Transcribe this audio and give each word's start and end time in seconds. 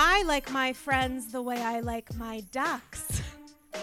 I 0.00 0.22
like 0.22 0.52
my 0.52 0.72
friends 0.72 1.32
the 1.32 1.42
way 1.42 1.60
I 1.60 1.80
like 1.80 2.14
my 2.14 2.44
ducks. 2.52 3.20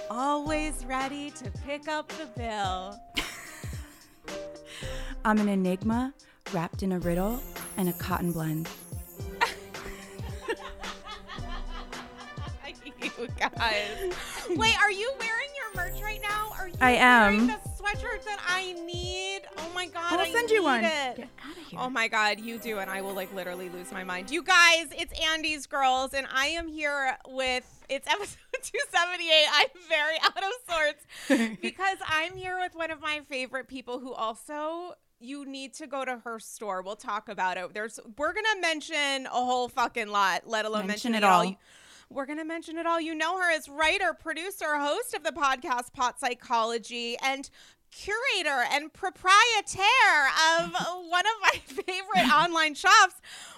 Always 0.09 0.85
ready 0.85 1.29
to 1.31 1.51
pick 1.65 1.89
up 1.89 2.07
the 2.07 2.27
bill. 2.37 2.97
I'm 5.25 5.39
an 5.39 5.49
enigma 5.49 6.13
wrapped 6.53 6.83
in 6.83 6.93
a 6.93 6.99
riddle 6.99 7.41
and 7.75 7.89
a 7.89 7.93
cotton 7.93 8.31
blend. 8.31 8.69
you 13.19 13.27
guys. 13.37 14.13
Wait, 14.51 14.81
are 14.81 14.91
you 14.91 15.11
wearing 15.19 15.49
your 15.57 15.75
merch 15.75 16.01
right 16.01 16.21
now? 16.23 16.53
Are 16.57 16.69
you 16.69 16.75
I 16.79 16.91
am. 16.91 17.33
wearing 17.33 17.47
the 17.47 17.59
sweatshirt 17.77 18.23
that 18.23 18.39
I 18.47 18.71
need? 18.85 19.34
Oh 19.67 19.71
my 19.73 19.87
god, 19.87 20.13
I'll 20.13 20.19
I 20.19 20.31
send 20.31 20.49
you 20.49 20.59
need 20.59 20.63
one. 20.65 20.83
it. 20.83 21.15
Get 21.17 21.29
outta 21.49 21.59
here. 21.61 21.79
Oh 21.81 21.89
my 21.89 22.07
god, 22.07 22.39
you 22.39 22.57
do, 22.57 22.79
and 22.79 22.89
I 22.89 23.01
will 23.01 23.13
like 23.13 23.33
literally 23.33 23.69
lose 23.69 23.91
my 23.91 24.03
mind. 24.03 24.29
You 24.31 24.43
guys, 24.43 24.87
it's 24.97 25.13
Andy's 25.19 25.65
Girls, 25.65 26.13
and 26.13 26.27
I 26.33 26.47
am 26.47 26.67
here 26.67 27.17
with 27.27 27.63
it's 27.89 28.07
episode 28.11 28.37
278. 28.61 29.45
I'm 29.51 29.67
very 29.89 30.17
out 30.23 30.43
of 30.43 30.53
sorts 30.69 31.57
because 31.61 31.97
I'm 32.07 32.35
here 32.35 32.57
with 32.59 32.75
one 32.75 32.91
of 32.91 33.01
my 33.01 33.21
favorite 33.27 33.67
people 33.67 33.99
who 33.99 34.13
also 34.13 34.93
you 35.19 35.45
need 35.45 35.73
to 35.75 35.87
go 35.87 36.05
to 36.05 36.17
her 36.23 36.39
store. 36.39 36.81
We'll 36.81 36.95
talk 36.97 37.29
about 37.29 37.57
it. 37.57 37.73
There's 37.73 37.99
we're 38.17 38.33
gonna 38.33 38.61
mention 38.61 39.25
a 39.25 39.29
whole 39.29 39.69
fucking 39.69 40.07
lot, 40.09 40.43
let 40.47 40.65
alone 40.65 40.87
Mention 40.87 41.13
mention, 41.13 41.23
it 41.27 41.27
all. 41.27 41.45
You- 41.45 41.55
We're 42.09 42.27
going 42.27 42.37
to 42.37 42.45
mention 42.45 42.77
it 42.77 42.85
all. 42.85 43.01
You 43.01 43.15
know 43.15 43.39
her 43.39 43.51
as 43.51 43.67
writer, 43.67 44.13
producer, 44.13 44.77
host 44.77 45.15
of 45.15 45.23
the 45.23 45.31
podcast 45.31 45.91
Pot 45.91 46.19
Psychology, 46.19 47.17
and 47.23 47.49
curator 47.91 48.65
and 48.71 48.91
proprietor 48.93 49.81
of 50.59 50.73
one 51.09 51.25
of 51.25 51.41
my 51.41 51.59
favorite 51.65 52.31
online 52.33 52.75
shops. 52.75 53.15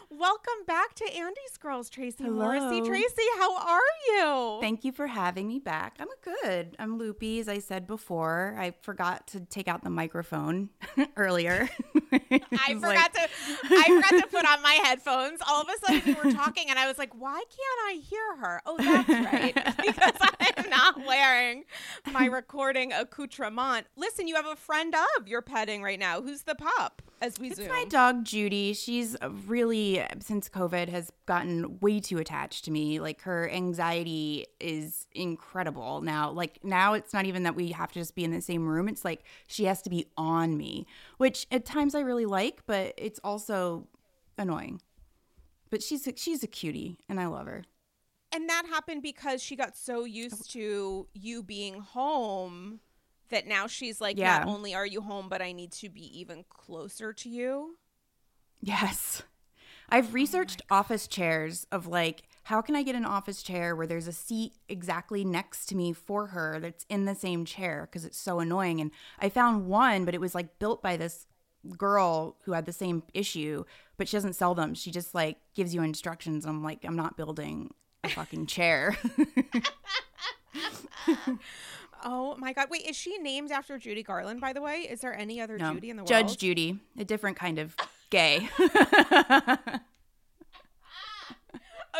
Welcome 0.09 0.65
back 0.65 0.95
to 0.95 1.03
Andy's 1.13 1.57
Girls, 1.59 1.89
Tracie 1.89 2.23
Morrissey. 2.23 2.81
Tracie, 2.81 3.21
how 3.39 3.57
are 3.57 3.79
you? 4.07 4.57
Thank 4.61 4.85
you 4.85 4.93
for 4.93 5.05
having 5.05 5.49
me 5.49 5.59
back. 5.59 5.97
I'm 5.99 6.07
good. 6.23 6.77
I'm 6.79 6.97
loopy, 6.97 7.41
as 7.41 7.49
I 7.49 7.59
said 7.59 7.85
before. 7.87 8.55
I 8.57 8.73
forgot 8.81 9.27
to 9.27 9.41
take 9.41 9.67
out 9.67 9.83
the 9.83 9.89
microphone 9.89 10.69
earlier. 11.17 11.69
I 12.13 12.73
forgot 12.75 13.13
to 13.15 13.19
I 13.69 14.01
forgot 14.01 14.21
to 14.21 14.27
put 14.31 14.45
on 14.45 14.61
my 14.63 14.79
headphones. 14.81 15.41
All 15.45 15.61
of 15.61 15.67
a 15.67 15.85
sudden 15.85 16.01
you 16.05 16.15
were 16.23 16.31
talking 16.31 16.69
and 16.69 16.79
I 16.79 16.87
was 16.87 16.97
like, 16.97 17.13
why 17.13 17.43
can't 17.49 17.89
I 17.89 18.01
hear 18.01 18.35
her? 18.37 18.61
Oh, 18.65 18.77
that's 18.77 19.09
right. 19.09 19.53
because 19.85 20.13
I'm 20.57 20.69
not 20.69 21.05
wearing 21.05 21.65
my 22.13 22.27
recording 22.27 22.93
accoutrement. 22.93 23.87
Listen, 23.97 24.25
you 24.29 24.35
have 24.35 24.47
a 24.47 24.55
friend 24.55 24.95
of 25.17 25.27
you're 25.27 25.41
petting 25.41 25.83
right 25.83 25.99
now. 25.99 26.21
Who's 26.21 26.43
the 26.43 26.55
pup? 26.55 27.01
As 27.19 27.39
we 27.39 27.47
It's 27.47 27.55
zoom. 27.55 27.69
my 27.69 27.85
dog 27.85 28.23
Judy. 28.23 28.73
She's 28.73 29.15
really 29.47 30.05
since 30.19 30.49
COVID 30.49 30.89
has 30.89 31.11
gotten 31.25 31.79
way 31.79 31.99
too 31.99 32.19
attached 32.19 32.65
to 32.65 32.71
me. 32.71 32.99
Like 32.99 33.21
her 33.21 33.49
anxiety 33.49 34.45
is 34.59 35.07
incredible 35.13 36.01
now. 36.01 36.29
Like 36.29 36.63
now 36.63 36.93
it's 36.93 37.13
not 37.13 37.25
even 37.25 37.43
that 37.43 37.55
we 37.55 37.69
have 37.69 37.91
to 37.93 37.99
just 37.99 38.13
be 38.13 38.23
in 38.23 38.31
the 38.31 38.41
same 38.41 38.67
room. 38.67 38.87
It's 38.87 39.03
like 39.03 39.23
she 39.47 39.65
has 39.65 39.81
to 39.83 39.89
be 39.89 40.05
on 40.15 40.57
me, 40.57 40.85
which 41.17 41.47
at 41.51 41.65
times 41.65 41.95
I 41.95 42.01
really 42.01 42.25
like, 42.25 42.61
but 42.67 42.93
it's 42.97 43.19
also 43.23 43.87
annoying. 44.37 44.79
But 45.69 45.81
she's 45.81 46.07
a, 46.07 46.13
she's 46.15 46.43
a 46.43 46.47
cutie 46.47 46.97
and 47.09 47.19
I 47.19 47.25
love 47.25 47.47
her. 47.47 47.65
And 48.31 48.47
that 48.49 48.65
happened 48.69 49.01
because 49.01 49.41
she 49.41 49.55
got 49.55 49.75
so 49.75 50.03
used 50.03 50.51
to 50.51 51.07
you 51.13 51.41
being 51.41 51.79
home 51.79 52.81
that 53.29 53.47
now 53.47 53.67
she's 53.67 54.01
like, 54.01 54.17
Yeah. 54.17 54.39
not 54.39 54.47
only 54.47 54.73
are 54.73 54.85
you 54.85 55.01
home, 55.01 55.29
but 55.29 55.41
I 55.41 55.51
need 55.51 55.71
to 55.73 55.89
be 55.89 56.19
even 56.19 56.45
closer 56.49 57.13
to 57.13 57.29
you. 57.29 57.77
Yes. 58.61 59.23
I've 59.89 60.09
oh 60.09 60.13
researched 60.13 60.61
office 60.69 61.07
chairs 61.07 61.65
of 61.71 61.87
like 61.87 62.23
how 62.43 62.61
can 62.61 62.75
I 62.75 62.83
get 62.83 62.95
an 62.95 63.05
office 63.05 63.43
chair 63.43 63.75
where 63.75 63.87
there's 63.87 64.07
a 64.07 64.13
seat 64.13 64.53
exactly 64.69 65.25
next 65.25 65.65
to 65.67 65.75
me 65.75 65.93
for 65.93 66.27
her 66.27 66.59
that's 66.59 66.85
in 66.89 67.05
the 67.05 67.15
same 67.15 67.45
chair 67.45 67.87
because 67.89 68.05
it's 68.05 68.17
so 68.17 68.39
annoying 68.39 68.81
and 68.81 68.91
I 69.19 69.29
found 69.29 69.67
one 69.67 70.05
but 70.05 70.13
it 70.13 70.21
was 70.21 70.35
like 70.35 70.59
built 70.59 70.81
by 70.81 70.97
this 70.97 71.27
girl 71.77 72.37
who 72.43 72.53
had 72.53 72.65
the 72.65 72.73
same 72.73 73.03
issue 73.13 73.63
but 73.97 74.07
she 74.07 74.17
doesn't 74.17 74.33
sell 74.33 74.55
them. 74.55 74.73
She 74.73 74.91
just 74.91 75.15
like 75.15 75.37
gives 75.55 75.73
you 75.73 75.81
instructions. 75.81 76.45
I'm 76.45 76.63
like 76.63 76.83
I'm 76.83 76.95
not 76.95 77.17
building 77.17 77.73
a 78.03 78.09
fucking 78.09 78.47
chair. 78.47 78.97
Oh 82.03 82.35
my 82.37 82.53
God. 82.53 82.67
Wait, 82.69 82.85
is 82.85 82.95
she 82.95 83.17
named 83.17 83.51
after 83.51 83.77
Judy 83.77 84.03
Garland, 84.03 84.41
by 84.41 84.53
the 84.53 84.61
way? 84.61 84.87
Is 84.89 85.01
there 85.01 85.17
any 85.17 85.41
other 85.41 85.57
no. 85.57 85.73
Judy 85.73 85.89
in 85.89 85.97
the 85.97 86.01
world? 86.01 86.09
Judge 86.09 86.37
Judy, 86.37 86.79
a 86.97 87.05
different 87.05 87.37
kind 87.37 87.59
of 87.59 87.75
gay. 88.09 88.49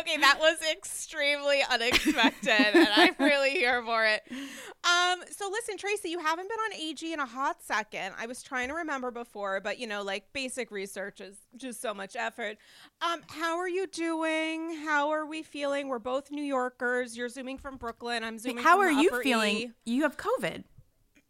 Okay, 0.00 0.16
that 0.18 0.38
was 0.38 0.58
extremely 0.70 1.60
unexpected, 1.68 2.74
and 2.74 2.88
I'm 2.94 3.14
really 3.18 3.50
here 3.50 3.82
for 3.82 4.06
it. 4.06 4.22
Um, 4.30 5.20
so 5.30 5.48
listen, 5.50 5.76
Tracie, 5.76 6.10
you 6.10 6.20
haven't 6.20 6.48
been 6.48 6.58
on 6.58 6.74
AG 6.80 7.12
in 7.12 7.18
a 7.18 7.26
hot 7.26 7.62
second. 7.62 8.14
I 8.18 8.26
was 8.26 8.42
trying 8.42 8.68
to 8.68 8.74
remember 8.74 9.10
before, 9.10 9.60
but 9.60 9.78
you 9.78 9.86
know, 9.86 10.02
like 10.02 10.32
basic 10.32 10.70
research 10.70 11.20
is 11.20 11.36
just 11.56 11.80
so 11.80 11.92
much 11.92 12.14
effort. 12.14 12.58
Um, 13.02 13.22
how 13.28 13.58
are 13.58 13.68
you 13.68 13.86
doing? 13.88 14.76
How 14.84 15.10
are 15.10 15.26
we 15.26 15.42
feeling? 15.42 15.88
We're 15.88 15.98
both 15.98 16.30
New 16.30 16.44
Yorkers. 16.44 17.16
You're 17.16 17.28
zooming 17.28 17.58
from 17.58 17.76
Brooklyn. 17.76 18.22
I'm 18.22 18.38
zooming. 18.38 18.58
From 18.58 18.64
How 18.64 18.78
are 18.78 18.92
you 18.92 19.20
feeling? 19.22 19.56
E. 19.56 19.70
You 19.84 20.02
have 20.02 20.16
COVID. 20.16 20.64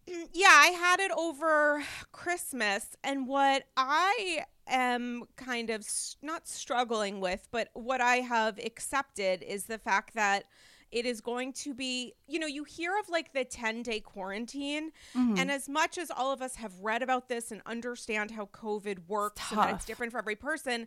yeah, 0.33 0.49
I 0.51 0.69
had 0.79 1.01
it 1.01 1.11
over 1.17 1.83
Christmas. 2.13 2.97
And 3.03 3.27
what 3.27 3.65
I 3.77 4.45
am 4.69 5.25
kind 5.37 5.71
of 5.71 5.81
s- 5.81 6.17
not 6.23 6.49
struggling 6.49 7.21
with, 7.21 7.49
but 7.51 7.69
what 7.75 8.01
I 8.01 8.17
have 8.17 8.59
accepted 8.59 9.43
is 9.43 9.65
the 9.65 9.79
fact 9.79 10.15
that 10.15 10.45
it 10.91 11.05
is 11.05 11.21
going 11.21 11.53
to 11.53 11.75
be, 11.75 12.15
you 12.27 12.39
know, 12.39 12.47
you 12.47 12.65
hear 12.65 12.93
of 12.99 13.09
like 13.09 13.33
the 13.33 13.45
10 13.45 13.83
day 13.83 14.01
quarantine. 14.01 14.91
Mm-hmm. 15.15 15.39
And 15.39 15.51
as 15.51 15.69
much 15.69 15.99
as 15.99 16.11
all 16.11 16.33
of 16.33 16.41
us 16.41 16.57
have 16.57 16.73
read 16.81 17.03
about 17.03 17.29
this 17.29 17.51
and 17.51 17.61
understand 17.67 18.31
how 18.31 18.47
COVID 18.47 19.01
works 19.07 19.51
and 19.51 19.59
that 19.61 19.75
it's 19.75 19.85
different 19.85 20.13
for 20.13 20.19
every 20.19 20.37
person, 20.37 20.87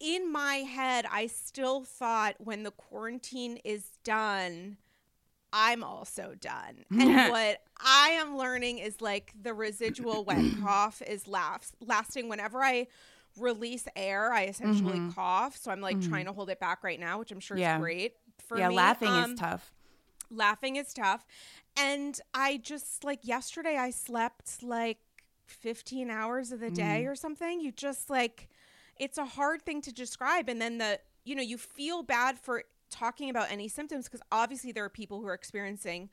in 0.00 0.30
my 0.30 0.56
head, 0.56 1.06
I 1.10 1.28
still 1.28 1.84
thought 1.84 2.34
when 2.38 2.64
the 2.64 2.72
quarantine 2.72 3.58
is 3.64 3.84
done, 4.04 4.76
I'm 5.52 5.84
also 5.84 6.34
done. 6.40 6.84
And 6.98 7.26
what 7.26 7.62
I 7.78 8.10
am 8.10 8.36
learning 8.36 8.78
is 8.78 9.00
like 9.00 9.32
the 9.40 9.52
residual 9.54 10.24
wet 10.26 10.46
cough 10.60 11.02
is 11.06 11.26
last, 11.28 11.74
lasting 11.80 12.28
whenever 12.28 12.62
I 12.62 12.86
release 13.38 13.86
air, 13.96 14.32
I 14.32 14.44
essentially 14.44 15.00
cough. 15.14 15.56
So 15.56 15.70
I'm 15.70 15.80
like 15.80 16.00
trying 16.00 16.26
to 16.26 16.32
hold 16.32 16.50
it 16.50 16.60
back 16.60 16.82
right 16.84 16.98
now, 17.00 17.18
which 17.18 17.32
I'm 17.32 17.40
sure 17.40 17.56
Mm-hmm. 17.56 17.62
Yeah. 17.62 17.76
is 17.76 17.80
great 17.80 18.14
for 18.46 18.56
yeah, 18.58 18.68
me. 18.68 18.76
laughing 18.76 19.08
Um, 19.08 19.32
is 19.32 19.38
tough. 19.40 19.72
laughing 20.30 20.76
is 20.76 20.92
tough. 20.92 21.24
And 21.76 22.18
I 22.34 22.58
just 22.58 23.04
like 23.04 23.20
yesterday 23.22 23.76
I 23.76 23.90
slept 23.90 24.62
like 24.62 24.98
15 25.46 26.10
hours 26.10 26.52
of 26.52 26.60
the 26.60 26.70
Mm. 26.70 26.74
day 26.76 27.06
or 27.06 27.14
something. 27.14 27.60
You 27.60 27.72
just 27.72 28.10
like 28.10 28.48
it's 28.98 29.18
a 29.18 29.24
hard 29.24 29.62
thing 29.62 29.80
to 29.82 29.92
describe 29.92 30.48
and 30.48 30.60
then 30.60 30.78
the 30.78 31.00
you 31.24 31.34
know, 31.36 31.42
you 31.42 31.56
feel 31.56 32.02
bad 32.02 32.38
for 32.38 32.64
talking 32.92 33.30
about 33.30 33.50
any 33.50 33.68
symptoms 33.68 34.06
because 34.06 34.22
obviously 34.30 34.72
there 34.72 34.84
are 34.84 34.88
people 34.90 35.20
who 35.20 35.26
are 35.26 35.34
experiencing 35.34 36.10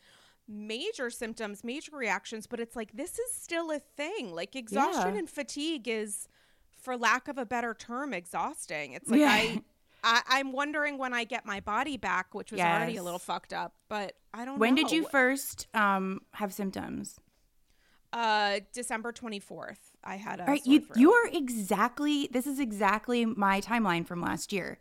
major 0.47 1.09
symptoms, 1.09 1.63
major 1.63 1.95
reactions, 1.95 2.47
but 2.47 2.59
it's 2.59 2.75
like 2.75 2.93
this 2.93 3.19
is 3.19 3.33
still 3.33 3.71
a 3.71 3.79
thing. 3.79 4.33
Like 4.33 4.55
exhaustion 4.55 5.13
Yeah. 5.13 5.19
and 5.19 5.29
fatigue 5.29 5.87
is 5.87 6.27
for 6.81 6.97
lack 6.97 7.27
of 7.27 7.37
a 7.37 7.45
better 7.45 7.73
term 7.73 8.13
exhausting. 8.13 8.93
It's 8.93 9.09
like 9.09 9.19
Yeah. 9.19 9.31
I 9.31 9.61
I, 10.03 10.21
I'm 10.29 10.51
wondering 10.53 10.97
when 10.97 11.13
I 11.13 11.25
get 11.25 11.45
my 11.45 11.59
body 11.59 11.97
back, 11.97 12.33
which 12.33 12.51
was 12.51 12.61
already 12.61 12.95
a 12.95 13.03
little 13.03 13.19
fucked 13.19 13.53
up, 13.53 13.73
but 13.89 14.13
I 14.33 14.45
don't 14.45 14.55
know. 14.55 14.59
When 14.59 14.75
know. 14.75 14.83
did 14.83 14.91
you 14.91 15.05
first 15.09 15.67
um, 15.73 16.21
have 16.35 16.53
symptoms? 16.53 17.19
Uh, 18.11 18.61
December 18.73 19.11
24th. 19.11 19.77
I 20.03 20.15
had 20.15 20.39
a. 20.39 20.45
Right, 20.45 20.65
you 20.65 20.85
you 20.95 21.11
are 21.11 21.27
exactly. 21.27 22.29
This 22.31 22.47
is 22.47 22.59
exactly 22.59 23.25
my 23.25 23.59
timeline 23.61 24.07
from 24.07 24.21
last 24.21 24.53
year. 24.53 24.79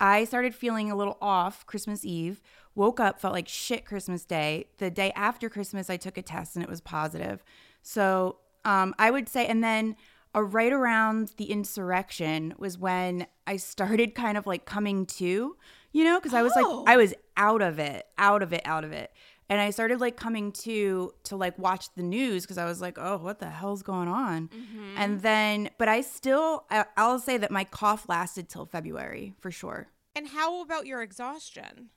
I 0.00 0.24
started 0.24 0.54
feeling 0.54 0.90
a 0.90 0.96
little 0.96 1.18
off 1.20 1.66
Christmas 1.66 2.04
Eve. 2.04 2.40
Woke 2.74 3.00
up, 3.00 3.20
felt 3.20 3.32
like 3.34 3.48
shit 3.48 3.84
Christmas 3.84 4.24
Day. 4.24 4.66
The 4.78 4.90
day 4.90 5.12
after 5.16 5.48
Christmas, 5.50 5.90
I 5.90 5.96
took 5.96 6.16
a 6.16 6.22
test 6.22 6.54
and 6.54 6.62
it 6.62 6.68
was 6.68 6.80
positive. 6.80 7.42
So 7.82 8.36
um, 8.64 8.94
I 8.98 9.10
would 9.10 9.28
say, 9.28 9.46
and 9.46 9.62
then 9.64 9.96
uh, 10.34 10.42
right 10.42 10.72
around 10.72 11.32
the 11.38 11.46
insurrection 11.46 12.54
was 12.58 12.78
when 12.78 13.26
I 13.46 13.56
started 13.56 14.14
kind 14.14 14.36
of 14.38 14.46
like 14.46 14.64
coming 14.64 15.06
to, 15.06 15.56
you 15.92 16.04
know, 16.04 16.18
because 16.20 16.34
I 16.34 16.42
was 16.42 16.52
Oh. 16.56 16.82
like, 16.84 16.94
I 16.94 16.96
was 16.96 17.14
out 17.36 17.62
of 17.62 17.78
it, 17.78 18.06
out 18.18 18.42
of 18.42 18.52
it, 18.52 18.62
out 18.64 18.84
of 18.84 18.92
it. 18.92 19.10
And 19.50 19.60
I 19.60 19.70
started 19.70 20.00
like 20.00 20.16
coming 20.16 20.52
to 20.52 21.14
to 21.24 21.36
like 21.36 21.58
watch 21.58 21.88
the 21.94 22.02
news 22.02 22.42
because 22.42 22.58
I 22.58 22.66
was 22.66 22.80
like, 22.82 22.98
oh, 23.00 23.16
what 23.16 23.38
the 23.38 23.48
hell's 23.48 23.82
going 23.82 24.08
on? 24.08 24.48
Mm-hmm. 24.48 24.94
And 24.98 25.22
then, 25.22 25.70
but 25.78 25.88
I 25.88 26.02
still, 26.02 26.64
I, 26.70 26.84
I'll 26.96 27.18
say 27.18 27.38
that 27.38 27.50
my 27.50 27.64
cough 27.64 28.08
lasted 28.08 28.48
till 28.48 28.66
February 28.66 29.34
for 29.40 29.50
sure. 29.50 29.88
And 30.14 30.28
how 30.28 30.60
about 30.62 30.86
your 30.86 31.00
exhaustion? 31.00 31.88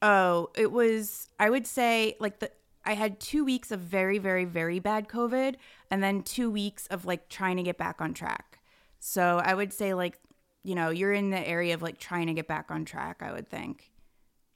Oh, 0.00 0.50
it 0.56 0.70
was, 0.70 1.28
I 1.40 1.50
would 1.50 1.66
say 1.66 2.16
like 2.20 2.38
the, 2.38 2.50
I 2.84 2.94
had 2.94 3.18
two 3.18 3.44
weeks 3.44 3.70
of 3.72 3.80
very, 3.80 4.18
very, 4.18 4.44
very 4.44 4.78
bad 4.78 5.08
COVID 5.08 5.56
and 5.90 6.02
then 6.02 6.22
two 6.22 6.50
weeks 6.50 6.86
of 6.86 7.04
like 7.04 7.28
trying 7.28 7.56
to 7.56 7.62
get 7.62 7.78
back 7.78 8.00
on 8.00 8.14
track. 8.14 8.60
So 9.00 9.40
I 9.44 9.54
would 9.54 9.72
say 9.72 9.92
like, 9.92 10.18
you 10.62 10.74
know, 10.74 10.90
you're 10.90 11.12
in 11.12 11.30
the 11.30 11.48
area 11.48 11.74
of 11.74 11.82
like 11.82 11.98
trying 11.98 12.28
to 12.28 12.34
get 12.34 12.46
back 12.46 12.70
on 12.70 12.84
track, 12.84 13.22
I 13.22 13.32
would 13.32 13.48
think. 13.48 13.90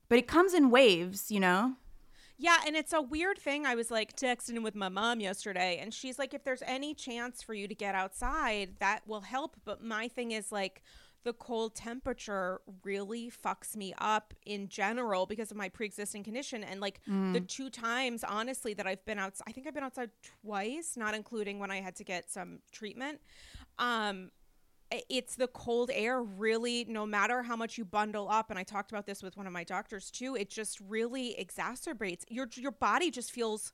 But 0.09 0.19
it 0.19 0.27
comes 0.27 0.55
in 0.55 0.71
waves, 0.71 1.31
you 1.31 1.41
know? 1.41 1.75
Yeah, 2.37 2.59
and 2.67 2.75
it's 2.77 2.93
a 2.93 3.01
weird 3.01 3.39
thing. 3.39 3.65
I 3.65 3.75
was 3.75 3.91
like 3.91 4.17
texting 4.17 4.63
with 4.63 4.75
my 4.75 4.89
mom 4.89 5.21
yesterday, 5.21 5.79
and 5.81 5.95
she's 5.95 6.19
like, 6.19 6.35
if 6.35 6.43
there's 6.45 6.63
any 6.67 6.95
chance 6.95 7.43
for 7.43 7.55
you 7.55 7.69
to 7.69 7.75
get 7.75 7.95
outside, 7.95 8.75
that 8.81 9.07
will 9.07 9.21
help. 9.21 9.57
But 9.65 9.83
my 9.83 10.09
thing 10.09 10.33
is 10.33 10.51
like, 10.51 10.83
the 11.25 11.33
cold 11.33 11.75
temperature 11.75 12.61
really 12.85 13.31
fucks 13.31 13.75
me 13.77 13.95
up 13.99 14.35
in 14.45 14.69
general 14.69 15.25
because 15.25 15.51
of 15.51 15.57
my 15.57 15.71
pre-existing 15.71 16.23
condition 16.23 16.63
and 16.63 16.81
like 16.81 17.01
the 17.33 17.41
two 17.41 17.71
times 17.71 18.23
honestly 18.23 18.75
that 18.75 18.87
I've 18.87 19.03
been 19.07 19.19
outside 19.19 19.45
I 19.49 19.53
think 19.53 19.67
I've 19.67 19.73
been 19.73 19.85
outside 19.85 20.11
twice 20.43 20.99
not 20.99 21.15
including 21.15 21.59
when 21.59 21.71
I 21.71 21.81
had 21.81 21.97
to 21.97 22.05
get 22.05 22.31
some 22.31 22.59
treatment 22.73 23.21
um 23.79 24.31
it's 25.09 25.37
the 25.37 25.47
cold 25.49 25.91
air 25.93 26.23
really 26.23 26.85
no 26.89 27.05
matter 27.07 27.43
how 27.43 27.57
much 27.57 27.79
you 27.79 27.85
bundle 27.85 28.29
up 28.31 28.51
and 28.51 28.59
i 28.59 28.63
talked 28.63 28.91
about 28.93 29.07
this 29.07 29.23
with 29.23 29.37
one 29.37 29.47
of 29.47 29.53
my 29.53 29.65
doctors 29.65 30.11
too 30.11 30.35
it 30.37 30.49
just 30.51 30.81
really 30.81 31.35
exacerbates 31.41 32.23
your 32.29 32.49
your 32.57 32.71
body 32.73 33.11
just 33.11 33.31
feels 33.33 33.73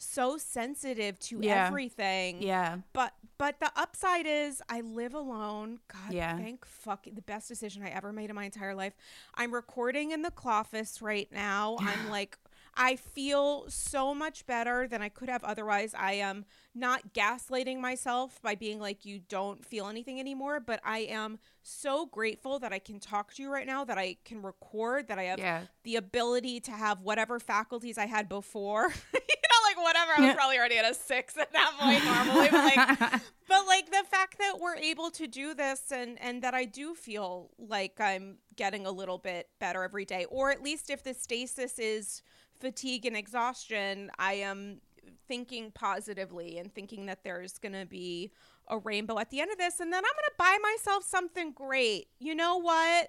so 0.00 0.38
sensitive 0.38 1.18
to 1.18 1.40
Yeah. 1.42 1.66
everything 1.66 2.40
Yeah. 2.40 2.78
but 2.92 3.14
but 3.36 3.58
the 3.60 3.70
upside 3.76 4.26
is 4.26 4.62
i 4.68 4.80
live 4.80 5.14
alone 5.14 5.80
god 5.92 6.12
Yeah. 6.12 6.36
thank 6.36 6.64
fuck 6.64 7.04
the 7.12 7.22
best 7.22 7.48
decision 7.48 7.82
i 7.82 7.88
ever 7.88 8.12
made 8.12 8.30
in 8.30 8.36
my 8.36 8.44
entire 8.44 8.74
life 8.76 8.94
i'm 9.34 9.52
recording 9.52 10.12
in 10.12 10.22
the 10.22 10.30
cloffice 10.30 11.02
right 11.02 11.28
now 11.32 11.76
i'm 11.80 12.10
like 12.10 12.38
i 12.78 12.96
feel 12.96 13.64
so 13.68 14.14
much 14.14 14.46
better 14.46 14.86
than 14.88 15.02
i 15.02 15.08
could 15.08 15.28
have 15.28 15.44
otherwise. 15.44 15.94
I 15.98 16.12
am 16.14 16.44
not 16.74 17.12
gaslighting 17.12 17.80
myself 17.80 18.40
by 18.40 18.54
being 18.54 18.78
like 18.78 19.04
you 19.04 19.18
don't 19.18 19.64
feel 19.64 19.88
anything 19.88 20.20
anymore 20.20 20.60
but 20.60 20.80
i 20.84 21.00
am 21.00 21.38
so 21.62 22.06
grateful 22.06 22.58
that 22.60 22.72
i 22.72 22.78
can 22.78 23.00
talk 23.00 23.34
to 23.34 23.42
you 23.42 23.50
right 23.52 23.66
now 23.66 23.84
that 23.84 23.98
i 23.98 24.16
can 24.24 24.40
record 24.42 25.08
that 25.08 25.18
i 25.18 25.24
have 25.24 25.38
Yeah. 25.40 25.62
the 25.82 25.96
ability 25.96 26.60
to 26.60 26.70
have 26.70 27.00
whatever 27.02 27.38
faculties 27.40 27.98
i 27.98 28.06
had 28.06 28.28
before. 28.28 28.92
You 29.30 29.36
know 29.74 29.82
like 29.82 29.84
whatever. 29.84 30.12
I 30.16 30.26
was 30.26 30.34
probably 30.34 30.58
already 30.58 30.78
at 30.78 30.90
a 30.90 30.94
six 30.94 31.36
at 31.44 31.52
that 31.52 31.72
point 31.78 32.04
normally 32.04 32.48
but 32.50 32.64
like 32.64 33.10
but 33.48 33.66
like 33.66 33.86
the 33.90 34.04
fact 34.10 34.38
that 34.38 34.58
we're 34.60 34.76
able 34.76 35.10
to 35.12 35.26
do 35.26 35.54
this 35.54 35.90
and 35.92 36.18
and 36.20 36.42
that 36.42 36.54
I 36.54 36.64
do 36.64 36.94
feel 36.94 37.50
like 37.58 38.00
I'm 38.00 38.38
getting 38.56 38.86
a 38.86 38.90
little 38.90 39.18
bit 39.18 39.48
better 39.58 39.82
every 39.82 40.04
day 40.04 40.24
or 40.30 40.50
at 40.50 40.62
least 40.62 40.90
if 40.90 41.02
the 41.02 41.14
stasis 41.14 41.78
is 41.78 42.22
fatigue 42.60 43.06
and 43.06 43.16
exhaustion 43.16 44.10
I 44.18 44.34
am 44.34 44.80
thinking 45.26 45.70
positively 45.72 46.58
and 46.58 46.74
thinking 46.74 47.06
that 47.06 47.24
there's 47.24 47.58
going 47.58 47.74
to 47.74 47.86
be 47.86 48.30
a 48.68 48.78
rainbow 48.78 49.18
at 49.18 49.30
the 49.30 49.40
end 49.40 49.50
of 49.50 49.58
this 49.58 49.80
and 49.80 49.92
then 49.92 49.98
I'm 49.98 50.02
going 50.02 50.14
to 50.26 50.32
buy 50.38 50.58
myself 50.62 51.04
something 51.04 51.52
great. 51.52 52.08
You 52.18 52.34
know 52.34 52.58
what? 52.58 53.08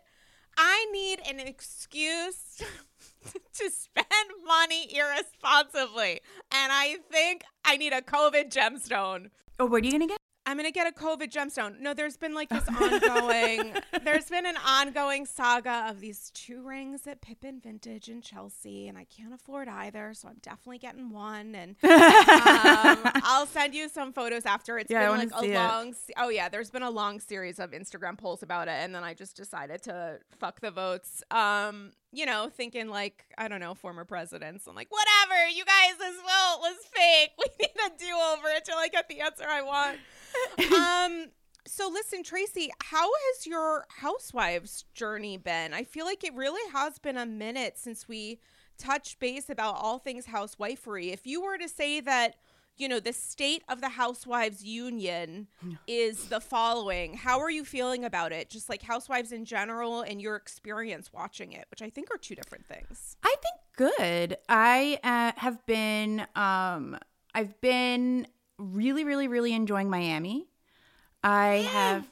I 0.57 0.87
need 0.91 1.21
an 1.29 1.39
excuse 1.39 2.57
to 3.53 3.69
spend 3.69 4.29
money 4.45 4.95
irresponsibly. 4.95 6.21
And 6.51 6.71
I 6.71 6.97
think 7.11 7.43
I 7.63 7.77
need 7.77 7.93
a 7.93 8.01
COVID 8.01 8.51
gemstone. 8.51 9.29
oh, 9.59 9.65
what 9.65 9.83
are 9.83 9.85
you 9.85 9.91
going 9.91 10.01
to 10.01 10.07
get? 10.07 10.18
I'm 10.49 10.57
gonna 10.57 10.71
get 10.71 10.87
a 10.87 10.91
COVID 10.91 11.31
gemstone. 11.31 11.79
No, 11.79 11.93
there's 11.93 12.17
been 12.17 12.33
like 12.33 12.49
this 12.49 12.67
ongoing. 12.67 13.73
there's 14.03 14.25
been 14.29 14.47
an 14.47 14.57
ongoing 14.65 15.27
saga 15.27 15.85
of 15.89 15.99
these 15.99 16.31
two 16.33 16.63
rings 16.63 17.05
at 17.05 17.21
Pippin 17.21 17.59
Vintage 17.59 18.09
in 18.09 18.21
Chelsea, 18.23 18.87
and 18.87 18.97
I 18.97 19.03
can't 19.05 19.31
afford 19.31 19.67
either, 19.67 20.11
so 20.15 20.27
I'm 20.27 20.37
definitely 20.41 20.79
getting 20.79 21.11
one. 21.11 21.53
And 21.53 21.75
um, 21.83 23.11
I'll 23.23 23.45
send 23.45 23.75
you 23.75 23.89
some 23.89 24.11
photos 24.11 24.45
after. 24.47 24.79
It's 24.79 24.89
Yeah, 24.89 25.07
been 25.09 25.29
like 25.29 25.29
a 25.33 25.45
long. 25.53 25.93
se- 25.93 26.13
Oh 26.17 26.29
yeah, 26.29 26.49
there's 26.49 26.71
been 26.71 26.81
a 26.83 26.89
long 26.89 27.19
series 27.19 27.59
of 27.59 27.69
Instagram 27.71 28.17
polls 28.17 28.41
about 28.41 28.67
it, 28.67 28.71
and 28.83 28.93
then 28.95 29.03
I 29.03 29.13
just 29.13 29.35
decided 29.37 29.83
to 29.83 30.17
fuck 30.39 30.61
the 30.61 30.71
votes. 30.71 31.21
Um, 31.29 31.91
you 32.11 32.25
know, 32.25 32.49
thinking 32.51 32.89
like 32.89 33.25
I 33.37 33.47
don't 33.47 33.59
know, 33.59 33.75
former 33.75 34.05
presidents. 34.05 34.67
I'm 34.67 34.75
like, 34.75 34.89
whatever, 34.91 35.47
you 35.49 35.65
guys, 35.65 35.97
this 35.97 36.15
vote 36.15 36.57
was 36.59 36.77
fake. 36.93 37.31
We 37.39 37.45
need 37.59 37.75
a 37.85 37.89
do 37.97 38.13
over 38.33 38.47
until 38.55 38.77
I 38.77 38.87
get 38.87 39.07
the 39.07 39.21
answer 39.21 39.45
I 39.47 39.61
want. 39.61 39.97
um. 40.73 41.31
So 41.67 41.87
listen, 41.87 42.23
Tracie, 42.23 42.71
how 42.81 43.03
has 43.03 43.45
your 43.45 43.85
housewives 43.99 44.85
journey 44.95 45.37
been? 45.37 45.71
I 45.73 45.83
feel 45.83 46.05
like 46.05 46.23
it 46.23 46.33
really 46.33 46.67
has 46.71 46.97
been 46.97 47.17
a 47.17 47.27
minute 47.27 47.77
since 47.77 48.07
we 48.07 48.39
touched 48.79 49.19
base 49.19 49.49
about 49.49 49.75
all 49.75 49.99
things 49.99 50.25
housewifery. 50.25 51.13
If 51.13 51.27
you 51.27 51.43
were 51.43 51.57
to 51.59 51.69
say 51.69 51.99
that, 51.99 52.35
you 52.79 52.87
know, 52.87 52.99
the 52.99 53.13
state 53.13 53.63
of 53.69 53.81
the 53.81 53.89
housewives 53.89 54.63
union 54.63 55.47
is 55.87 56.29
the 56.29 56.39
following, 56.39 57.13
how 57.15 57.39
are 57.39 57.49
you 57.49 57.65
feeling 57.65 58.05
about 58.05 58.31
it? 58.31 58.49
Just 58.49 58.69
like 58.69 58.81
housewives 58.81 59.31
in 59.31 59.45
general 59.45 60.01
and 60.01 60.21
your 60.21 60.35
experience 60.35 61.11
watching 61.13 61.51
it, 61.51 61.65
which 61.71 61.81
I 61.81 61.89
think 61.89 62.09
are 62.11 62.17
two 62.17 62.35
different 62.35 62.65
things. 62.65 63.17
I 63.23 63.35
think 63.41 63.97
good. 63.97 64.37
I 64.47 64.99
uh, 65.03 65.39
have 65.39 65.65
been 65.65 66.25
um 66.35 66.97
I've 67.35 67.59
been 67.61 68.27
really 68.57 69.03
really 69.03 69.27
really 69.27 69.53
enjoying 69.53 69.89
Miami. 69.89 70.47
I 71.23 71.67
have 71.71 72.09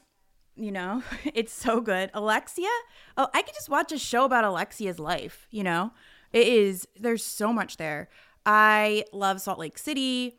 you 0.54 0.72
know, 0.72 1.02
it's 1.24 1.52
so 1.52 1.80
good. 1.80 2.10
Alexia, 2.14 2.68
oh, 3.16 3.28
I 3.32 3.42
could 3.42 3.54
just 3.54 3.68
watch 3.68 3.92
a 3.92 3.98
show 3.98 4.24
about 4.24 4.44
Alexia's 4.44 4.98
life, 4.98 5.46
you 5.50 5.62
know. 5.62 5.92
It 6.32 6.46
is 6.46 6.86
there's 6.96 7.24
so 7.24 7.52
much 7.52 7.78
there. 7.78 8.08
I 8.44 9.04
love 9.12 9.40
Salt 9.40 9.58
Lake 9.58 9.78
City. 9.78 10.38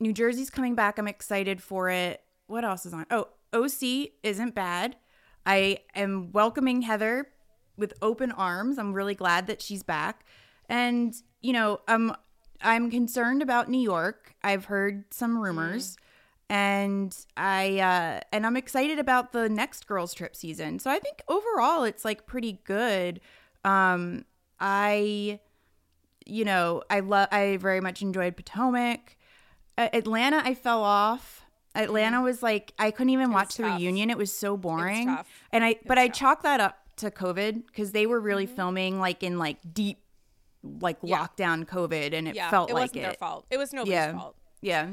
New 0.00 0.12
Jersey's 0.12 0.50
coming 0.50 0.74
back. 0.74 0.98
I'm 0.98 1.08
excited 1.08 1.62
for 1.62 1.90
it. 1.90 2.22
What 2.46 2.64
else 2.64 2.86
is 2.86 2.94
on? 2.94 3.06
Oh, 3.10 3.28
OC 3.52 4.10
isn't 4.22 4.54
bad. 4.54 4.96
I 5.44 5.78
am 5.94 6.30
welcoming 6.32 6.82
Heather 6.82 7.28
with 7.76 7.94
open 8.02 8.32
arms. 8.32 8.78
I'm 8.78 8.92
really 8.92 9.14
glad 9.14 9.46
that 9.46 9.62
she's 9.62 9.82
back. 9.82 10.24
And, 10.68 11.14
you 11.40 11.52
know, 11.52 11.80
I'm 11.88 12.12
I'm 12.60 12.90
concerned 12.90 13.40
about 13.42 13.70
New 13.70 13.80
York. 13.80 14.34
I've 14.42 14.66
heard 14.66 15.04
some 15.12 15.38
rumors. 15.38 15.96
Mm. 15.96 15.98
And 16.50 17.16
I 17.36 17.78
uh 17.78 18.20
and 18.32 18.46
I'm 18.46 18.56
excited 18.56 18.98
about 18.98 19.32
the 19.32 19.48
next 19.48 19.86
girls 19.86 20.14
trip 20.14 20.34
season. 20.34 20.78
So 20.78 20.90
I 20.90 20.98
think 20.98 21.22
overall 21.28 21.84
it's 21.84 22.04
like 22.04 22.26
pretty 22.26 22.60
good. 22.64 23.20
Um 23.64 24.24
I 24.60 25.40
you 26.26 26.44
know, 26.44 26.82
I 26.90 27.00
love 27.00 27.28
I 27.32 27.56
very 27.58 27.80
much 27.80 28.02
enjoyed 28.02 28.36
Potomac. 28.36 29.16
Atlanta 29.78 30.42
I 30.44 30.54
fell 30.54 30.82
off. 30.82 31.46
Atlanta 31.74 32.16
mm-hmm. 32.16 32.24
was 32.24 32.42
like 32.42 32.72
I 32.78 32.90
couldn't 32.90 33.10
even 33.10 33.32
watch 33.32 33.56
the 33.56 33.64
tough. 33.64 33.78
reunion. 33.78 34.10
It 34.10 34.18
was 34.18 34.32
so 34.32 34.56
boring. 34.56 35.06
Was 35.06 35.24
and 35.52 35.64
I 35.64 35.76
but 35.86 35.98
I 35.98 36.08
chalk 36.08 36.42
that 36.42 36.60
up 36.60 36.78
to 36.96 37.10
COVID 37.10 37.66
because 37.66 37.92
they 37.92 38.06
were 38.06 38.20
really 38.20 38.46
mm-hmm. 38.46 38.56
filming 38.56 39.00
like 39.00 39.22
in 39.22 39.38
like 39.38 39.58
deep 39.72 39.98
like 40.80 40.98
yeah. 41.02 41.18
lockdown 41.18 41.64
COVID 41.64 42.12
and 42.12 42.28
it 42.28 42.34
yeah, 42.34 42.50
felt 42.50 42.70
it 42.70 42.74
like 42.74 42.82
wasn't 42.82 42.98
it. 42.98 43.02
their 43.02 43.14
fault. 43.14 43.46
It 43.50 43.58
was 43.58 43.72
nobody's 43.72 43.92
yeah. 43.92 44.12
fault. 44.12 44.36
Yeah. 44.60 44.88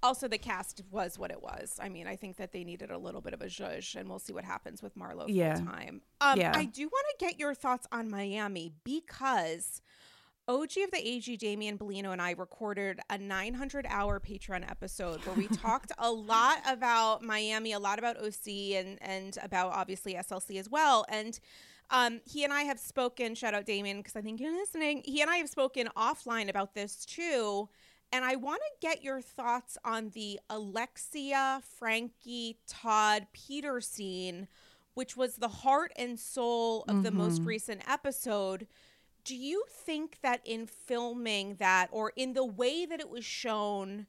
Also, 0.00 0.28
the 0.28 0.38
cast 0.38 0.82
was 0.92 1.18
what 1.18 1.32
it 1.32 1.42
was. 1.42 1.76
I 1.82 1.88
mean, 1.88 2.06
I 2.06 2.14
think 2.14 2.36
that 2.36 2.52
they 2.52 2.62
needed 2.62 2.92
a 2.92 2.98
little 2.98 3.20
bit 3.20 3.34
of 3.34 3.42
a 3.42 3.46
zhuzh, 3.46 3.96
and 3.96 4.08
we'll 4.08 4.20
see 4.20 4.32
what 4.32 4.44
happens 4.44 4.80
with 4.80 4.96
Marlo 4.96 5.24
yeah. 5.26 5.56
full 5.56 5.66
time. 5.66 6.02
Um, 6.20 6.38
yeah. 6.38 6.52
I 6.54 6.66
do 6.66 6.82
want 6.82 7.06
to 7.18 7.24
get 7.26 7.38
your 7.40 7.52
thoughts 7.52 7.86
on 7.90 8.08
Miami 8.08 8.72
because 8.84 9.82
OG 10.48 10.70
of 10.84 10.90
the 10.92 11.06
AG, 11.06 11.36
Damian 11.36 11.76
Bellino, 11.76 12.12
and 12.12 12.22
I 12.22 12.30
recorded 12.30 13.00
a 13.10 13.18
900 13.18 13.86
hour 13.88 14.18
Patreon 14.18 14.68
episode 14.68 15.24
where 15.26 15.36
we 15.36 15.46
talked 15.56 15.92
a 15.98 16.10
lot 16.10 16.58
about 16.66 17.22
Miami, 17.22 17.72
a 17.72 17.78
lot 17.78 17.98
about 17.98 18.16
OC, 18.16 18.48
and 18.74 18.98
and 19.02 19.36
about 19.42 19.72
obviously 19.72 20.14
SLC 20.14 20.58
as 20.58 20.70
well. 20.70 21.04
And 21.10 21.38
um, 21.90 22.20
he 22.24 22.44
and 22.44 22.52
I 22.52 22.62
have 22.62 22.80
spoken. 22.80 23.34
Shout 23.34 23.52
out 23.52 23.66
Damian 23.66 23.98
because 23.98 24.16
I 24.16 24.22
think 24.22 24.40
you're 24.40 24.56
listening. 24.56 25.02
He 25.04 25.20
and 25.20 25.30
I 25.30 25.36
have 25.36 25.50
spoken 25.50 25.88
offline 25.94 26.48
about 26.48 26.74
this 26.74 27.04
too. 27.04 27.68
And 28.10 28.24
I 28.24 28.36
want 28.36 28.62
to 28.62 28.86
get 28.86 29.02
your 29.02 29.20
thoughts 29.20 29.76
on 29.84 30.10
the 30.14 30.40
Alexia, 30.48 31.60
Frankie, 31.78 32.58
Todd, 32.66 33.26
Peter 33.34 33.82
scene, 33.82 34.48
which 34.94 35.14
was 35.14 35.36
the 35.36 35.48
heart 35.48 35.92
and 35.96 36.18
soul 36.18 36.84
of 36.88 36.96
mm-hmm. 36.96 37.02
the 37.02 37.10
most 37.10 37.40
mm-hmm. 37.40 37.48
recent 37.48 37.82
episode 37.86 38.66
do 39.28 39.36
you 39.36 39.64
think 39.68 40.18
that 40.22 40.40
in 40.46 40.66
filming 40.66 41.56
that 41.56 41.88
or 41.92 42.12
in 42.16 42.32
the 42.32 42.46
way 42.46 42.86
that 42.86 42.98
it 42.98 43.10
was 43.10 43.26
shown 43.26 44.06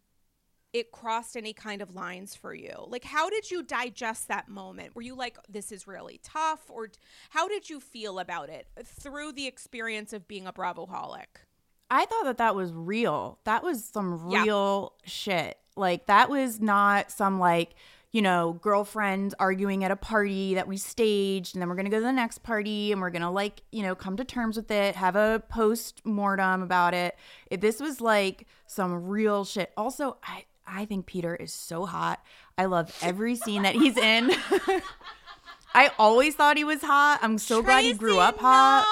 it 0.72 0.92
crossed 0.92 1.36
any 1.36 1.52
kind 1.52 1.82
of 1.82 1.94
lines 1.94 2.36
for 2.36 2.54
you? 2.54 2.86
Like 2.88 3.04
how 3.04 3.30
did 3.30 3.52
you 3.52 3.62
digest 3.62 4.30
that 4.30 4.48
moment? 4.48 4.96
Were 4.96 5.02
you 5.02 5.16
like 5.16 5.38
this 5.50 5.74
is 5.74 5.86
really 5.86 6.22
tough 6.24 6.62
or 6.70 6.90
how 7.32 7.50
did 7.50 7.70
you 7.70 7.82
feel 7.82 8.20
about 8.20 8.50
it 8.50 8.68
through 8.86 9.34
the 9.34 9.46
experience 9.46 10.14
of 10.14 10.26
being 10.26 10.48
a 10.48 10.54
bravo 10.54 10.86
holic 10.86 11.44
i 11.92 12.06
thought 12.06 12.24
that 12.26 12.38
that 12.38 12.56
was 12.56 12.72
real. 12.72 13.40
That 13.46 13.64
was 13.64 13.84
some 13.84 14.28
real 14.28 14.94
yeah. 15.04 15.10
shit. 15.10 15.58
Like 15.76 16.06
that 16.06 16.30
was 16.30 16.60
not 16.60 17.12
some 17.12 17.40
like 17.40 17.74
you 18.12 18.22
know, 18.22 18.60
girlfriends 18.62 19.36
arguing 19.40 19.84
at 19.84 19.92
a 19.92 19.96
party 19.96 20.56
that 20.56 20.68
we 20.68 20.78
staged, 20.78 21.56
and 21.56 21.62
then 21.62 21.70
we're 21.70 21.76
gonna 21.76 21.90
go 21.90 22.00
to 22.00 22.06
the 22.06 22.12
next 22.12 22.40
party 22.40 22.92
and 22.92 23.02
we're 23.02 23.12
gonna 23.12 23.32
like, 23.32 23.62
you 23.72 23.84
know, 23.84 23.96
come 23.96 24.18
to 24.18 24.24
terms 24.24 24.58
with 24.58 24.72
it, 24.72 24.96
have 24.96 25.16
a 25.16 25.44
post 25.50 26.06
mortem 26.06 26.62
about 26.62 26.94
it. 26.94 27.16
If 27.52 27.62
this 27.62 27.80
was 27.80 28.02
like 28.02 28.48
some 28.66 29.08
real 29.08 29.46
shit. 29.46 29.72
Also, 29.78 30.18
I 30.24 30.46
I 30.66 30.86
think 30.86 31.06
Peter 31.06 31.36
is 31.36 31.52
so 31.52 31.86
hot. 31.86 32.24
I 32.58 32.66
love 32.66 32.96
every 33.02 33.36
scene 33.36 33.64
that 33.64 33.76
he's 33.76 33.98
in. 33.98 34.32
I 35.74 35.92
always 36.00 36.36
thought 36.36 36.58
he 36.58 36.64
was 36.64 36.82
hot. 36.82 37.20
I'm 37.22 37.38
so 37.38 37.62
Tracie, 37.62 37.66
glad 37.66 37.84
he 37.84 37.94
grew 37.94 38.20
up 38.20 38.38
hot. 38.40 38.86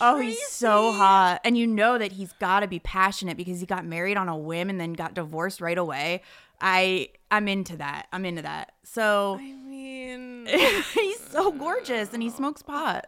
No, 0.00 0.14
oh, 0.14 0.18
he's 0.18 0.46
so 0.48 0.92
hot. 0.92 1.40
And 1.44 1.56
you 1.58 1.66
know 1.66 1.98
that 1.98 2.12
he's 2.12 2.32
got 2.34 2.60
to 2.60 2.68
be 2.68 2.78
passionate 2.78 3.36
because 3.36 3.60
he 3.60 3.66
got 3.66 3.84
married 3.84 4.16
on 4.16 4.28
a 4.28 4.36
whim 4.36 4.70
and 4.70 4.80
then 4.80 4.92
got 4.92 5.14
divorced 5.14 5.60
right 5.60 5.78
away. 5.78 6.22
I 6.60 7.08
I'm 7.30 7.48
into 7.48 7.76
that. 7.76 8.08
I'm 8.12 8.24
into 8.24 8.42
that. 8.42 8.72
So 8.84 9.38
I 9.40 9.52
mean, 9.52 10.46
he's 10.94 11.20
so 11.20 11.52
gorgeous 11.52 12.12
and 12.12 12.22
he 12.22 12.30
smokes 12.30 12.62
pot. 12.62 13.06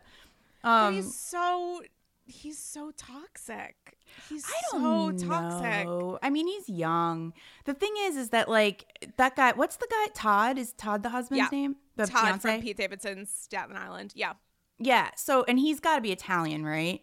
Um, 0.65 0.95
he's 0.95 1.15
so 1.15 1.83
he's 2.27 2.59
so 2.59 2.93
toxic. 2.97 3.97
He's 4.29 4.45
I 4.45 4.79
don't 4.79 5.19
so 5.19 5.27
toxic. 5.27 5.87
Know. 5.87 6.19
I 6.23 6.31
mean, 6.31 6.47
he's 6.47 6.69
young. 6.69 7.33
The 7.65 7.75
thing 7.75 7.93
is, 8.01 8.17
is 8.17 8.31
that 8.31 8.49
like 8.49 9.11
that 9.17 9.37
guy. 9.37 9.53
What's 9.53 9.77
the 9.77 9.89
guy? 9.91 10.07
Todd 10.15 10.59
is 10.59 10.73
Todd 10.73 11.03
the 11.03 11.09
husband's 11.09 11.49
yeah. 11.53 11.59
name? 11.59 11.77
The 11.97 12.07
Todd 12.07 12.25
fiance? 12.25 12.41
from 12.41 12.63
Pete 12.63 12.77
Davidson's 12.77 13.31
Staten 13.31 13.77
Island. 13.77 14.13
Yeah. 14.15 14.35
Yeah. 14.79 15.11
So, 15.17 15.45
and 15.47 15.59
he's 15.59 15.81
got 15.81 15.97
to 15.97 16.01
be 16.03 16.13
Italian, 16.13 16.65
right? 16.65 17.03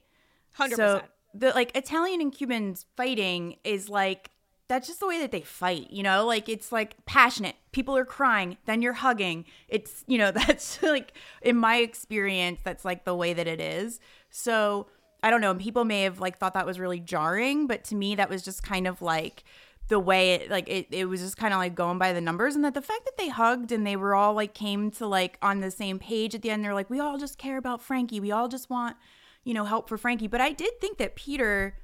Hundred 0.54 0.76
so, 0.76 0.94
percent. 0.96 1.12
The 1.36 1.50
like 1.52 1.76
Italian 1.76 2.22
and 2.22 2.32
Cubans 2.32 2.86
fighting 2.96 3.58
is 3.64 3.90
like 3.90 4.32
that's 4.70 4.88
just 4.88 5.00
the 5.00 5.08
way 5.08 5.20
that 5.20 5.32
they 5.32 5.42
fight, 5.42 5.90
you 5.90 6.04
know? 6.04 6.26
Like 6.26 6.48
it's 6.48 6.72
like 6.72 6.96
passionate. 7.06 7.56
People 7.74 7.98
are 7.98 8.06
crying, 8.06 8.56
then 8.66 8.82
you're 8.82 8.94
hugging. 8.94 9.44
It's, 9.68 10.06
you 10.08 10.18
know, 10.18 10.32
that's 10.48 10.82
like 10.82 11.14
in 11.42 11.58
my 11.58 11.78
experience, 11.78 12.62
that's 12.64 12.86
like 12.86 13.04
the 13.04 13.16
way 13.16 13.34
that 13.34 13.48
it 13.48 13.60
is. 13.60 14.00
So, 14.30 14.88
I 15.22 15.32
don't 15.32 15.42
know, 15.42 15.54
people 15.56 15.84
may 15.84 16.04
have 16.04 16.22
like 16.22 16.38
thought 16.38 16.54
that 16.54 16.66
was 16.66 16.80
really 16.80 17.00
jarring, 17.00 17.68
but 17.68 17.84
to 17.86 17.96
me 17.96 18.16
that 18.16 18.30
was 18.30 18.44
just 18.44 18.64
kind 18.64 18.88
of 18.88 19.02
like 19.02 19.44
the 19.90 20.00
way 20.00 20.36
it 20.36 20.52
like 20.52 20.70
it, 20.70 20.88
it 20.92 21.06
was 21.06 21.20
just 21.20 21.36
kind 21.36 21.52
of 21.52 21.58
like 21.58 21.74
going 21.74 21.98
by 21.98 22.14
the 22.14 22.22
numbers 22.22 22.56
and 22.56 22.64
that 22.64 22.76
the 22.76 22.82
fact 22.82 23.06
that 23.06 23.18
they 23.18 23.28
hugged 23.28 23.72
and 23.72 23.88
they 23.88 23.96
were 23.96 24.14
all 24.14 24.36
like 24.36 24.54
came 24.54 24.92
to 24.92 25.08
like 25.08 25.40
on 25.42 25.62
the 25.62 25.72
same 25.72 25.98
page 25.98 26.36
at 26.36 26.44
the 26.44 26.52
end 26.52 26.64
they're 26.64 26.76
like 26.76 26.92
we 26.92 27.00
all 27.00 27.18
just 27.18 27.40
care 27.40 27.58
about 27.58 27.82
Frankie. 27.82 28.20
We 28.20 28.32
all 28.32 28.48
just 28.48 28.70
want, 28.70 28.98
you 29.44 29.56
know, 29.56 29.66
help 29.66 29.90
for 29.90 29.98
Frankie. 29.98 30.28
But 30.28 30.42
I 30.42 30.52
did 30.52 30.80
think 30.80 31.00
that 31.00 31.16
Peter 31.16 31.76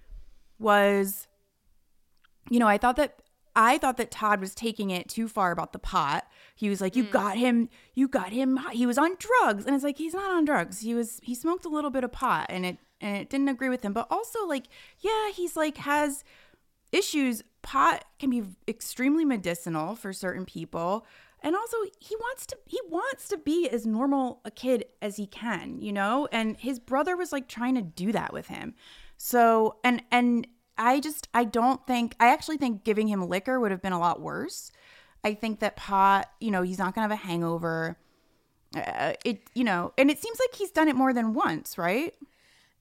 was 0.59 1.27
you 2.49 2.59
know, 2.59 2.67
I 2.67 2.77
thought 2.77 2.95
that 2.97 3.19
I 3.55 3.77
thought 3.77 3.97
that 3.97 4.11
Todd 4.11 4.41
was 4.41 4.53
taking 4.53 4.89
it 4.89 5.07
too 5.07 5.29
far 5.29 5.51
about 5.51 5.71
the 5.71 5.79
pot. 5.79 6.27
He 6.55 6.69
was 6.69 6.81
like, 6.81 6.95
"You 6.95 7.05
mm. 7.05 7.11
got 7.11 7.37
him, 7.37 7.69
you 7.93 8.07
got 8.07 8.33
him. 8.33 8.59
He 8.71 8.85
was 8.85 8.97
on 8.97 9.15
drugs," 9.17 9.65
and 9.65 9.73
it's 9.73 9.83
like 9.83 9.97
he's 9.97 10.13
not 10.13 10.29
on 10.29 10.45
drugs. 10.45 10.81
He 10.81 10.93
was 10.93 11.21
he 11.23 11.33
smoked 11.33 11.65
a 11.65 11.69
little 11.69 11.89
bit 11.89 12.03
of 12.03 12.11
pot, 12.11 12.47
and 12.49 12.65
it 12.65 12.77
and 12.99 13.15
it 13.17 13.29
didn't 13.29 13.47
agree 13.47 13.69
with 13.69 13.83
him. 13.83 13.93
But 13.93 14.07
also, 14.09 14.45
like, 14.45 14.65
yeah, 14.99 15.31
he's 15.31 15.55
like 15.55 15.77
has 15.77 16.23
issues. 16.91 17.43
Pot 17.61 18.05
can 18.19 18.29
be 18.29 18.43
extremely 18.67 19.25
medicinal 19.25 19.95
for 19.95 20.11
certain 20.11 20.45
people, 20.45 21.05
and 21.41 21.55
also 21.55 21.77
he 21.99 22.15
wants 22.17 22.45
to 22.47 22.57
he 22.65 22.79
wants 22.89 23.29
to 23.29 23.37
be 23.37 23.69
as 23.69 23.85
normal 23.85 24.41
a 24.43 24.51
kid 24.51 24.85
as 25.01 25.15
he 25.15 25.27
can, 25.27 25.81
you 25.81 25.93
know. 25.93 26.27
And 26.31 26.57
his 26.57 26.77
brother 26.77 27.15
was 27.15 27.31
like 27.31 27.47
trying 27.47 27.75
to 27.75 27.81
do 27.81 28.11
that 28.11 28.33
with 28.33 28.47
him. 28.47 28.75
So 29.17 29.77
and 29.83 30.03
and 30.11 30.45
I 30.77 30.99
just 30.99 31.27
I 31.33 31.43
don't 31.43 31.85
think 31.87 32.15
I 32.19 32.27
actually 32.27 32.57
think 32.57 32.83
giving 32.83 33.07
him 33.07 33.27
liquor 33.27 33.59
would 33.59 33.71
have 33.71 33.81
been 33.81 33.93
a 33.93 33.99
lot 33.99 34.21
worse. 34.21 34.71
I 35.23 35.33
think 35.33 35.59
that 35.59 35.75
pot, 35.75 36.29
you 36.39 36.51
know, 36.51 36.61
he's 36.61 36.77
not 36.77 36.93
gonna 36.93 37.03
have 37.03 37.11
a 37.11 37.15
hangover. 37.15 37.97
Uh, 38.75 39.13
it, 39.23 39.41
you 39.53 39.63
know, 39.63 39.93
and 39.97 40.11
it 40.11 40.21
seems 40.21 40.37
like 40.39 40.53
he's 40.53 40.71
done 40.71 40.87
it 40.89 40.95
more 40.95 41.13
than 41.13 41.33
once, 41.33 41.77
right? 41.77 42.13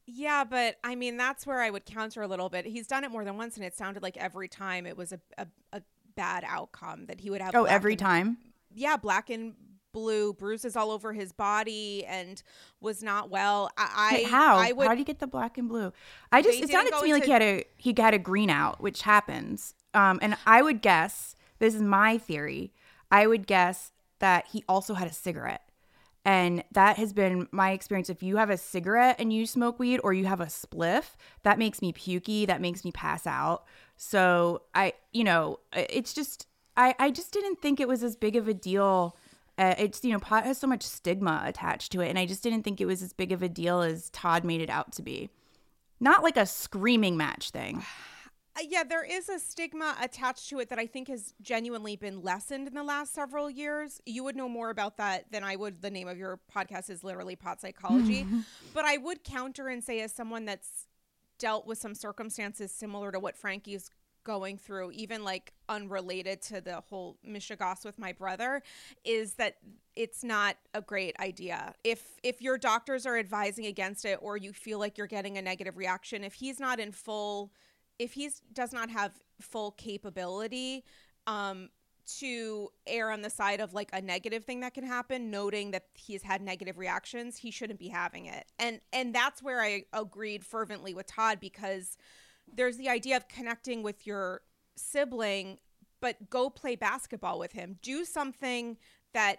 Yeah, 0.07 0.45
but 0.45 0.77
I 0.83 0.95
mean 0.95 1.17
that's 1.17 1.47
where 1.47 1.63
I 1.63 1.71
would 1.71 1.87
counter 1.87 2.23
a 2.23 2.29
little 2.29 2.49
bit. 2.49 2.67
He's 2.67 2.87
done 2.87 3.05
it 3.05 3.11
more 3.11 3.25
than 3.25 3.37
once, 3.37 3.57
and 3.57 3.65
it 3.65 3.75
sounded 3.75 4.03
like 4.03 4.17
every 4.17 4.49
time 4.49 4.87
it 4.87 4.97
was 4.97 5.13
a 5.13 5.21
a, 5.39 5.47
a 5.73 5.83
bad 6.15 6.45
outcome 6.47 7.07
that 7.07 7.21
he 7.21 7.31
would 7.31 7.41
have. 7.41 7.55
Oh, 7.55 7.65
every 7.65 7.93
and, 7.93 8.01
time. 8.01 8.39
Yeah, 8.75 8.97
black 8.97 9.31
and 9.31 9.55
blue, 9.95 10.35
bruises 10.35 10.77
all 10.77 10.91
over 10.91 11.15
his 11.15 11.33
body, 11.33 12.05
and 12.05 12.43
was 12.83 13.03
not 13.03 13.31
well. 13.31 13.71
I, 13.79 14.27
how 14.29 14.57
I 14.57 14.73
would, 14.73 14.87
how 14.87 14.93
did 14.93 14.99
he 14.99 15.05
get 15.05 15.21
the 15.21 15.27
black 15.27 15.57
and 15.57 15.71
blue? 15.71 15.91
I 16.31 16.43
just 16.43 16.61
it 16.61 16.69
sounded 16.69 16.93
to 16.93 17.03
me 17.03 17.15
like 17.15 17.25
he 17.25 17.31
had 17.31 17.41
a 17.41 17.65
he 17.79 17.95
got 17.95 18.13
a 18.13 18.19
green 18.19 18.51
out, 18.51 18.83
which 18.83 19.01
happens. 19.01 19.75
Um, 19.95 20.19
and 20.21 20.37
I 20.45 20.61
would 20.61 20.83
guess 20.83 21.35
this 21.61 21.75
is 21.75 21.81
my 21.81 22.19
theory. 22.19 22.75
I 23.11 23.27
would 23.27 23.47
guess 23.47 23.93
that 24.19 24.49
he 24.49 24.65
also 24.69 24.93
had 24.93 25.09
a 25.09 25.13
cigarette. 25.13 25.63
And 26.27 26.65
that 26.73 26.97
has 26.97 27.13
been 27.13 27.49
my 27.53 27.73
experience. 27.73 28.09
If 28.09 28.23
you 28.23 28.39
have 28.39 28.49
a 28.49 28.57
cigarette 28.57 29.17
and 29.19 29.31
you 29.31 29.47
smoke 29.47 29.79
weed 29.79 30.01
or 30.03 30.15
you 30.15 30.25
have 30.25 30.41
a 30.41 30.47
spliff, 30.47 31.17
that 31.43 31.59
makes 31.59 31.83
me 31.83 31.93
pukey. 31.93 32.47
That 32.47 32.63
makes 32.63 32.83
me 32.83 32.93
pass 32.93 33.27
out. 33.27 33.65
So 33.97 34.63
I, 34.75 34.95
you 35.13 35.23
know, 35.23 35.61
it's 35.75 36.15
just, 36.15 36.47
I, 36.79 36.95
I 36.99 37.11
just 37.11 37.31
didn't 37.31 37.61
think 37.61 37.79
it 37.79 37.87
was 37.87 38.03
as 38.03 38.17
big 38.17 38.37
of 38.37 38.49
a 38.49 38.55
deal 38.55 39.17
uh, 39.59 39.75
it's 39.79 40.03
you 40.05 40.13
know 40.13 40.19
pot 40.19 40.45
has 40.45 40.59
so 40.59 40.67
much 40.67 40.83
stigma 40.83 41.43
attached 41.47 41.93
to 41.93 42.01
it 42.01 42.09
and 42.09 42.19
i 42.19 42.27
just 42.27 42.43
didn't 42.43 42.63
think 42.63 42.81
it 42.81 42.87
was 42.87 43.03
as 43.03 43.13
big 43.13 43.33
of 43.33 43.43
a 43.43 43.49
deal 43.49 43.83
as 43.83 44.11
todd 44.11 44.45
made 44.45 44.61
it 44.61 44.71
out 44.71 44.93
to 44.93 45.03
be. 45.03 45.31
Not 46.01 46.23
like 46.23 46.37
a 46.37 46.45
screaming 46.47 47.17
match 47.17 47.51
thing. 47.51 47.85
Uh, 48.57 48.61
yeah 48.69 48.85
there 48.85 49.03
is 49.03 49.29
a 49.29 49.37
stigma 49.41 49.97
attached 50.01 50.49
to 50.49 50.61
it 50.61 50.69
that 50.69 50.79
i 50.79 50.87
think 50.87 51.09
has 51.09 51.35
genuinely 51.43 51.97
been 51.97 52.23
lessened 52.23 52.69
in 52.69 52.75
the 52.75 52.85
last 52.85 53.13
several 53.13 53.51
years. 53.51 54.01
You 54.07 54.23
would 54.23 54.37
know 54.37 54.49
more 54.49 54.71
about 54.71 54.97
that 54.99 55.25
than 55.33 55.43
i 55.43 55.57
would. 55.57 55.83
The 55.83 55.91
name 55.91 56.07
of 56.07 56.17
your 56.17 56.39
podcast 56.55 56.89
is 56.89 57.03
literally 57.03 57.35
pot 57.35 57.61
psychology. 57.61 58.25
But 58.73 58.85
i 58.85 58.97
would 58.97 59.25
counter 59.25 59.67
and 59.67 59.83
say 59.83 60.03
as 60.03 60.13
someone 60.13 60.45
that's 60.45 60.87
dealt 61.39 61.67
with 61.67 61.79
some 61.79 61.97
circumstances 61.97 62.71
similar 62.71 63.11
to 63.11 63.19
what 63.19 63.37
Frankie's 63.37 63.91
going 64.25 64.59
through, 64.59 64.93
even 64.93 65.23
like 65.23 65.53
unrelated 65.69 66.43
to 66.43 66.61
the 66.61 66.83
whole 66.89 67.19
Mishegoss 67.27 67.85
with 67.85 67.99
my 67.99 68.13
brother, 68.13 68.63
is 69.05 69.35
that 69.35 69.57
it's 69.95 70.25
not 70.25 70.57
a 70.73 70.81
great 70.81 71.15
idea. 71.21 71.75
If 71.85 72.19
if 72.23 72.43
your 72.43 72.59
doctors 72.59 73.07
are 73.07 73.17
advising 73.17 73.67
against 73.67 74.05
it 74.05 74.19
or 74.21 74.37
you 74.37 74.53
feel 74.53 74.79
like 74.79 74.99
you're 74.99 75.07
getting 75.07 75.39
a 75.39 75.43
negative 75.43 75.77
reaction, 75.77 76.25
if 76.25 76.35
he's 76.35 76.59
not 76.59 76.81
in 76.81 76.93
full 76.93 77.53
if 77.99 78.13
he 78.13 78.31
does 78.53 78.73
not 78.73 78.91
have 78.91 79.13
full 79.41 79.73
capability 79.73 80.85
um 81.27 81.69
to 82.07 82.69
err 82.87 83.11
on 83.11 83.23
the 83.23 83.31
side 83.31 83.61
of 83.61 83.73
like 83.73 83.89
a 83.93 84.01
negative 84.01 84.45
thing 84.45 84.61
that 84.61 84.75
can 84.75 84.85
happen 84.85 85.31
noting 85.31 85.71
that 85.71 85.85
he's 85.95 86.23
had 86.23 86.43
negative 86.43 86.77
reactions 86.79 87.37
he 87.39 87.51
shouldn't 87.51 87.79
be 87.79 87.89
having 87.89 88.27
it 88.27 88.45
and 88.59 88.81
and 88.93 89.15
that's 89.15 89.43
where 89.43 89.63
i 89.63 89.85
agreed 89.93 90.45
fervently 90.45 90.93
with 90.93 91.07
todd 91.07 91.39
because 91.41 91.97
there's 92.53 92.77
the 92.77 92.89
idea 92.89 93.17
of 93.17 93.29
connecting 93.29 93.83
with 93.83 94.07
your 94.07 94.43
sibling 94.77 95.59
but 96.01 96.29
go 96.29 96.51
play 96.51 96.77
basketball 96.77 97.39
with 97.39 97.53
him. 97.53 97.79
Do 97.81 98.05
something 98.05 98.77
that 99.15 99.39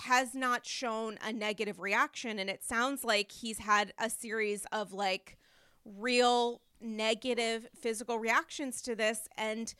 has 0.00 0.34
not 0.34 0.66
shown 0.66 1.16
a 1.24 1.32
negative 1.32 1.78
reaction 1.78 2.40
and 2.40 2.50
it 2.50 2.64
sounds 2.64 3.04
like 3.04 3.30
he's 3.30 3.58
had 3.58 3.92
a 4.00 4.10
series 4.10 4.66
of 4.72 4.92
like 4.92 5.38
real 5.84 6.62
negative 6.80 7.68
physical 7.78 8.18
reactions 8.18 8.82
to 8.82 8.96
this 8.96 9.28
and 9.36 9.74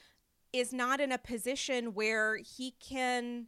is 0.52 0.72
not 0.72 1.00
in 1.00 1.10
a 1.10 1.18
position 1.18 1.94
where 1.94 2.36
he 2.36 2.74
can 2.78 3.46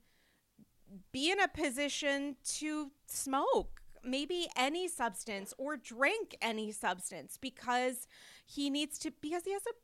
be 1.13 1.31
in 1.31 1.39
a 1.39 1.49
position 1.49 2.37
to 2.45 2.91
smoke 3.07 3.83
maybe 4.07 4.49
any 4.57 4.89
substance 4.89 5.55
or 5.59 5.77
drink 5.77 6.37
any 6.41 6.73
substance 6.73 7.39
because 7.41 8.07
he 8.47 8.71
needs 8.71 8.99
to 8.99 9.13
because 9.21 9.45
he 9.45 9.53
has 9.53 9.63
a 9.67 9.75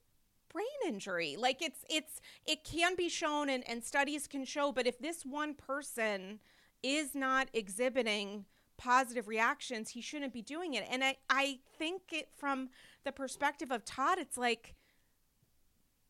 brain 0.53 0.67
injury 0.87 1.37
like 1.39 1.63
it's 1.63 1.85
it's 1.89 2.21
it 2.47 2.65
can 2.65 2.97
be 2.97 3.09
shown 3.09 3.49
and, 3.49 3.69
and 3.69 3.85
studies 3.85 4.27
can 4.27 4.45
show 4.45 4.73
but 4.73 4.87
if 4.87 4.99
this 4.99 5.23
one 5.25 5.55
person 5.55 6.41
is 6.83 7.15
not 7.15 7.49
exhibiting 7.53 8.45
positive 8.77 9.29
reactions 9.29 9.91
he 9.91 10.01
shouldn't 10.01 10.33
be 10.33 10.43
doing 10.43 10.75
it 10.75 10.85
and 10.91 11.05
i 11.05 11.17
i 11.29 11.59
think 11.79 12.03
it 12.13 12.29
from 12.37 12.69
the 13.05 13.13
perspective 13.13 13.71
of 13.71 13.85
todd 13.85 14.19
it's 14.19 14.37
like 14.37 14.75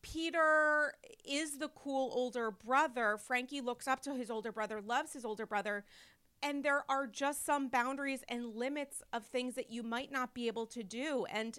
Peter 0.01 0.93
is 1.25 1.59
the 1.59 1.69
cool 1.69 2.11
older 2.13 2.51
brother. 2.51 3.17
Frankie 3.17 3.61
looks 3.61 3.87
up 3.87 4.01
to 4.01 4.15
his 4.15 4.31
older 4.31 4.51
brother, 4.51 4.81
loves 4.81 5.13
his 5.13 5.25
older 5.25 5.45
brother. 5.45 5.85
And 6.43 6.63
there 6.63 6.83
are 6.89 7.07
just 7.07 7.45
some 7.45 7.67
boundaries 7.67 8.23
and 8.27 8.55
limits 8.55 9.01
of 9.13 9.25
things 9.25 9.55
that 9.55 9.69
you 9.69 9.83
might 9.83 10.11
not 10.11 10.33
be 10.33 10.47
able 10.47 10.65
to 10.67 10.83
do. 10.83 11.25
And 11.29 11.57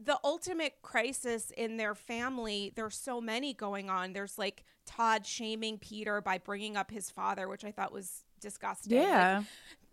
the 0.00 0.18
ultimate 0.24 0.80
crisis 0.82 1.52
in 1.56 1.76
their 1.76 1.94
family, 1.94 2.72
there's 2.74 2.96
so 2.96 3.20
many 3.20 3.52
going 3.52 3.90
on. 3.90 4.12
There's 4.12 4.38
like 4.38 4.64
Todd 4.86 5.26
shaming 5.26 5.78
Peter 5.78 6.20
by 6.20 6.38
bringing 6.38 6.76
up 6.76 6.90
his 6.90 7.10
father, 7.10 7.48
which 7.48 7.64
I 7.64 7.72
thought 7.72 7.92
was 7.92 8.24
disgusting. 8.40 8.98
Yeah. 8.98 9.38
Like, 9.38 9.46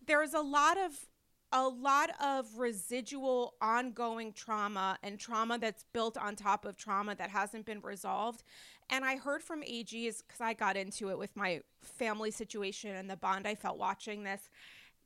there's 0.08 0.34
a 0.34 0.41
lot 0.41 0.77
of 0.77 1.08
a 1.51 1.67
lot 1.67 2.10
of 2.22 2.58
residual 2.58 3.53
ongoing 3.62 4.34
trauma 4.34 4.98
and 5.03 5.17
trauma 5.17 5.58
that's 5.58 5.86
built 5.94 6.17
on 6.17 6.36
top 6.36 6.65
of 6.65 6.75
trauma 6.75 7.15
that 7.15 7.29
hasn't 7.29 7.65
been 7.65 7.79
resolved. 7.82 8.44
And 8.89 9.04
I 9.04 9.18
heard 9.18 9.42
from 9.42 9.62
AGs 9.62 10.22
because 10.25 10.42
I 10.42 10.54
got 10.54 10.77
into 10.77 11.10
it 11.10 11.18
with 11.18 11.36
my 11.36 11.62
family 11.82 12.32
situation 12.32 12.96
and 12.96 13.10
the 13.10 13.18
bond 13.18 13.48
I 13.48 13.56
felt 13.56 13.77
watching 13.77 14.24
this. 14.24 14.50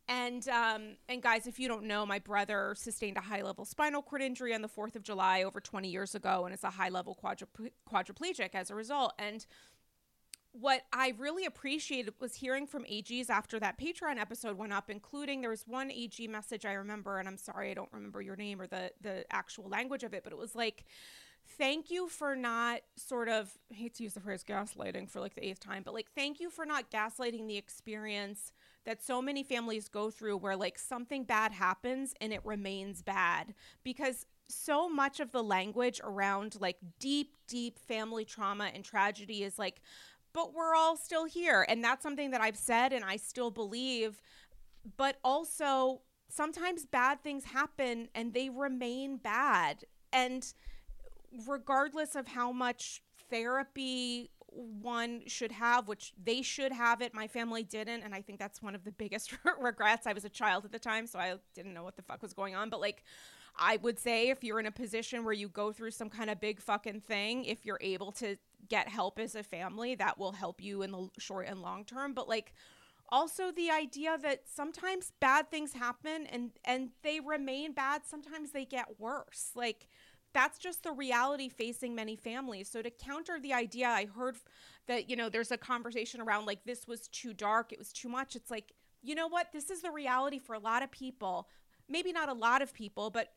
And 0.10 0.48
um, 0.50 0.96
and 1.08 1.22
guys, 1.22 1.46
if 1.46 1.60
you 1.60 1.68
don't 1.68 1.84
know, 1.84 2.04
my 2.04 2.18
brother 2.18 2.74
sustained 2.76 3.18
a 3.18 3.22
high 3.22 3.44
level 3.44 3.64
spinal 3.64 4.02
cord 4.02 4.24
injury 4.24 4.56
on 4.56 4.64
the 4.64 4.68
Fourth 4.68 4.96
of 4.96 5.04
July 5.04 5.44
over 5.44 5.62
20 5.62 5.88
years 5.88 6.16
ago, 6.16 6.46
and 6.46 6.54
is 6.54 6.64
a 6.64 6.72
high 6.72 6.90
level 6.90 7.16
quadriplegic 7.24 8.50
as 8.56 8.72
a 8.72 8.76
result. 8.76 9.14
And 9.20 9.46
what 10.52 10.82
I 10.92 11.14
really 11.20 11.46
appreciated 11.46 12.16
was 12.20 12.34
hearing 12.34 12.66
from 12.66 12.86
AGs 12.86 13.30
after 13.30 13.60
that 13.60 13.80
Patreon 13.80 14.18
episode 14.18 14.58
went 14.58 14.74
up, 14.74 14.90
including 14.90 15.42
there 15.42 15.52
was 15.52 15.64
one 15.68 15.92
AG 15.92 16.28
message 16.28 16.66
I 16.66 16.74
remember, 16.74 17.20
and 17.20 17.28
I'm 17.28 17.38
sorry 17.38 17.70
I 17.70 17.76
don't 17.76 17.94
remember 17.94 18.20
your 18.20 18.36
name 18.36 18.60
or 18.60 18.66
the 18.66 18.92
the 19.02 19.26
actual 19.32 19.70
language 19.70 20.04
of 20.04 20.16
it, 20.16 20.24
but 20.24 20.34
it 20.34 20.40
was 20.40 20.56
like, 20.56 20.86
"Thank 21.58 21.92
you 21.92 22.08
for 22.08 22.36
not 22.36 22.82
sort 22.96 23.28
of 23.28 23.58
I 23.72 23.76
hate 23.76 23.96
to 23.96 24.04
use 24.04 24.14
the 24.14 24.22
phrase 24.22 24.44
gaslighting 24.44 25.10
for 25.10 25.20
like 25.20 25.36
the 25.36 25.46
eighth 25.46 25.60
time, 25.60 25.84
but 25.84 25.94
like 25.94 26.12
thank 26.12 26.40
you 26.40 26.50
for 26.50 26.66
not 26.66 26.92
gaslighting 26.92 27.48
the 27.48 27.58
experience 27.58 28.52
that 28.86 29.04
so 29.04 29.22
many 29.22 29.44
families 29.44 29.90
go 29.90 30.10
through, 30.10 30.38
where 30.38 30.56
like 30.56 30.80
something 30.80 31.24
bad 31.24 31.52
happens 31.52 32.14
and 32.22 32.34
it 32.34 32.46
remains 32.46 33.02
bad 33.02 33.54
because." 33.84 34.26
so 34.52 34.90
much 34.90 35.20
of 35.20 35.32
the 35.32 35.44
language 35.44 36.02
around 36.04 36.58
like 36.60 36.78
deep, 37.00 37.36
deep 37.48 37.78
family 37.78 38.26
trauma 38.26 38.72
and 38.74 38.84
tragedy 38.84 39.44
is 39.44 39.60
like, 39.60 39.80
but 40.34 40.54
we're 40.54 40.76
all 40.76 40.98
still 40.98 41.26
here. 41.26 41.66
And 41.70 41.84
that's 41.84 42.04
something 42.04 42.32
that 42.32 42.42
I've 42.42 42.58
said 42.58 42.92
and 42.92 43.06
I 43.06 43.18
still 43.18 43.52
believe. 43.52 44.22
But 44.98 45.18
also, 45.24 46.02
sometimes 46.30 46.86
bad 46.86 47.22
things 47.22 47.46
happen 47.46 48.10
and 48.16 48.34
they 48.34 48.50
remain 48.50 49.18
bad. 49.18 49.86
And 50.12 50.52
regardless 51.48 52.16
of 52.16 52.28
how 52.28 52.52
much 52.52 53.02
therapy 53.30 54.32
one 54.52 55.22
should 55.28 55.52
have, 55.52 55.88
which 55.88 56.14
they 56.22 56.42
should 56.42 56.72
have 56.72 57.02
it. 57.02 57.14
My 57.14 57.28
family 57.28 57.64
didn't. 57.64 58.02
And 58.04 58.14
I 58.14 58.22
think 58.22 58.40
that's 58.40 58.62
one 58.62 58.76
of 58.76 58.84
the 58.84 58.92
biggest 58.92 59.38
regrets. 59.60 60.08
I 60.08 60.14
was 60.14 60.26
a 60.26 60.30
child 60.30 60.66
at 60.66 60.72
the 60.72 60.80
time, 60.80 61.08
so 61.08 61.20
I 61.20 61.36
didn't 61.54 61.74
know 61.74 61.84
what 61.84 61.96
the 61.96 62.02
fuck 62.02 62.22
was 62.22 62.34
going 62.34 62.56
on. 62.56 62.70
But 62.70 62.80
like, 62.80 63.04
I 63.58 63.78
would 63.78 64.00
say 64.00 64.30
if 64.30 64.44
you're 64.44 64.60
in 64.60 64.66
a 64.66 64.72
position 64.72 65.24
where 65.24 65.34
you 65.34 65.50
go 65.50 65.72
through 65.72 65.92
some 65.92 66.10
kind 66.10 66.30
of 66.30 66.40
big 66.40 66.62
fucking 66.62 67.02
thing, 67.02 67.46
if 67.46 67.66
you're 67.66 67.80
able 67.82 68.12
to 68.14 68.38
get 68.68 68.88
help 68.88 69.20
as 69.20 69.36
a 69.36 69.44
family, 69.44 69.96
that 69.96 70.18
will 70.18 70.32
help 70.32 70.62
you 70.62 70.82
in 70.82 70.92
the 70.92 71.10
short 71.20 71.48
and 71.48 71.62
long 71.62 71.86
term. 71.86 72.14
But 72.14 72.28
like, 72.28 72.54
also 73.12 73.52
the 73.52 73.72
idea 73.72 74.18
that 74.22 74.44
sometimes 74.48 75.12
bad 75.20 75.50
things 75.50 75.74
happen 75.74 76.28
and 76.28 76.52
and 76.64 76.90
they 77.02 77.20
remain 77.20 77.74
bad 77.74 78.02
sometimes 78.06 78.52
they 78.52 78.66
get 78.66 79.00
worse 79.00 79.50
like 79.56 79.88
that's 80.34 80.60
just 80.60 80.84
the 80.84 80.92
reality 80.92 81.50
facing 81.50 81.96
many 81.96 82.16
families. 82.16 82.70
So 82.70 82.82
to 82.82 82.90
counter 82.90 83.40
the 83.40 83.54
idea, 83.54 83.88
I 83.88 84.06
heard 84.06 84.38
that 84.88 85.10
you 85.10 85.16
know 85.16 85.30
there's 85.30 85.52
a 85.52 85.58
conversation 85.58 86.22
around 86.22 86.46
like 86.46 86.64
this 86.66 86.88
was 86.88 87.08
too 87.08 87.34
dark, 87.34 87.72
it 87.72 87.80
was 87.80 87.92
too 87.92 88.10
much. 88.10 88.36
It's 88.36 88.52
like 88.52 88.74
you 89.02 89.16
know 89.16 89.28
what, 89.28 89.52
this 89.54 89.70
is 89.70 89.82
the 89.82 89.92
reality 89.92 90.40
for 90.40 90.54
a 90.54 90.60
lot 90.60 90.84
of 90.84 90.92
people. 90.92 91.48
Maybe 91.88 92.12
not 92.12 92.30
a 92.30 92.34
lot 92.34 92.62
of 92.62 92.74
people, 92.74 93.10
but 93.10 93.30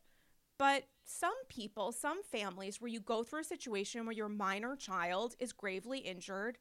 but 0.59 0.83
some 1.03 1.33
people, 1.49 1.91
some 1.91 2.23
families 2.23 2.79
where 2.79 2.89
you 2.89 2.99
go 2.99 3.23
through 3.23 3.41
a 3.41 3.45
situation 3.45 4.05
where 4.05 4.15
your 4.15 4.29
minor 4.29 4.75
child 4.75 5.35
is 5.39 5.51
gravely 5.51 5.99
injured 5.99 6.57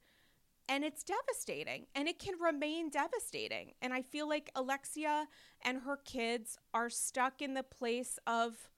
and 0.69 0.85
it's 0.85 1.03
devastating 1.03 1.87
and 1.95 2.09
it 2.09 2.19
can 2.19 2.35
remain 2.41 2.89
devastating. 2.89 3.73
And 3.83 3.93
I 3.93 4.03
feel 4.03 4.29
like 4.29 4.51
Alexia 4.55 5.29
and 5.63 5.83
her 5.83 5.97
kids 5.97 6.59
are 6.73 6.89
stuck 6.89 7.43
in 7.43 7.55
the 7.55 7.63
place 7.63 8.19
of 8.27 8.71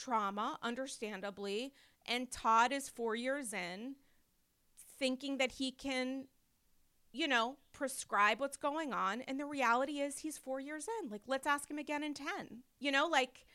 trauma, 0.00 0.58
understandably. 0.62 1.72
And 2.06 2.30
Todd 2.30 2.72
is 2.72 2.88
four 2.88 3.14
years 3.14 3.52
in, 3.52 3.96
thinking 4.98 5.38
that 5.38 5.52
he 5.52 5.70
can, 5.70 6.24
you 7.12 7.28
know, 7.28 7.56
prescribe 7.72 8.40
what's 8.40 8.56
going 8.56 8.92
on. 8.92 9.22
And 9.22 9.38
the 9.38 9.46
reality 9.46 10.00
is 10.00 10.18
he's 10.18 10.38
four 10.38 10.60
years 10.60 10.86
in. 11.00 11.10
Like, 11.10 11.22
let's 11.26 11.46
ask 11.46 11.70
him 11.70 11.78
again 11.78 12.02
in 12.02 12.14
10. 12.14 12.26
You 12.78 12.90
know, 12.90 13.06
like, 13.06 13.46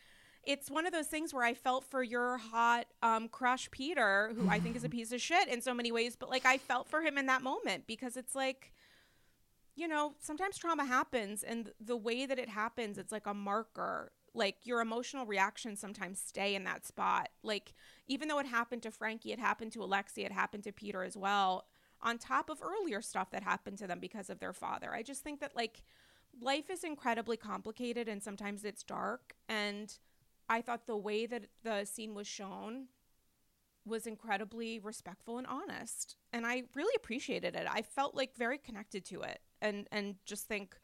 it's 0.43 0.69
one 0.69 0.85
of 0.85 0.93
those 0.93 1.07
things 1.07 1.33
where 1.33 1.43
I 1.43 1.53
felt 1.53 1.83
for 1.83 2.03
your 2.03 2.37
hot 2.37 2.85
um, 3.01 3.27
crush, 3.27 3.69
Peter, 3.71 4.31
who 4.37 4.47
I 4.47 4.59
think 4.59 4.75
is 4.75 4.83
a 4.83 4.89
piece 4.97 5.11
of 5.11 5.21
shit 5.21 5.47
in 5.47 5.61
so 5.61 5.73
many 5.73 5.91
ways, 5.91 6.15
but 6.15 6.29
like 6.29 6.45
I 6.45 6.57
felt 6.59 6.87
for 6.87 7.01
him 7.01 7.17
in 7.17 7.25
that 7.25 7.41
moment 7.41 7.87
because 7.87 8.15
it's 8.15 8.35
like, 8.35 8.71
you 9.75 9.87
know, 9.87 10.13
sometimes 10.19 10.57
trauma 10.57 10.85
happens 10.85 11.43
and 11.43 11.71
the 11.79 11.97
way 11.97 12.25
that 12.27 12.37
it 12.37 12.49
happens, 12.49 12.97
it's 12.97 13.11
like 13.11 13.25
a 13.25 13.33
marker 13.33 14.11
like 14.35 14.57
your 14.63 14.81
emotional 14.81 15.25
reactions 15.25 15.79
sometimes 15.79 16.19
stay 16.19 16.55
in 16.55 16.65
that 16.65 16.85
spot. 16.85 17.29
Like 17.41 17.73
even 18.07 18.27
though 18.27 18.39
it 18.39 18.45
happened 18.45 18.83
to 18.83 18.91
Frankie, 18.91 19.31
it 19.31 19.39
happened 19.39 19.71
to 19.73 19.79
Alexi, 19.79 20.25
it 20.25 20.31
happened 20.31 20.63
to 20.65 20.71
Peter 20.71 21.03
as 21.03 21.15
well, 21.17 21.65
on 22.01 22.17
top 22.17 22.49
of 22.49 22.61
earlier 22.61 23.01
stuff 23.01 23.31
that 23.31 23.43
happened 23.43 23.77
to 23.79 23.87
them 23.87 23.99
because 23.99 24.29
of 24.29 24.39
their 24.39 24.53
father. 24.53 24.93
I 24.93 25.01
just 25.01 25.23
think 25.23 25.39
that 25.39 25.55
like 25.55 25.81
life 26.41 26.69
is 26.69 26.83
incredibly 26.83 27.37
complicated 27.37 28.07
and 28.07 28.21
sometimes 28.21 28.65
it's 28.65 28.83
dark 28.83 29.33
and 29.47 29.97
I 30.49 30.61
thought 30.61 30.85
the 30.85 30.97
way 30.97 31.25
that 31.25 31.45
the 31.63 31.85
scene 31.85 32.13
was 32.13 32.27
shown 32.27 32.87
was 33.85 34.05
incredibly 34.05 34.79
respectful 34.79 35.37
and 35.37 35.47
honest 35.47 36.17
and 36.33 36.45
I 36.45 36.63
really 36.75 36.93
appreciated 36.95 37.55
it. 37.55 37.67
I 37.69 37.81
felt 37.83 38.15
like 38.15 38.35
very 38.35 38.57
connected 38.57 39.05
to 39.05 39.21
it 39.21 39.39
and 39.61 39.87
and 39.91 40.15
just 40.25 40.47
think 40.47 40.75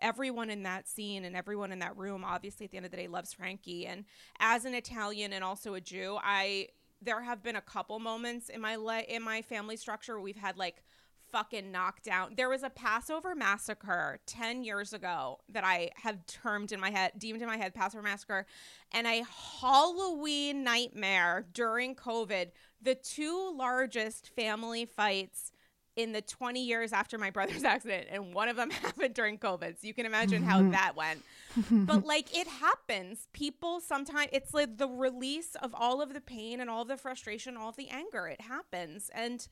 everyone 0.00 0.50
in 0.50 0.62
that 0.62 0.88
scene 0.88 1.24
and 1.24 1.36
everyone 1.36 1.72
in 1.72 1.78
that 1.78 1.96
room 1.96 2.24
obviously 2.24 2.64
at 2.64 2.70
the 2.70 2.76
end 2.76 2.86
of 2.86 2.92
the 2.92 2.96
day 2.96 3.08
loves 3.08 3.32
Frankie 3.32 3.86
and 3.86 4.04
as 4.38 4.64
an 4.64 4.74
Italian 4.74 5.32
and 5.32 5.44
also 5.44 5.74
a 5.74 5.80
Jew 5.80 6.18
I 6.22 6.68
there 7.00 7.22
have 7.22 7.42
been 7.42 7.56
a 7.56 7.60
couple 7.60 7.98
moments 7.98 8.48
in 8.48 8.60
my 8.60 8.76
le- 8.76 9.02
in 9.08 9.22
my 9.22 9.42
family 9.42 9.76
structure 9.76 10.14
where 10.14 10.22
we've 10.22 10.36
had 10.36 10.56
like 10.56 10.82
fucking 11.30 11.70
knockdown. 11.70 12.34
There 12.36 12.48
was 12.48 12.62
a 12.62 12.70
Passover 12.70 13.34
massacre 13.34 14.18
10 14.26 14.64
years 14.64 14.92
ago 14.92 15.38
that 15.50 15.64
I 15.64 15.90
have 15.96 16.24
termed 16.26 16.72
in 16.72 16.80
my 16.80 16.90
head, 16.90 17.12
deemed 17.18 17.42
in 17.42 17.48
my 17.48 17.56
head 17.56 17.74
Passover 17.74 18.02
massacre, 18.02 18.46
and 18.92 19.06
a 19.06 19.24
Halloween 19.60 20.64
nightmare 20.64 21.46
during 21.52 21.94
COVID. 21.94 22.50
The 22.80 22.94
two 22.94 23.52
largest 23.54 24.30
family 24.34 24.84
fights 24.86 25.52
in 25.98 26.12
the 26.12 26.22
20 26.22 26.64
years 26.64 26.92
after 26.92 27.18
my 27.18 27.28
brother's 27.28 27.64
accident 27.74 28.06
and 28.10 28.32
one 28.32 28.48
of 28.48 28.54
them 28.54 28.70
happened 28.82 29.14
during 29.14 29.36
covid. 29.36 29.80
So 29.80 29.86
you 29.86 29.92
can 29.92 30.06
imagine 30.06 30.44
how 30.44 30.60
mm-hmm. 30.60 30.70
that 30.70 30.96
went. 30.96 31.24
But 31.70 32.06
like 32.06 32.34
it 32.36 32.46
happens. 32.46 33.26
People 33.32 33.80
sometimes 33.80 34.28
it's 34.32 34.54
like 34.54 34.78
the 34.78 34.86
release 34.86 35.56
of 35.56 35.74
all 35.74 36.00
of 36.00 36.14
the 36.14 36.20
pain 36.20 36.60
and 36.60 36.70
all 36.70 36.82
of 36.82 36.88
the 36.88 36.96
frustration 36.96 37.56
all 37.56 37.70
of 37.70 37.76
the 37.76 37.88
anger. 37.88 38.28
It 38.28 38.40
happens. 38.40 39.10
And 39.12 39.46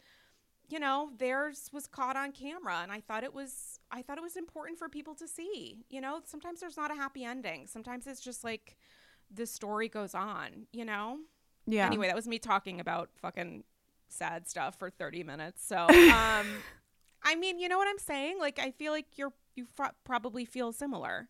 you 0.69 0.79
know 0.79 1.11
theirs 1.19 1.69
was 1.73 1.87
caught 1.89 2.17
on 2.17 2.33
camera 2.33 2.81
and 2.83 2.91
i 2.91 3.01
thought 3.01 3.23
it 3.23 3.33
was 3.33 3.79
i 3.93 4.03
thought 4.03 4.19
it 4.19 4.21
was 4.21 4.37
important 4.37 4.79
for 4.79 4.89
people 4.89 5.17
to 5.17 5.27
see. 5.27 5.85
You 5.91 6.01
know 6.01 6.21
sometimes 6.25 6.61
there's 6.61 6.77
not 6.77 6.93
a 6.93 6.95
happy 6.95 7.25
ending. 7.25 7.67
Sometimes 7.67 8.07
it's 8.07 8.21
just 8.21 8.45
like 8.45 8.77
the 9.35 9.47
story 9.47 9.89
goes 9.89 10.15
on 10.15 10.69
you 10.73 10.85
know? 10.85 11.19
Yeah. 11.67 11.87
anyway 11.87 12.07
that 12.07 12.15
was 12.15 12.29
me 12.29 12.39
talking 12.39 12.79
about 12.79 13.11
fucking 13.21 13.65
sad 14.09 14.49
stuff 14.49 14.79
for 14.79 14.91
30 14.91 15.25
minutes 15.25 15.65
so 15.67 15.77
um 15.89 16.47
i 17.23 17.35
mean 17.39 17.59
you 17.59 17.69
know 17.69 17.79
what 17.79 17.89
i'm 17.89 17.99
saying 17.99 18.39
like 18.39 18.59
i 18.59 18.71
feel 18.71 18.93
like 18.93 19.07
you're 19.17 19.33
you 19.55 19.67
probably 20.05 20.45
feel 20.45 20.73
similar 20.73 21.29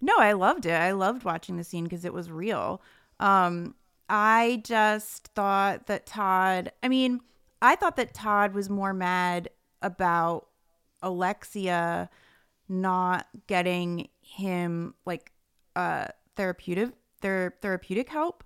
No, 0.00 0.14
I 0.18 0.32
loved 0.32 0.66
it. 0.66 0.72
I 0.72 0.90
loved 0.92 1.22
watching 1.24 1.56
the 1.56 1.62
scene 1.64 1.84
because 1.84 2.04
it 2.04 2.12
was 2.12 2.28
real. 2.28 2.82
Um, 3.20 3.76
I 4.08 4.60
just 4.64 5.28
thought 5.28 5.86
that 5.86 6.06
Todd, 6.06 6.72
I 6.82 6.88
mean, 6.88 7.20
I 7.60 7.76
thought 7.76 7.94
that 7.96 8.12
Todd 8.12 8.52
was 8.52 8.68
more 8.68 8.92
mad 8.92 9.48
about 9.80 10.48
Alexia 11.02 12.10
not 12.68 13.26
getting 13.46 14.08
him 14.20 14.94
like 15.04 15.30
uh 15.76 16.06
therapeutic 16.36 16.90
ther- 17.20 17.54
therapeutic 17.60 18.08
help. 18.08 18.42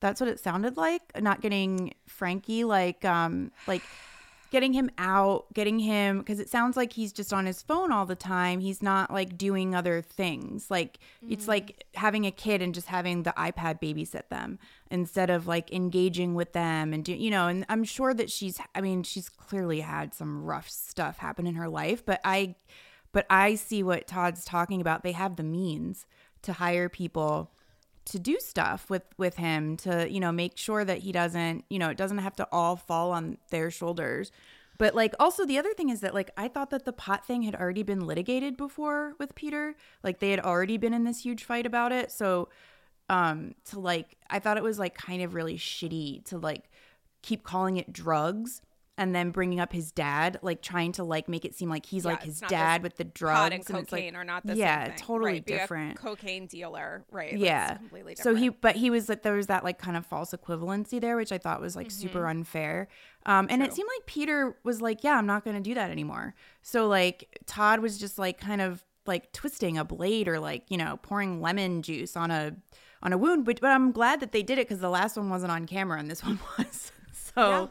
That's 0.00 0.20
what 0.20 0.28
it 0.28 0.40
sounded 0.40 0.76
like. 0.76 1.02
Not 1.20 1.40
getting 1.40 1.94
Frankie 2.06 2.64
like 2.64 3.04
um 3.04 3.52
like 3.66 3.82
getting 4.50 4.72
him 4.72 4.90
out, 4.98 5.46
getting 5.54 5.78
him 5.78 6.18
because 6.18 6.40
it 6.40 6.48
sounds 6.48 6.76
like 6.76 6.92
he's 6.92 7.12
just 7.12 7.32
on 7.32 7.46
his 7.46 7.62
phone 7.62 7.92
all 7.92 8.04
the 8.04 8.16
time. 8.16 8.60
He's 8.60 8.82
not 8.82 9.12
like 9.12 9.38
doing 9.38 9.74
other 9.74 10.02
things. 10.02 10.70
Like 10.70 10.98
it's 11.28 11.46
like 11.46 11.84
having 11.94 12.26
a 12.26 12.32
kid 12.32 12.60
and 12.60 12.74
just 12.74 12.88
having 12.88 13.22
the 13.22 13.32
iPad 13.36 13.80
babysit 13.80 14.28
them 14.28 14.58
instead 14.90 15.30
of 15.30 15.46
like 15.46 15.72
engaging 15.72 16.34
with 16.34 16.52
them 16.52 16.92
and 16.92 17.04
do 17.04 17.14
you 17.14 17.30
know, 17.30 17.46
and 17.46 17.64
I'm 17.68 17.84
sure 17.84 18.12
that 18.14 18.30
she's 18.30 18.60
I 18.74 18.80
mean, 18.80 19.02
she's 19.04 19.28
clearly 19.28 19.80
had 19.80 20.14
some 20.14 20.42
rough 20.44 20.68
stuff 20.68 21.18
happen 21.18 21.46
in 21.46 21.54
her 21.54 21.68
life, 21.68 22.04
but 22.04 22.20
I 22.24 22.56
but 23.12 23.26
I 23.30 23.54
see 23.54 23.82
what 23.82 24.06
Todd's 24.06 24.44
talking 24.44 24.80
about. 24.80 25.02
They 25.02 25.12
have 25.12 25.36
the 25.36 25.42
means 25.42 26.06
to 26.42 26.54
hire 26.54 26.88
people 26.88 27.52
to 28.06 28.18
do 28.18 28.38
stuff 28.40 28.88
with 28.90 29.02
with 29.16 29.36
him 29.36 29.76
to 29.78 30.10
you 30.10 30.20
know 30.20 30.32
make 30.32 30.56
sure 30.56 30.84
that 30.84 30.98
he 30.98 31.12
doesn't 31.12 31.64
you 31.68 31.78
know 31.78 31.90
it 31.90 31.96
doesn't 31.96 32.18
have 32.18 32.36
to 32.36 32.48
all 32.50 32.76
fall 32.76 33.12
on 33.12 33.38
their 33.50 33.70
shoulders. 33.70 34.32
But 34.78 34.94
like 34.94 35.14
also 35.20 35.44
the 35.44 35.58
other 35.58 35.74
thing 35.74 35.90
is 35.90 36.00
that 36.00 36.14
like 36.14 36.30
i 36.36 36.48
thought 36.48 36.70
that 36.70 36.84
the 36.84 36.92
pot 36.92 37.26
thing 37.26 37.42
had 37.42 37.54
already 37.54 37.82
been 37.82 38.06
litigated 38.06 38.56
before 38.56 39.14
with 39.18 39.34
peter. 39.34 39.74
Like 40.02 40.20
they 40.20 40.30
had 40.30 40.40
already 40.40 40.76
been 40.78 40.94
in 40.94 41.04
this 41.04 41.22
huge 41.24 41.44
fight 41.44 41.66
about 41.66 41.92
it. 41.92 42.10
So 42.10 42.48
um 43.08 43.54
to 43.66 43.78
like 43.80 44.16
i 44.30 44.38
thought 44.38 44.56
it 44.56 44.62
was 44.62 44.78
like 44.78 44.94
kind 44.94 45.22
of 45.22 45.34
really 45.34 45.58
shitty 45.58 46.24
to 46.26 46.38
like 46.38 46.70
keep 47.22 47.42
calling 47.42 47.76
it 47.76 47.92
drugs 47.92 48.62
and 49.00 49.14
then 49.14 49.30
bringing 49.30 49.58
up 49.58 49.72
his 49.72 49.90
dad 49.90 50.38
like 50.42 50.62
trying 50.62 50.92
to 50.92 51.02
like 51.02 51.28
make 51.28 51.44
it 51.44 51.54
seem 51.54 51.68
like 51.68 51.86
he's 51.86 52.04
Yeah, 52.04 52.10
like 52.12 52.22
his 52.22 52.40
dad 52.48 52.82
with 52.84 52.96
the 52.96 53.04
drugs 53.04 53.52
and 53.54 53.64
and 53.70 53.78
it's 53.80 53.90
like 53.92 54.02
cocaine 54.02 54.14
are 54.16 54.24
not 54.24 54.46
the 54.46 54.54
yeah 54.54 54.84
same 54.84 54.88
thing. 54.90 54.98
totally 54.98 55.32
Right, 55.32 55.46
different. 55.46 55.96
cocaine 55.96 56.46
dealer 56.46 57.04
right 57.10 57.36
yeah. 57.36 57.68
That's 57.68 57.78
completely 57.78 58.14
so 58.16 58.34
he 58.34 58.50
but 58.50 58.76
he 58.76 58.90
was 58.90 59.08
like 59.08 59.22
there 59.22 59.34
was 59.34 59.48
that 59.48 59.64
like 59.64 59.78
kind 59.78 59.96
of 59.96 60.06
false 60.06 60.32
equivalency 60.32 61.00
there 61.00 61.16
which 61.16 61.32
i 61.32 61.38
thought 61.38 61.60
was 61.60 61.74
like 61.74 61.90
super 61.90 62.28
unfair. 62.28 62.88
Um 63.26 63.48
and 63.50 63.62
it 63.62 63.70
Mm-hmm. 63.70 63.74
Seemed 63.76 63.88
like 63.98 64.06
peter 64.06 64.56
was 64.64 64.80
like 64.82 65.02
yeah 65.02 65.16
i'm 65.16 65.26
not 65.26 65.44
going 65.44 65.56
to 65.56 65.62
do 65.62 65.74
that 65.74 65.90
anymore. 65.90 66.34
So 66.62 66.86
like 66.86 67.40
todd 67.46 67.80
was 67.80 67.98
just 67.98 68.18
like 68.18 68.38
kind 68.38 68.60
of 68.60 68.84
like 69.06 69.32
twisting 69.32 69.78
a 69.78 69.84
blade 69.84 70.28
or 70.28 70.38
like 70.38 70.64
you 70.68 70.76
know 70.76 70.98
pouring 71.02 71.40
lemon 71.40 71.82
juice 71.82 72.16
on 72.16 72.30
a 72.30 72.54
on 73.02 73.12
a 73.14 73.18
wound 73.18 73.46
but, 73.46 73.58
but 73.62 73.70
i'm 73.70 73.92
glad 73.92 74.20
that 74.20 74.30
they 74.32 74.42
did 74.42 74.58
it 74.58 74.68
because 74.68 74.80
the 74.80 74.90
last 74.90 75.16
one 75.16 75.30
wasn't 75.30 75.50
on 75.50 75.66
camera 75.66 75.98
and 75.98 76.10
this 76.10 76.22
one 76.28 76.38
was. 76.58 76.92
So 77.12 77.32
Yeah. 77.48 77.66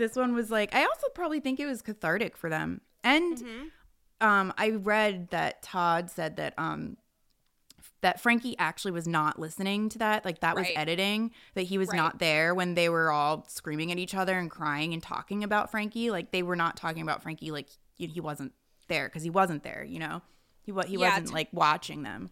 This 0.00 0.16
one 0.16 0.34
was 0.34 0.50
like 0.50 0.74
i 0.74 0.82
also 0.84 1.06
probably 1.14 1.38
think 1.38 1.60
it 1.60 1.66
was 1.66 1.80
cathartic 1.82 2.36
for 2.36 2.50
them 2.50 2.80
and 3.04 3.38
Mm-hmm. 3.38 4.26
um 4.26 4.52
i 4.58 4.70
read 4.70 5.28
that 5.30 5.62
todd 5.62 6.10
said 6.10 6.36
that 6.36 6.54
um 6.58 6.96
that 8.02 8.18
Frankie 8.20 8.56
actually 8.58 8.92
was 8.92 9.06
not 9.06 9.38
listening 9.38 9.90
to 9.90 9.98
that. 9.98 10.24
Like 10.24 10.40
that 10.40 10.56
was 10.56 10.64
Right. 10.68 10.72
editing, 10.78 11.32
that 11.54 11.62
he 11.64 11.76
was 11.76 11.90
Right. 11.90 11.96
not 11.98 12.18
there 12.18 12.54
when 12.54 12.72
they 12.74 12.88
were 12.88 13.10
all 13.10 13.44
screaming 13.46 13.92
at 13.92 13.98
each 13.98 14.14
other 14.14 14.38
and 14.38 14.50
crying 14.50 14.94
and 14.94 15.02
talking 15.02 15.44
about 15.44 15.70
Frankie. 15.70 16.10
Like 16.10 16.30
they 16.30 16.42
were 16.42 16.56
not 16.56 16.78
talking 16.78 17.02
about 17.02 17.22
Frankie 17.22 17.50
like 17.50 17.68
he, 17.94 18.06
he 18.06 18.20
wasn't 18.20 18.52
there 18.88 19.06
because 19.08 19.22
he 19.22 19.28
wasn't 19.28 19.62
there, 19.64 19.84
you 19.84 19.98
know. 19.98 20.22
He 20.62 20.72
he 20.86 20.96
Yeah, 20.96 21.10
wasn't 21.10 21.26
t- 21.28 21.34
like 21.34 21.48
watching 21.52 22.02
them. 22.02 22.30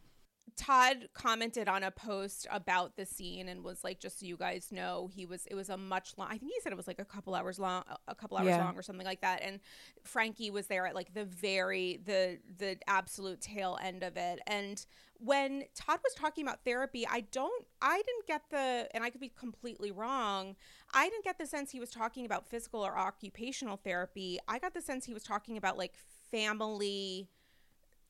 Todd 0.58 1.08
commented 1.14 1.68
on 1.68 1.84
a 1.84 1.90
post 1.90 2.46
about 2.50 2.96
the 2.96 3.06
scene 3.06 3.48
and 3.48 3.62
was 3.62 3.84
like, 3.84 4.00
just 4.00 4.18
so 4.20 4.26
you 4.26 4.36
guys 4.36 4.68
know, 4.72 5.08
he 5.14 5.24
was, 5.24 5.46
it 5.46 5.54
was 5.54 5.68
a 5.70 5.76
much 5.76 6.18
long, 6.18 6.26
I 6.28 6.36
think 6.36 6.52
he 6.52 6.60
said 6.60 6.72
it 6.72 6.76
was 6.76 6.88
like 6.88 6.98
a 6.98 7.04
couple 7.04 7.34
hours 7.34 7.58
long, 7.58 7.84
a 8.08 8.14
couple 8.14 8.36
hours 8.36 8.48
Yeah. 8.48 8.64
long 8.64 8.76
or 8.76 8.82
something 8.82 9.06
like 9.06 9.20
that. 9.20 9.40
And 9.42 9.60
Frankie 10.02 10.50
was 10.50 10.66
there 10.66 10.86
at 10.86 10.94
like 10.96 11.14
the 11.14 11.24
very, 11.24 12.00
the, 12.04 12.38
the 12.58 12.76
absolute 12.88 13.40
tail 13.40 13.78
end 13.80 14.02
of 14.02 14.16
it. 14.16 14.40
And 14.48 14.84
when 15.20 15.62
Todd 15.76 16.00
was 16.02 16.12
talking 16.16 16.44
about 16.44 16.64
therapy, 16.64 17.06
I 17.08 17.20
don't, 17.32 17.64
I 17.80 17.96
didn't 17.96 18.26
get 18.26 18.42
the, 18.50 18.88
and 18.92 19.04
I 19.04 19.10
could 19.10 19.20
be 19.20 19.32
completely 19.38 19.92
wrong. 19.92 20.56
I 20.92 21.08
didn't 21.08 21.24
get 21.24 21.38
the 21.38 21.46
sense 21.46 21.70
he 21.70 21.80
was 21.80 21.90
talking 21.90 22.26
about 22.26 22.46
physical 22.48 22.84
or 22.84 22.98
occupational 22.98 23.76
therapy. 23.76 24.38
I 24.48 24.58
got 24.58 24.74
the 24.74 24.82
sense 24.82 25.04
he 25.06 25.14
was 25.14 25.22
talking 25.22 25.56
about 25.56 25.78
like 25.78 25.94
family, 26.30 27.28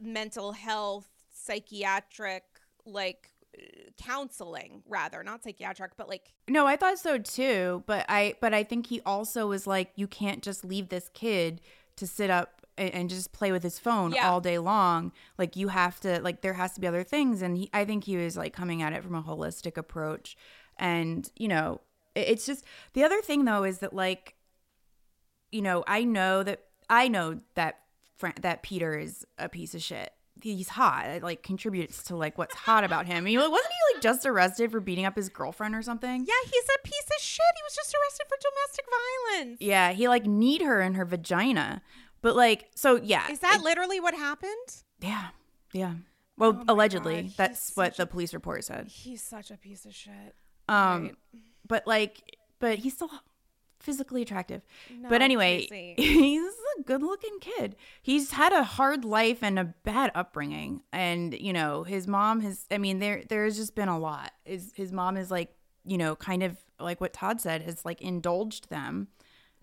mental 0.00 0.52
health, 0.52 1.08
psychiatric, 1.48 2.44
like 2.84 3.30
counseling 3.96 4.82
rather, 4.86 5.22
not 5.24 5.42
psychiatric, 5.42 5.96
but 5.96 6.08
like 6.08 6.32
No, 6.48 6.66
I 6.66 6.76
thought 6.76 6.98
so 6.98 7.18
too, 7.18 7.82
but 7.86 8.04
I 8.08 8.34
but 8.40 8.54
I 8.54 8.62
think 8.62 8.86
he 8.86 9.00
also 9.04 9.46
was 9.48 9.66
like 9.66 9.90
you 9.96 10.06
can't 10.06 10.42
just 10.42 10.64
leave 10.64 10.88
this 10.88 11.10
kid 11.12 11.60
to 11.96 12.06
sit 12.06 12.30
up 12.30 12.64
and, 12.76 12.90
and 12.94 13.10
just 13.10 13.32
play 13.32 13.50
with 13.50 13.62
his 13.64 13.78
phone 13.78 14.12
Yeah. 14.12 14.30
all 14.30 14.40
day 14.40 14.58
long. 14.58 15.12
Like 15.38 15.56
you 15.56 15.68
have 15.68 15.98
to 16.00 16.20
like 16.20 16.42
there 16.42 16.54
has 16.54 16.74
to 16.74 16.80
be 16.80 16.86
other 16.86 17.02
things 17.02 17.42
and 17.42 17.56
he 17.56 17.68
I 17.74 17.84
think 17.84 18.04
he 18.04 18.16
was 18.16 18.36
like 18.36 18.52
coming 18.52 18.82
at 18.82 18.92
it 18.92 19.02
from 19.02 19.14
a 19.16 19.22
holistic 19.22 19.76
approach. 19.76 20.36
And, 20.76 21.28
you 21.36 21.48
know, 21.48 21.80
it- 22.14 22.28
it's 22.28 22.46
just 22.46 22.64
the 22.92 23.02
other 23.02 23.20
thing 23.22 23.44
though 23.44 23.64
is 23.64 23.78
that 23.80 23.92
like 23.94 24.34
you 25.50 25.62
know, 25.62 25.82
I 25.86 26.04
know 26.04 26.42
that 26.42 26.60
I 26.90 27.08
know 27.08 27.38
that 27.54 27.80
that 28.42 28.62
Peter 28.62 28.98
is 28.98 29.26
a 29.38 29.48
piece 29.48 29.74
of 29.74 29.82
shit. 29.82 30.12
He's 30.40 30.68
hot. 30.68 31.06
It 31.06 31.22
like 31.22 31.42
contributes 31.42 32.02
to 32.04 32.16
like 32.16 32.38
what's 32.38 32.54
hot 32.54 32.84
about 32.84 33.06
him. 33.06 33.26
He 33.26 33.36
wasn't 33.36 33.54
he 33.56 33.94
like 33.94 34.02
just 34.02 34.24
arrested 34.26 34.70
for 34.70 34.80
beating 34.80 35.04
up 35.04 35.16
his 35.16 35.28
girlfriend 35.28 35.74
or 35.74 35.82
something? 35.82 36.24
yeah, 36.26 36.34
he's 36.50 36.64
a 36.64 36.86
piece 36.86 37.06
of 37.16 37.22
shit. 37.22 37.40
He 37.56 37.62
was 37.64 37.74
just 37.74 37.94
arrested 37.94 38.26
for 38.28 38.36
domestic 38.40 38.84
violence. 38.90 39.60
Yeah, 39.60 39.92
he 39.92 40.08
like 40.08 40.26
kneed 40.26 40.62
her 40.62 40.80
in 40.80 40.94
her 40.94 41.04
vagina. 41.04 41.82
But 42.20 42.36
like, 42.36 42.68
so 42.74 42.96
yeah, 43.02 43.30
Is 43.30 43.40
that 43.40 43.56
it- 43.60 43.62
literally 43.64 44.00
what 44.00 44.14
happened? 44.14 44.52
yeah, 45.00 45.28
yeah. 45.72 45.94
Well, 46.36 46.56
Oh 46.68 46.72
allegedly, 46.74 47.22
God, 47.22 47.32
that's 47.36 47.68
he's 47.70 47.76
what 47.76 47.96
the 47.96 48.06
police 48.06 48.32
report 48.32 48.62
said. 48.64 48.86
He's 48.88 49.22
such 49.22 49.50
a 49.50 49.56
piece 49.56 49.84
of 49.86 49.94
shit. 49.94 50.34
Um, 50.68 51.02
Right. 51.04 51.14
but 51.66 51.86
like, 51.86 52.36
but 52.60 52.78
he's 52.78 52.94
still 52.94 53.10
physically 53.80 54.22
attractive. 54.22 54.62
No, 54.90 55.08
but 55.08 55.22
anyway, 55.22 55.66
Tracie. 55.66 55.94
he's 55.98 56.52
a 56.78 56.82
good-looking 56.82 57.38
kid. 57.40 57.76
He's 58.02 58.32
had 58.32 58.52
a 58.52 58.62
hard 58.64 59.04
life 59.04 59.38
and 59.42 59.58
a 59.58 59.64
bad 59.64 60.10
upbringing, 60.14 60.82
and 60.92 61.34
you 61.34 61.52
know, 61.52 61.84
his 61.84 62.06
mom 62.06 62.40
has. 62.40 62.66
I 62.70 62.78
mean, 62.78 62.98
there 62.98 63.22
there's 63.28 63.56
just 63.56 63.74
been 63.74 63.88
a 63.88 63.98
lot. 63.98 64.32
His 64.44 64.72
his 64.74 64.92
mom 64.92 65.16
is 65.16 65.30
like, 65.30 65.54
you 65.84 65.98
know, 65.98 66.16
kind 66.16 66.42
of 66.42 66.56
like 66.80 67.00
what 67.00 67.12
Todd 67.12 67.40
said, 67.40 67.62
has 67.62 67.84
like 67.84 68.00
indulged 68.00 68.70
them 68.70 69.08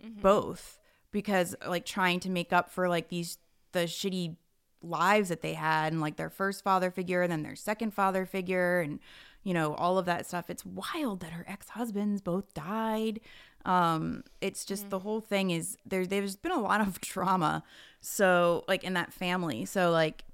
Mm-hmm. 0.04 0.20
both 0.20 0.78
because 1.10 1.56
like 1.66 1.86
trying 1.86 2.20
to 2.20 2.28
make 2.28 2.52
up 2.52 2.68
for 2.68 2.86
like 2.86 3.08
these 3.08 3.38
the 3.72 3.84
shitty 3.84 4.36
lives 4.82 5.30
that 5.30 5.40
they 5.40 5.54
had 5.54 5.90
and 5.94 6.02
like 6.02 6.16
their 6.16 6.28
first 6.28 6.62
father 6.62 6.90
figure 6.90 7.22
and 7.22 7.32
then 7.32 7.42
their 7.42 7.56
second 7.56 7.94
father 7.94 8.26
figure 8.26 8.80
and 8.80 9.00
you 9.46 9.54
know 9.54 9.74
all 9.74 9.96
of 9.96 10.06
that 10.06 10.26
stuff. 10.26 10.50
It's 10.50 10.64
wild 10.66 11.20
that 11.20 11.30
her 11.30 11.44
ex-husbands 11.48 12.20
both 12.20 12.52
died. 12.52 13.20
Um 13.64 14.24
it's 14.40 14.64
just 14.64 14.90
the 14.90 14.98
whole 14.98 15.20
thing 15.20 15.50
is 15.50 15.76
there 15.86 16.04
there's 16.06 16.36
been 16.36 16.52
a 16.52 16.60
lot 16.60 16.80
of 16.80 17.00
trauma 17.12 17.62
so 18.00 18.64
like 18.68 18.82
in 18.84 18.94
that 18.94 19.12
family. 19.12 19.64
So 19.64 19.90
like 19.90 20.24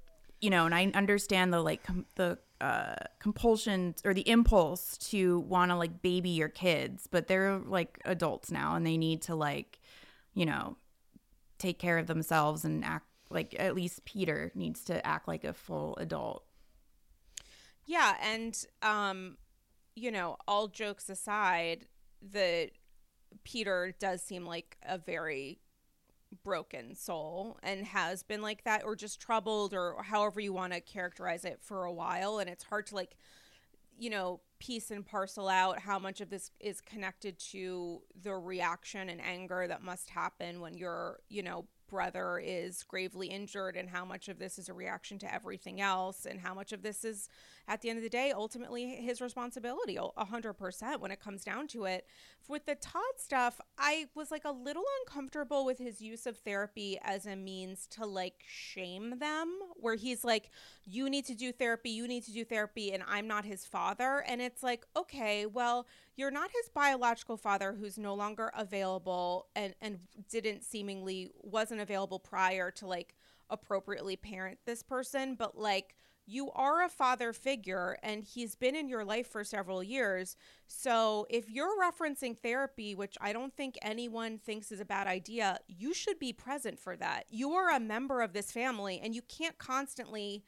you 0.41 0.49
know 0.49 0.65
and 0.65 0.75
i 0.75 0.91
understand 0.93 1.53
the 1.53 1.61
like 1.61 1.81
com- 1.83 2.05
the 2.15 2.37
uh 2.59 2.95
compulsion 3.19 3.95
or 4.03 4.13
the 4.13 4.27
impulse 4.27 4.97
to 4.97 5.39
want 5.39 5.71
to 5.71 5.77
like 5.77 6.01
baby 6.01 6.31
your 6.31 6.49
kids 6.49 7.07
but 7.09 7.27
they're 7.27 7.59
like 7.59 7.97
adults 8.03 8.51
now 8.51 8.75
and 8.75 8.85
they 8.85 8.97
need 8.97 9.21
to 9.21 9.35
like 9.35 9.79
you 10.33 10.45
know 10.45 10.75
take 11.59 11.79
care 11.79 11.97
of 11.97 12.07
themselves 12.07 12.65
and 12.65 12.83
act 12.83 13.07
like 13.33 13.55
at 13.57 13.75
least 13.75 14.05
Peter 14.05 14.51
needs 14.55 14.83
to 14.85 15.05
act 15.05 15.27
like 15.27 15.43
a 15.43 15.53
full 15.53 15.95
adult. 15.97 16.43
Yeah, 17.85 18.15
and 18.21 18.57
um, 18.81 19.37
you 19.95 20.11
know, 20.11 20.37
all 20.47 20.67
jokes 20.67 21.09
aside, 21.09 21.87
the 22.21 22.69
Peter 23.43 23.93
does 23.99 24.21
seem 24.21 24.45
like 24.45 24.77
a 24.83 24.97
very 24.97 25.59
broken 26.43 26.95
soul 26.95 27.59
and 27.61 27.85
has 27.85 28.23
been 28.23 28.41
like 28.41 28.63
that 28.63 28.83
or 28.83 28.95
just 28.95 29.19
troubled 29.19 29.73
or 29.73 30.01
however 30.03 30.39
you 30.39 30.51
want 30.51 30.73
to 30.73 30.81
characterize 30.81 31.45
it 31.45 31.59
for 31.61 31.85
a 31.85 31.91
while 31.93 32.39
and 32.39 32.49
it's 32.49 32.63
hard 32.63 32.87
to 32.87 32.95
like 32.95 33.15
you 33.99 34.09
know 34.09 34.39
piece 34.59 34.89
and 34.89 35.05
parcel 35.05 35.47
out 35.47 35.79
how 35.79 35.99
much 35.99 36.21
of 36.21 36.29
this 36.29 36.49
is 36.59 36.81
connected 36.81 37.37
to 37.37 38.01
the 38.23 38.33
reaction 38.33 39.09
and 39.09 39.21
anger 39.21 39.67
that 39.67 39.83
must 39.83 40.09
happen 40.09 40.59
when 40.59 40.73
you're 40.73 41.19
you 41.29 41.43
know 41.43 41.65
brother 41.93 42.41
is 42.43 42.81
gravely 42.81 43.27
injured 43.27 43.77
and 43.77 43.87
how 43.87 44.03
much 44.03 44.27
of 44.27 44.39
this 44.39 44.57
is 44.57 44.67
a 44.67 44.73
reaction 44.73 45.19
to 45.19 45.31
everything 45.31 45.79
else 45.79 46.25
and 46.25 46.39
how 46.39 46.51
much 46.51 46.71
of 46.73 46.81
this 46.81 47.05
is 47.05 47.29
at 47.67 47.81
the 47.81 47.89
end 47.89 47.97
of 47.97 48.03
the 48.03 48.09
day 48.09 48.33
ultimately 48.35 48.95
his 48.95 49.21
responsibility 49.21 49.95
100% 49.95 50.99
when 50.99 51.11
it 51.11 51.19
comes 51.19 51.43
down 51.43 51.67
to 51.67 51.85
it. 51.85 52.07
With 52.47 52.65
the 52.65 52.73
todd 52.73 53.03
stuff 53.17 53.61
i 53.77 54.07
was 54.15 54.31
like 54.31 54.43
a 54.43 54.51
little 54.51 54.83
uncomfortable 55.01 55.65
with 55.65 55.77
his 55.77 56.01
use 56.01 56.25
of 56.25 56.35
therapy 56.39 56.97
as 57.03 57.27
a 57.27 57.35
means 57.35 57.85
to 57.91 58.07
like 58.07 58.43
shame 58.47 59.19
them 59.19 59.59
where 59.75 59.95
he's 59.95 60.23
like 60.23 60.49
you 60.83 61.11
need 61.11 61.25
to 61.25 61.35
do 61.35 61.51
therapy 61.51 61.91
you 61.91 62.07
need 62.07 62.23
to 62.23 62.33
do 62.33 62.43
therapy 62.43 62.91
and 62.91 63.03
i'm 63.07 63.27
not 63.27 63.45
his 63.45 63.65
father. 63.65 64.23
And 64.27 64.41
it's 64.41 64.63
like 64.63 64.83
okay 64.97 65.45
well 65.45 65.85
you're 66.15 66.31
not 66.31 66.51
his 66.51 66.69
biological 66.69 67.37
father 67.37 67.75
who's 67.79 67.97
no 67.97 68.13
longer 68.13 68.51
available 68.55 69.47
and 69.55 69.73
and 69.81 69.99
didn't 70.29 70.63
seemingly 70.63 71.31
wasn't 71.41 71.79
available 71.79 72.19
prior 72.19 72.71
to 72.71 72.87
like 72.87 73.15
appropriately 73.49 74.15
parent 74.15 74.57
this 74.65 74.83
person 74.83 75.35
but 75.35 75.57
like 75.57 75.95
you 76.25 76.51
are 76.51 76.83
a 76.83 76.89
father 76.89 77.33
figure 77.33 77.97
and 78.01 78.23
he's 78.23 78.55
been 78.55 78.75
in 78.75 78.87
your 78.87 79.03
life 79.03 79.27
for 79.27 79.43
several 79.43 79.83
years. 79.83 80.37
So 80.67 81.27
if 81.29 81.49
you're 81.49 81.81
referencing 81.81 82.37
therapy, 82.37 82.95
which 82.95 83.17
I 83.19 83.33
don't 83.33 83.53
think 83.53 83.77
anyone 83.81 84.37
thinks 84.37 84.71
is 84.71 84.79
a 84.79 84.85
bad 84.85 85.07
idea, 85.07 85.59
you 85.67 85.93
should 85.93 86.19
be 86.19 86.31
present 86.31 86.79
for 86.79 86.95
that. 86.95 87.25
You 87.29 87.51
are 87.53 87.69
a 87.69 87.79
member 87.79 88.21
of 88.21 88.33
this 88.33 88.51
family 88.51 89.01
and 89.03 89.13
you 89.13 89.21
can't 89.21 89.57
constantly 89.57 90.45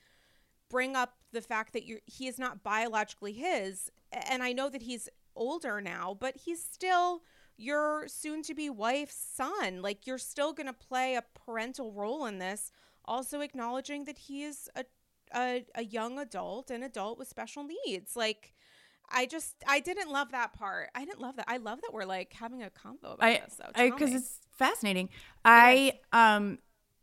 bring 0.69 0.95
up 0.95 1.15
the 1.32 1.41
fact 1.41 1.73
that 1.73 1.84
you 1.84 1.99
he 2.06 2.28
is 2.28 2.39
not 2.39 2.63
biologically 2.63 3.34
his. 3.34 3.91
And 4.12 4.41
I 4.41 4.54
know 4.54 4.69
that 4.69 4.84
he's 4.84 5.10
older 5.36 5.82
now, 5.82 6.15
but 6.19 6.38
he's 6.38 6.63
still 6.63 7.21
your 7.58 8.08
soon 8.08 8.41
to 8.43 8.54
be 8.54 8.69
wife's 8.69 9.15
son. 9.15 9.82
Like 9.82 10.06
you're 10.08 10.17
still 10.17 10.54
going 10.54 10.67
to 10.67 10.74
play 10.74 11.15
a 11.15 11.24
parental 11.45 11.91
role 11.91 12.26
in 12.26 12.39
this, 12.39 12.71
also 13.06 13.41
acknowledging 13.41 14.06
that 14.06 14.17
he 14.17 14.43
is 14.43 14.69
a 14.76 14.86
a, 15.34 15.65
a 15.76 15.84
young 15.84 16.19
adult, 16.19 16.71
an 16.71 16.84
adult 16.84 17.17
with 17.17 17.28
special 17.28 17.67
needs. 17.86 18.15
Like, 18.15 18.54
I 19.10 19.26
just 19.26 19.56
I 19.67 19.80
didn't 19.80 20.12
love 20.12 20.32
that 20.32 20.54
part. 20.54 20.89
I 20.95 21.06
didn't 21.06 21.21
love 21.21 21.36
that. 21.36 21.45
I 21.48 21.58
love 21.58 21.82
that 21.82 21.93
we're 21.93 22.06
like 22.06 22.34
having 22.34 22.63
a 22.63 22.69
combo 22.69 23.13
about 23.13 23.28
I, 23.28 23.41
this 23.45 23.56
though. 23.56 23.89
Because 23.89 24.13
it's 24.13 24.39
fascinating. 24.52 25.10
I 25.43 26.00
um 26.12 26.58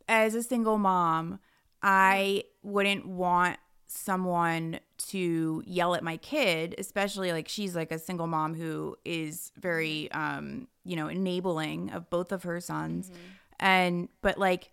as 0.09 0.35
a 0.35 0.43
single 0.43 0.77
mom, 0.77 1.39
I 1.81 2.43
wouldn't 2.61 3.07
want 3.07 3.57
someone 3.87 4.79
to 5.07 5.63
yell 5.65 5.95
at 5.95 6.03
my 6.03 6.17
kid, 6.17 6.75
especially 6.77 7.31
like 7.31 7.47
she's 7.47 7.75
like 7.75 7.91
a 7.91 7.99
single 7.99 8.27
mom 8.27 8.53
who 8.53 8.95
is 9.05 9.51
very 9.59 10.11
um, 10.11 10.67
you 10.83 10.95
know, 10.95 11.07
enabling 11.07 11.91
of 11.91 12.09
both 12.09 12.31
of 12.31 12.43
her 12.43 12.59
sons. 12.59 13.09
Mm-hmm. 13.09 13.19
And 13.59 14.09
but 14.21 14.37
like 14.37 14.71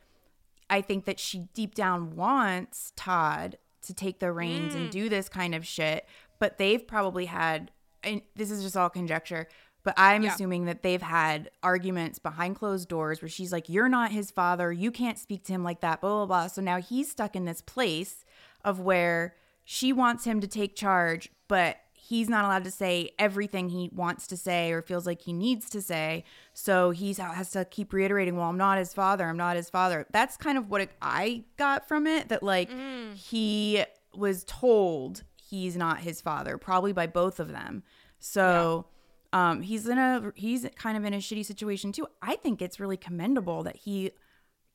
I 0.68 0.80
think 0.80 1.04
that 1.04 1.18
she 1.18 1.48
deep 1.54 1.74
down 1.74 2.16
wants 2.16 2.92
Todd 2.96 3.58
to 3.82 3.94
take 3.94 4.20
the 4.20 4.32
reins 4.32 4.74
mm. 4.74 4.76
and 4.76 4.90
do 4.90 5.08
this 5.08 5.28
kind 5.28 5.54
of 5.54 5.66
shit, 5.66 6.06
but 6.38 6.58
they've 6.58 6.86
probably 6.86 7.26
had 7.26 7.70
and 8.02 8.22
this 8.34 8.50
is 8.50 8.62
just 8.62 8.76
all 8.76 8.88
conjecture, 8.88 9.46
but 9.82 9.94
I'm 9.96 10.22
yeah. 10.22 10.32
assuming 10.32 10.66
that 10.66 10.82
they've 10.82 11.02
had 11.02 11.50
arguments 11.62 12.18
behind 12.18 12.56
closed 12.56 12.88
doors 12.88 13.22
where 13.22 13.28
she's 13.28 13.52
like, 13.52 13.68
You're 13.68 13.88
not 13.88 14.10
his 14.12 14.30
father. 14.30 14.72
You 14.72 14.90
can't 14.90 15.18
speak 15.18 15.44
to 15.44 15.52
him 15.52 15.64
like 15.64 15.80
that, 15.80 16.00
blah, 16.00 16.24
blah, 16.24 16.26
blah. 16.26 16.46
So 16.48 16.60
now 16.60 16.78
he's 16.78 17.10
stuck 17.10 17.34
in 17.34 17.44
this 17.44 17.62
place 17.62 18.24
of 18.64 18.80
where 18.80 19.34
she 19.72 19.92
wants 19.92 20.24
him 20.24 20.40
to 20.40 20.48
take 20.48 20.74
charge, 20.74 21.30
but 21.46 21.76
he's 21.92 22.28
not 22.28 22.44
allowed 22.44 22.64
to 22.64 22.72
say 22.72 23.10
everything 23.20 23.68
he 23.68 23.88
wants 23.94 24.26
to 24.26 24.36
say 24.36 24.72
or 24.72 24.82
feels 24.82 25.06
like 25.06 25.22
he 25.22 25.32
needs 25.32 25.70
to 25.70 25.80
say. 25.80 26.24
So 26.54 26.90
he 26.90 27.12
has 27.12 27.52
to 27.52 27.64
keep 27.64 27.92
reiterating, 27.92 28.34
"Well, 28.34 28.48
I'm 28.48 28.58
not 28.58 28.78
his 28.78 28.92
father. 28.92 29.28
I'm 29.28 29.36
not 29.36 29.54
his 29.54 29.70
father." 29.70 30.08
That's 30.10 30.36
kind 30.36 30.58
of 30.58 30.70
what 30.70 30.88
I 31.00 31.44
got 31.56 31.86
from 31.86 32.08
it. 32.08 32.30
That 32.30 32.42
like 32.42 32.68
mm. 32.68 33.14
he 33.14 33.84
was 34.12 34.42
told 34.42 35.22
he's 35.36 35.76
not 35.76 36.00
his 36.00 36.20
father, 36.20 36.58
probably 36.58 36.92
by 36.92 37.06
both 37.06 37.38
of 37.38 37.52
them. 37.52 37.84
So. 38.18 38.86
Yeah. 38.86 38.96
Um, 39.32 39.62
he's 39.62 39.86
in 39.86 39.96
a 39.96 40.32
he's 40.34 40.66
kind 40.74 40.96
of 40.96 41.04
in 41.04 41.14
a 41.14 41.18
shitty 41.18 41.46
situation 41.46 41.92
too. 41.92 42.08
I 42.20 42.34
think 42.34 42.60
it's 42.60 42.80
really 42.80 42.96
commendable 42.96 43.62
that 43.62 43.76
he 43.76 44.10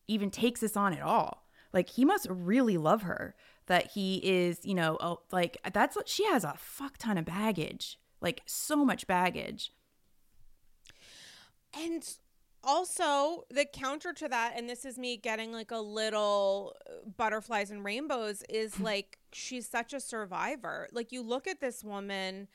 even 0.07 0.31
takes 0.31 0.61
this 0.61 0.77
on 0.77 0.93
at 0.93 1.01
all. 1.01 1.45
Like 1.73 1.89
he 1.89 2.05
must 2.05 2.27
really 2.29 2.77
love 2.77 3.01
her 3.01 3.35
that 3.67 3.91
he 3.91 4.17
is, 4.17 4.59
you 4.63 4.75
know, 4.75 4.97
oh, 4.99 5.21
like 5.31 5.57
that's 5.73 5.95
what 5.95 6.07
she 6.07 6.25
has 6.25 6.43
a 6.43 6.55
fuck 6.57 6.97
ton 6.97 7.17
of 7.17 7.25
baggage, 7.25 7.99
like 8.21 8.41
so 8.45 8.85
much 8.85 9.07
baggage. 9.07 9.71
And 11.77 12.07
also 12.65 13.45
the 13.51 13.65
counter 13.65 14.11
to 14.11 14.27
that 14.27 14.53
and 14.57 14.67
this 14.67 14.85
is 14.85 14.97
me 14.97 15.15
getting 15.15 15.51
like 15.51 15.71
a 15.71 15.79
little 15.79 16.75
uh, 16.89 16.93
butterflies 17.15 17.69
and 17.69 17.85
rainbows 17.85 18.43
is 18.49 18.79
like 18.81 19.19
she's 19.31 19.69
such 19.69 19.93
a 19.93 19.99
survivor 19.99 20.87
like 20.91 21.11
you 21.11 21.21
look 21.21 21.47
at 21.47 21.61
this 21.61 21.83
woman 21.83 22.47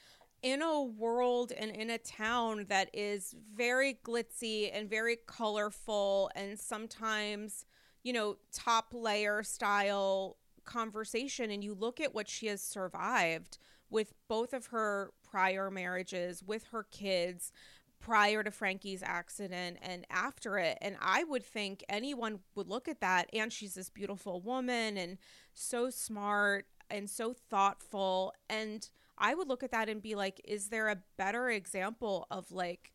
in 0.42 0.62
a 0.62 0.82
world 0.82 1.52
and 1.56 1.70
in 1.70 1.90
a 1.90 1.98
town 1.98 2.64
that 2.68 2.90
is 2.92 3.34
very 3.54 3.98
glitzy 4.04 4.70
and 4.74 4.90
very 4.90 5.16
colorful 5.26 6.30
and 6.34 6.58
sometimes 6.58 7.64
you 8.02 8.12
know 8.12 8.36
top 8.52 8.86
layer 8.92 9.42
style 9.42 10.36
conversation 10.64 11.50
and 11.50 11.62
you 11.64 11.74
look 11.74 12.00
at 12.00 12.14
what 12.14 12.28
she 12.28 12.46
has 12.46 12.62
survived 12.62 13.58
with 13.88 14.12
both 14.28 14.52
of 14.52 14.66
her 14.66 15.10
prior 15.28 15.70
marriages, 15.70 16.42
with 16.42 16.64
her 16.72 16.84
kids, 16.84 17.52
prior 18.00 18.42
to 18.42 18.50
Frankie's 18.50 19.02
accident 19.02 19.76
and 19.82 20.06
after 20.10 20.58
it. 20.58 20.78
And 20.80 20.96
I 21.00 21.24
would 21.24 21.44
think 21.44 21.84
anyone 21.88 22.40
would 22.54 22.68
look 22.68 22.88
at 22.88 23.00
that. 23.00 23.28
And 23.32 23.52
she's 23.52 23.74
this 23.74 23.90
beautiful 23.90 24.40
woman 24.40 24.96
and 24.96 25.18
so 25.52 25.90
smart 25.90 26.66
and 26.90 27.10
so 27.10 27.34
thoughtful. 27.34 28.32
And 28.48 28.88
I 29.18 29.34
would 29.34 29.48
look 29.48 29.62
at 29.62 29.72
that 29.72 29.88
and 29.88 30.00
be 30.00 30.14
like, 30.14 30.40
is 30.44 30.68
there 30.68 30.88
a 30.88 31.02
better 31.18 31.50
example 31.50 32.26
of 32.30 32.50
like, 32.50 32.92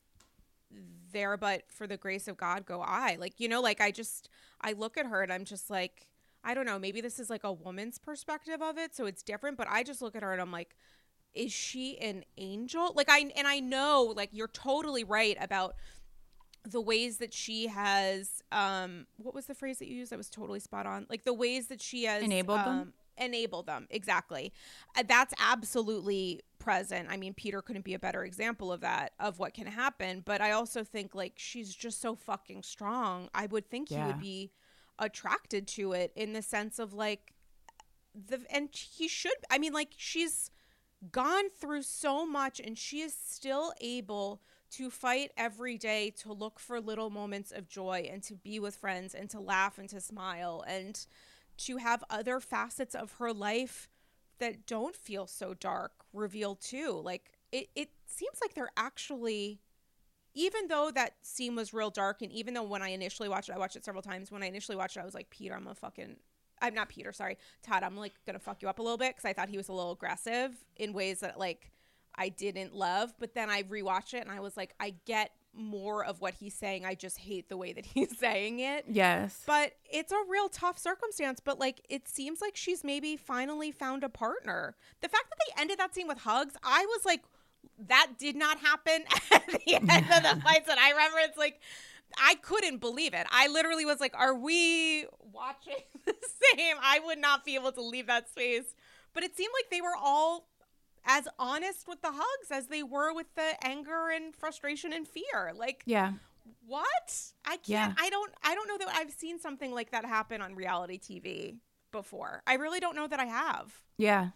there, 1.14 1.38
but 1.38 1.64
for 1.70 1.88
the 1.88 1.98
grace 1.98 2.28
of 2.28 2.36
God 2.36 2.66
go 2.66 2.82
I? 2.82 3.18
Like, 3.20 3.40
you 3.40 3.48
know, 3.48 3.62
like 3.62 3.80
I 3.80 3.92
just, 3.92 4.28
I 4.60 4.74
look 4.74 4.98
at 4.98 5.06
her 5.06 5.22
and 5.22 5.32
I'm 5.32 5.46
just 5.46 5.70
like, 5.70 6.08
I 6.46 6.54
don't 6.54 6.66
know, 6.66 6.80
maybe 6.80 7.02
this 7.02 7.20
is 7.20 7.30
like 7.30 7.44
a 7.44 7.52
woman's 7.52 7.98
perspective 7.98 8.62
of 8.62 8.78
it, 8.78 8.96
so 8.96 9.06
it's 9.06 9.24
different, 9.24 9.58
but 9.58 9.68
I 9.70 9.84
just 9.84 10.02
look 10.02 10.16
at 10.16 10.24
her 10.24 10.32
and 10.32 10.42
I'm 10.42 10.52
like, 10.52 10.76
is 11.34 11.52
she 11.52 11.98
an 12.00 12.24
angel? 12.38 12.94
Like 12.96 13.10
I 13.10 13.32
and 13.36 13.48
I 13.48 13.60
know 13.60 14.14
like 14.16 14.30
you're 14.32 14.48
totally 14.48 15.04
right 15.04 15.36
about 15.42 15.76
the 16.64 16.82
ways 16.82 17.18
that 17.18 17.34
she 17.34 17.68
has 17.68 18.42
um 18.52 19.06
what 19.18 19.36
was 19.36 19.46
the 19.46 19.54
phrase 19.54 19.78
that 19.80 19.88
you 19.88 19.98
used 19.98 20.12
that 20.12 20.18
was 20.18 20.30
totally 20.30 20.60
spot 20.60 20.86
on? 20.86 21.06
Like 21.10 21.26
the 21.26 21.34
ways 21.34 21.68
that 21.68 21.82
she 21.82 22.06
has 22.06 22.24
enabled 22.24 22.60
um, 22.60 22.66
them 22.66 22.94
enable 23.18 23.64
them 23.64 23.88
exactly 23.90 24.52
uh, 24.98 25.04
that's 25.08 25.34
absolutely 25.40 26.42
present 26.60 27.08
i 27.10 27.16
mean 27.16 27.34
peter 27.34 27.62
couldn't 27.62 27.86
be 27.86 27.94
a 27.94 28.00
better 28.00 28.26
example 28.26 28.74
of 28.74 28.82
that 28.82 29.14
of 29.22 29.40
what 29.40 29.54
can 29.54 29.68
happen 29.68 30.22
but 30.26 30.42
i 30.42 30.52
also 30.52 30.84
think 30.84 31.16
like 31.16 31.32
she's 31.38 31.74
just 31.74 32.02
so 32.02 32.14
fucking 32.14 32.62
strong 32.62 33.30
i 33.34 33.46
would 33.46 33.70
think 33.70 33.90
yeah. 33.90 34.02
he 34.02 34.08
would 34.08 34.20
be 34.20 34.52
attracted 35.00 35.68
to 35.68 35.94
it 35.94 36.12
in 36.16 36.34
the 36.34 36.42
sense 36.42 36.80
of 36.80 36.94
like 36.94 37.34
the 38.14 38.40
and 38.50 38.70
he 38.74 39.08
should 39.08 39.34
I 39.50 39.58
mean 39.58 39.74
like 39.74 39.94
she's 39.98 40.50
gone 41.12 41.50
through 41.50 41.84
so 41.84 42.26
much 42.26 42.60
and 42.60 42.78
she 42.78 43.02
is 43.02 43.14
still 43.14 43.74
able 43.82 44.42
to 44.72 44.90
fight 44.90 45.32
every 45.38 45.78
day 45.78 46.10
to 46.10 46.34
look 46.34 46.60
for 46.60 46.80
little 46.80 47.10
moments 47.10 47.52
of 47.52 47.68
joy 47.68 48.10
and 48.12 48.24
to 48.24 48.36
be 48.36 48.60
with 48.60 48.76
friends 48.76 49.14
and 49.14 49.30
to 49.30 49.40
laugh 49.40 49.78
and 49.78 49.90
to 49.90 50.02
smile 50.02 50.64
and 50.68 51.06
to 51.58 51.78
have 51.78 52.04
other 52.10 52.40
facets 52.40 52.96
of 52.96 53.14
her 53.14 53.32
life 53.32 53.90
that 54.40 54.66
don't 54.66 54.96
feel 54.96 55.28
so 55.28 55.54
dark 55.54 55.94
revealed 56.14 56.60
too. 56.60 57.00
Like 57.04 57.32
it, 57.52 57.70
it 57.76 57.90
seems 58.06 58.40
like 58.42 58.54
they're 58.54 58.72
actually 58.76 59.62
even 60.36 60.68
though 60.68 60.92
that 60.94 61.14
scene 61.24 61.56
was 61.56 61.74
real 61.74 61.90
dark, 61.90 62.22
and 62.22 62.32
even 62.32 62.54
though 62.54 62.64
when 62.64 62.82
I 62.82 62.90
initially 62.90 63.30
watched 63.30 63.50
it, 63.50 63.56
I 63.56 63.58
watched 63.58 63.76
it 63.76 63.86
several 63.86 64.04
times. 64.04 64.32
When 64.32 64.44
I 64.44 64.48
initially 64.48 64.78
watched 64.78 64.98
it, 64.98 65.00
I 65.00 65.06
was 65.06 65.16
like, 65.16 65.30
Peter, 65.30 65.56
I'm 65.56 65.68
a 65.68 65.76
fucking. 65.76 66.18
I'm 66.62 66.74
not 66.74 66.88
Peter, 66.88 67.12
sorry, 67.12 67.38
Todd. 67.64 67.84
I'm 67.84 67.98
like 67.98 68.14
gonna 68.26 68.40
fuck 68.40 68.62
you 68.62 68.70
up 68.70 68.80
a 68.80 68.82
little 68.82 68.98
bit 68.98 69.16
because 69.16 69.26
I 69.26 69.34
thought 69.34 69.50
he 69.50 69.58
was 69.58 69.68
a 69.68 69.74
little 69.74 69.92
aggressive 69.92 70.52
in 70.78 70.94
ways 70.94 71.20
that 71.20 71.38
like 71.38 71.72
I 72.16 72.30
didn't 72.30 72.74
love. 72.74 73.14
But 73.20 73.34
then 73.34 73.50
I 73.50 73.64
rewatched 73.64 74.14
it 74.14 74.22
and 74.22 74.32
I 74.32 74.40
was 74.40 74.56
like, 74.56 74.74
I 74.80 74.96
get 75.06 75.32
more 75.54 76.04
of 76.04 76.20
what 76.22 76.34
he's 76.34 76.54
saying. 76.54 76.86
I 76.86 76.96
just 76.96 77.18
hate 77.18 77.50
the 77.50 77.58
way 77.58 77.74
that 77.74 77.86
he's 77.94 78.18
saying 78.18 78.60
it. 78.60 78.86
Yes. 78.88 79.42
But 79.46 79.74
it's 79.90 80.12
a 80.12 80.20
real 80.28 80.50
tough 80.50 80.78
circumstance. 80.78 81.40
But 81.40 81.60
like, 81.60 81.82
it 81.90 82.08
seems 82.08 82.42
like 82.42 82.56
she's 82.56 82.84
maybe 82.84 83.18
finally 83.18 83.72
found 83.72 84.04
a 84.04 84.10
partner. 84.10 84.76
The 85.02 85.10
fact 85.10 85.26
that 85.30 85.38
they 85.48 85.62
ended 85.62 85.80
that 85.80 85.94
scene 85.94 86.08
with 86.08 86.20
hugs, 86.20 86.56
I 86.64 86.86
was 86.86 87.06
like, 87.06 87.24
that 87.88 88.12
did 88.18 88.36
not 88.36 88.60
happen 88.60 89.04
at 89.32 89.46
the 89.48 89.76
end 89.76 89.90
of 89.90 90.24
the 90.24 90.42
fights. 90.44 90.70
And 90.70 90.80
I 90.80 90.92
remember 90.92 91.20
it's 91.20 91.38
like, 91.38 91.60
I 92.18 92.36
couldn't 92.36 92.78
believe 92.78 93.14
it. 93.14 93.26
I 93.30 93.48
literally 93.48 93.86
was 93.86 94.00
like, 94.00 94.14
are 94.16 94.36
we 94.36 95.06
watching 95.34 95.76
the 96.06 96.16
same? 96.56 96.76
I 96.82 97.00
would 97.06 97.20
not 97.20 97.46
be 97.46 97.56
able 97.56 97.72
to 97.74 97.82
leave 97.82 98.08
that 98.08 98.30
space. 98.30 98.76
But 99.14 99.24
it 99.24 99.36
seemed 99.36 99.54
like 99.58 99.70
they 99.72 99.82
were 99.82 99.96
all 99.98 100.48
as 101.06 101.28
honest 101.38 101.88
with 101.88 102.02
the 102.02 102.12
hugs 102.12 102.52
as 102.52 102.68
they 102.68 102.84
were 102.84 103.14
with 103.14 103.28
the 103.36 103.54
anger 103.66 104.10
and 104.14 104.36
frustration 104.36 104.92
and 104.92 105.08
fear. 105.08 105.54
Like, 105.56 105.84
yeah. 105.86 106.14
What? 106.68 107.22
I 107.46 107.58
can't. 107.58 107.68
Yeah. 107.68 107.94
I 107.98 108.10
don't. 108.10 108.32
I 108.44 108.54
don't 108.54 108.68
know 108.68 108.78
that 108.78 108.90
I've 108.96 109.12
seen 109.12 109.40
something 109.40 109.74
like 109.74 109.92
that 109.92 110.06
happen 110.06 110.42
on 110.42 110.56
reality 110.56 111.00
TV 111.00 111.58
before. 111.92 112.44
I 112.46 112.56
really 112.56 112.80
don't 112.80 112.96
know 112.96 113.08
that 113.08 113.20
I 113.20 113.26
have. 113.26 113.74
Yeah. 113.98 114.30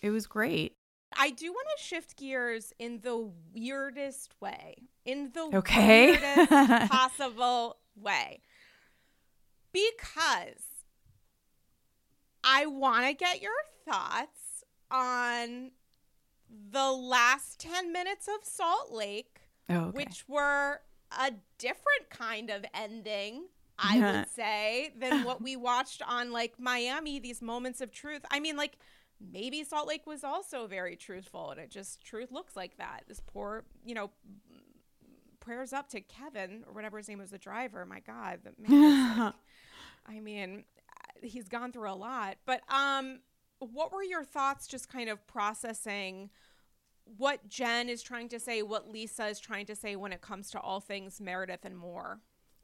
It 0.00 0.10
was 0.10 0.26
great. 0.26 0.76
I 1.16 1.30
do 1.30 1.52
want 1.52 1.66
to 1.76 1.82
shift 1.82 2.16
gears 2.16 2.72
in 2.78 3.00
the 3.00 3.30
weirdest 3.54 4.34
way, 4.40 4.76
in 5.04 5.30
the 5.32 5.50
Okay. 5.54 6.10
weirdest 6.12 6.50
possible 6.90 7.76
way, 7.96 8.40
because 9.72 10.64
I 12.42 12.66
want 12.66 13.06
to 13.06 13.12
get 13.12 13.42
your 13.42 13.52
thoughts 13.84 14.64
on 14.90 15.72
the 16.70 16.90
last 16.90 17.60
10 17.60 17.92
minutes 17.92 18.28
of 18.28 18.44
Salt 18.44 18.92
Lake, 18.92 19.40
Oh, 19.68 19.74
okay. 19.74 19.92
which 19.92 20.24
were 20.28 20.80
a 21.18 21.32
different 21.58 22.10
kind 22.10 22.50
of 22.50 22.64
ending. 22.74 23.44
I 23.82 23.98
would 24.00 24.28
say 24.28 24.92
than 24.98 25.24
what 25.24 25.40
we 25.42 25.56
watched 25.56 26.02
on 26.06 26.32
like 26.32 26.54
Miami, 26.58 27.18
these 27.18 27.40
moments 27.40 27.80
of 27.80 27.90
truth. 27.92 28.22
I 28.30 28.38
mean, 28.38 28.56
like 28.56 28.76
maybe 29.32 29.64
Salt 29.64 29.88
Lake 29.88 30.06
was 30.06 30.24
also 30.24 30.66
very 30.66 30.96
truthful 30.96 31.50
and 31.50 31.60
it 31.60 31.70
just 31.70 32.02
truth 32.02 32.30
looks 32.32 32.56
like 32.56 32.76
that. 32.78 33.04
This 33.08 33.20
poor, 33.20 33.64
you 33.84 33.94
know, 33.94 34.10
prayers 35.40 35.72
up 35.72 35.88
to 35.90 36.00
Kevin 36.00 36.64
or 36.66 36.72
whatever 36.72 36.98
his 36.98 37.08
name 37.08 37.18
was, 37.18 37.30
the 37.30 37.38
driver. 37.38 37.84
My 37.86 38.00
God, 38.00 38.40
the 38.44 38.52
man. 38.68 39.18
like- 39.18 39.34
I 40.06 40.20
mean, 40.20 40.64
he's 41.22 41.48
gone 41.48 41.72
through 41.72 41.90
a 41.90 41.94
lot. 41.94 42.36
But 42.46 42.62
um, 42.72 43.20
what 43.58 43.92
were 43.92 44.02
your 44.02 44.24
thoughts? 44.24 44.66
Just 44.66 44.88
kind 44.88 45.08
of 45.10 45.24
processing 45.26 46.30
what 47.16 47.48
Jen 47.48 47.88
is 47.88 48.02
trying 48.02 48.28
to 48.30 48.40
say, 48.40 48.62
what 48.62 48.88
Lisa 48.88 49.26
is 49.26 49.40
trying 49.40 49.66
to 49.66 49.76
say 49.76 49.96
when 49.96 50.12
it 50.12 50.20
comes 50.20 50.50
to 50.52 50.60
all 50.60 50.80
things 50.80 51.20
Meredith 51.20 51.64
and 51.64 51.76
more. 51.76 52.20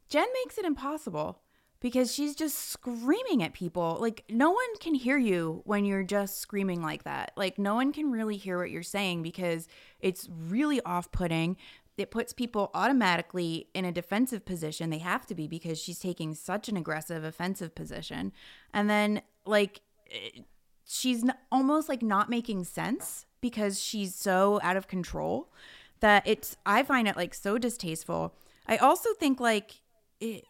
Jen 0.08 0.26
makes 0.44 0.56
it 0.56 0.64
impossible 0.64 1.40
because 1.86 2.12
she's 2.12 2.34
just 2.34 2.58
screaming 2.58 3.44
at 3.44 3.52
people. 3.52 3.96
Like, 4.00 4.24
no 4.28 4.50
one 4.50 4.76
can 4.80 4.92
hear 4.92 5.16
you 5.18 5.62
when 5.66 5.84
you're 5.84 6.02
just 6.02 6.40
screaming 6.40 6.82
like 6.82 7.04
that. 7.04 7.30
Like, 7.36 7.60
no 7.60 7.76
one 7.76 7.92
can 7.92 8.10
really 8.10 8.36
hear 8.36 8.58
what 8.58 8.72
you're 8.72 8.82
saying 8.82 9.22
because 9.22 9.68
it's 10.00 10.28
really 10.48 10.80
off 10.80 11.12
putting. 11.12 11.56
It 11.96 12.10
puts 12.10 12.32
people 12.32 12.72
automatically 12.74 13.68
in 13.72 13.84
a 13.84 13.92
defensive 13.92 14.44
position. 14.44 14.90
They 14.90 14.98
have 14.98 15.26
to 15.26 15.34
be 15.36 15.46
because 15.46 15.78
she's 15.78 16.00
taking 16.00 16.34
such 16.34 16.68
an 16.68 16.76
aggressive, 16.76 17.22
offensive 17.22 17.72
position. 17.76 18.32
And 18.74 18.90
then, 18.90 19.22
like, 19.44 19.80
eh, 20.10 20.40
she's 20.88 21.22
almost 21.52 21.88
like 21.88 22.02
not 22.02 22.28
making 22.28 22.64
sense 22.64 23.26
because 23.40 23.80
she's 23.80 24.12
so 24.12 24.58
out 24.64 24.76
of 24.76 24.88
control 24.88 25.52
that 26.00 26.24
it's, 26.26 26.56
I 26.66 26.82
find 26.82 27.06
it 27.06 27.14
like 27.14 27.32
so 27.32 27.58
distasteful. 27.58 28.34
I 28.66 28.76
also 28.76 29.10
think 29.20 29.38
like, 29.38 29.82
it, 30.18 30.46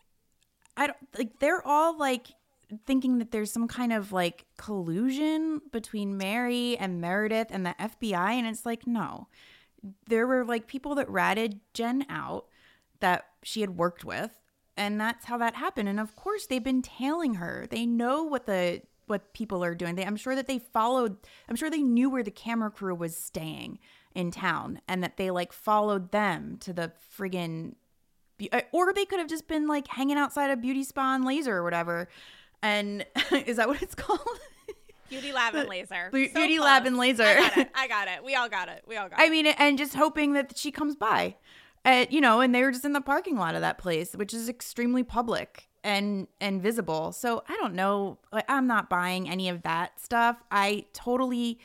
I 0.77 0.87
don't 0.89 0.99
like 1.17 1.39
they're 1.39 1.67
all 1.67 1.97
like 1.97 2.29
thinking 2.87 3.19
that 3.19 3.31
there's 3.31 3.53
some 3.53 3.69
kind 3.69 3.93
of 3.93 4.13
like 4.13 4.47
collusion 4.59 5.61
between 5.73 6.17
Mary 6.17 6.77
and 6.77 7.01
Meredith 7.01 7.49
and 7.51 7.65
the 7.65 7.75
FBI 7.79 8.33
and 8.33 8.47
it's 8.47 8.67
like 8.67 8.87
no. 8.87 9.29
There 10.09 10.27
were 10.27 10.45
like 10.45 10.67
people 10.67 10.95
that 10.97 11.09
ratted 11.09 11.61
Jen 11.73 12.07
out 12.09 12.47
that 13.01 13.27
she 13.43 13.61
had 13.61 13.77
worked 13.77 14.05
with 14.05 14.39
and 14.77 15.01
that's 15.01 15.27
how 15.27 15.39
that 15.39 15.55
happened 15.55 15.89
and 15.89 16.01
of 16.01 16.17
course 16.17 16.47
they've 16.47 16.63
been 16.63 16.83
tailing 16.83 17.35
her. 17.35 17.67
They 17.71 17.87
know 17.87 18.25
what 18.25 18.47
the 18.47 18.83
what 19.07 19.33
people 19.33 19.63
are 19.63 19.75
doing. 19.75 19.95
They, 19.95 20.05
I'm 20.05 20.17
sure 20.17 20.35
that 20.35 20.49
they 20.49 20.59
followed 20.59 21.17
I'm 21.49 21.57
sure 21.57 21.71
they 21.71 21.83
knew 21.83 22.11
where 22.11 22.25
the 22.25 22.31
camera 22.31 22.71
crew 22.71 22.95
was 22.95 23.17
staying 23.17 23.79
in 24.15 24.31
town 24.31 24.81
and 24.89 25.03
that 25.03 25.19
they 25.19 25.31
like 25.31 25.53
followed 25.53 26.11
them 26.11 26.57
to 26.61 26.73
the 26.73 26.93
friggin' 27.17 27.75
or 28.73 28.93
they 28.93 29.05
could 29.05 29.19
have 29.19 29.29
just 29.29 29.49
been 29.49 29.67
like 29.67 29.89
hanging 29.89 30.17
outside 30.17 30.51
a 30.51 30.57
beauty 30.57 30.85
spa 30.85 31.15
and 31.15 31.25
laser 31.25 31.57
or 31.57 31.63
whatever. 31.63 32.09
And 32.63 33.07
is 33.33 33.57
that 33.57 33.69
what 33.69 33.83
it's 33.83 33.95
called? 33.97 34.21
Beauty 35.09 35.33
Lab 35.33 35.55
and 35.55 35.69
Laser. 35.69 36.09
So 36.11 36.11
Beauty 36.11 36.59
Lab 36.59 36.85
and 36.85 36.97
Laser. 36.97 37.23
I 37.23 37.37
got 37.37 37.59
it. 37.59 37.71
I 37.75 37.89
got 37.89 38.09
it. 38.09 38.25
We 38.25 38.35
all 38.35 38.49
got 38.49 38.69
it. 38.69 38.83
We 38.89 38.97
all 38.97 39.09
got 39.09 39.21
I 39.21 39.25
it. 39.25 39.27
I 39.27 39.31
mean, 39.31 39.47
and 39.47 39.79
just 39.79 39.95
hoping 39.95 40.33
that 40.33 40.59
she 40.59 40.71
comes 40.71 40.97
by. 40.97 41.37
Uh, 41.85 42.07
you 42.11 42.21
know, 42.21 42.41
and 42.41 42.53
they 42.53 42.63
were 42.63 42.73
just 42.73 42.85
in 42.85 42.93
the 42.93 43.01
parking 43.01 43.37
lot 43.37 43.55
of 43.55 43.61
that 43.61 43.79
place, 43.79 44.15
which 44.15 44.35
is 44.35 44.49
extremely 44.49 45.05
public 45.05 45.69
and 45.85 46.27
and 46.41 46.61
visible. 46.61 47.13
So 47.13 47.45
I 47.49 47.57
don't 47.57 47.75
know. 47.75 48.19
Like, 48.33 48.47
I'm 48.49 48.67
not 48.67 48.91
buying 48.91 49.29
any 49.29 49.49
of 49.49 49.63
that 49.63 50.01
stuff. 50.01 50.43
I 50.51 50.87
totally 50.93 51.61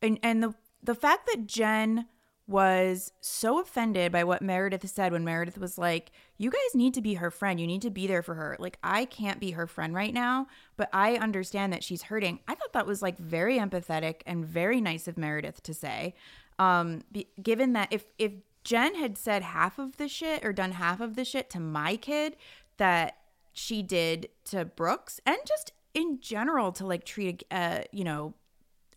and 0.00 0.20
and 0.22 0.42
the 0.42 0.54
the 0.82 0.94
fact 0.94 1.28
that 1.32 1.46
Jen 1.46 2.06
was 2.46 3.10
so 3.20 3.58
offended 3.58 4.12
by 4.12 4.22
what 4.22 4.42
Meredith 4.42 4.88
said 4.88 5.12
when 5.12 5.24
Meredith 5.24 5.56
was 5.56 5.78
like, 5.78 6.12
"You 6.36 6.50
guys 6.50 6.74
need 6.74 6.92
to 6.94 7.00
be 7.00 7.14
her 7.14 7.30
friend. 7.30 7.58
You 7.58 7.66
need 7.66 7.82
to 7.82 7.90
be 7.90 8.06
there 8.06 8.22
for 8.22 8.34
her." 8.34 8.56
Like, 8.58 8.78
I 8.82 9.06
can't 9.06 9.40
be 9.40 9.52
her 9.52 9.66
friend 9.66 9.94
right 9.94 10.12
now, 10.12 10.46
but 10.76 10.90
I 10.92 11.16
understand 11.16 11.72
that 11.72 11.82
she's 11.82 12.02
hurting. 12.02 12.40
I 12.46 12.54
thought 12.54 12.74
that 12.74 12.86
was 12.86 13.00
like 13.00 13.16
very 13.18 13.58
empathetic 13.58 14.20
and 14.26 14.44
very 14.44 14.80
nice 14.80 15.08
of 15.08 15.16
Meredith 15.16 15.62
to 15.62 15.74
say. 15.74 16.14
Um, 16.58 17.02
be, 17.10 17.28
given 17.42 17.72
that 17.72 17.88
if 17.90 18.04
if 18.18 18.32
Jen 18.62 18.94
had 18.94 19.16
said 19.16 19.42
half 19.42 19.78
of 19.78 19.96
the 19.96 20.08
shit 20.08 20.44
or 20.44 20.52
done 20.52 20.72
half 20.72 21.00
of 21.00 21.16
the 21.16 21.24
shit 21.24 21.48
to 21.50 21.60
my 21.60 21.96
kid 21.96 22.36
that 22.76 23.18
she 23.52 23.82
did 23.82 24.28
to 24.46 24.64
Brooks 24.64 25.20
and 25.24 25.38
just 25.46 25.72
in 25.94 26.18
general 26.20 26.72
to 26.72 26.86
like 26.86 27.04
treat 27.04 27.44
a 27.50 27.56
uh, 27.56 27.82
you 27.92 28.04
know 28.04 28.34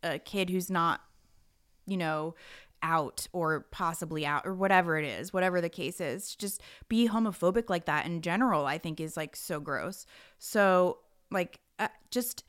a 0.03 0.19
kid 0.19 0.49
who's 0.49 0.69
not 0.69 1.01
you 1.85 1.97
know 1.97 2.35
out 2.83 3.27
or 3.33 3.65
possibly 3.71 4.25
out 4.25 4.45
or 4.45 4.53
whatever 4.53 4.97
it 4.97 5.05
is 5.05 5.33
whatever 5.33 5.59
the 5.59 5.69
case 5.69 5.99
is 5.99 6.35
just 6.35 6.61
be 6.87 7.07
homophobic 7.07 7.69
like 7.69 7.85
that 7.85 8.05
in 8.05 8.21
general 8.21 8.65
i 8.65 8.77
think 8.77 8.99
is 8.99 9.17
like 9.17 9.35
so 9.35 9.59
gross. 9.59 10.05
So 10.37 10.99
like 11.31 11.59
uh, 11.79 11.87
just 12.11 12.43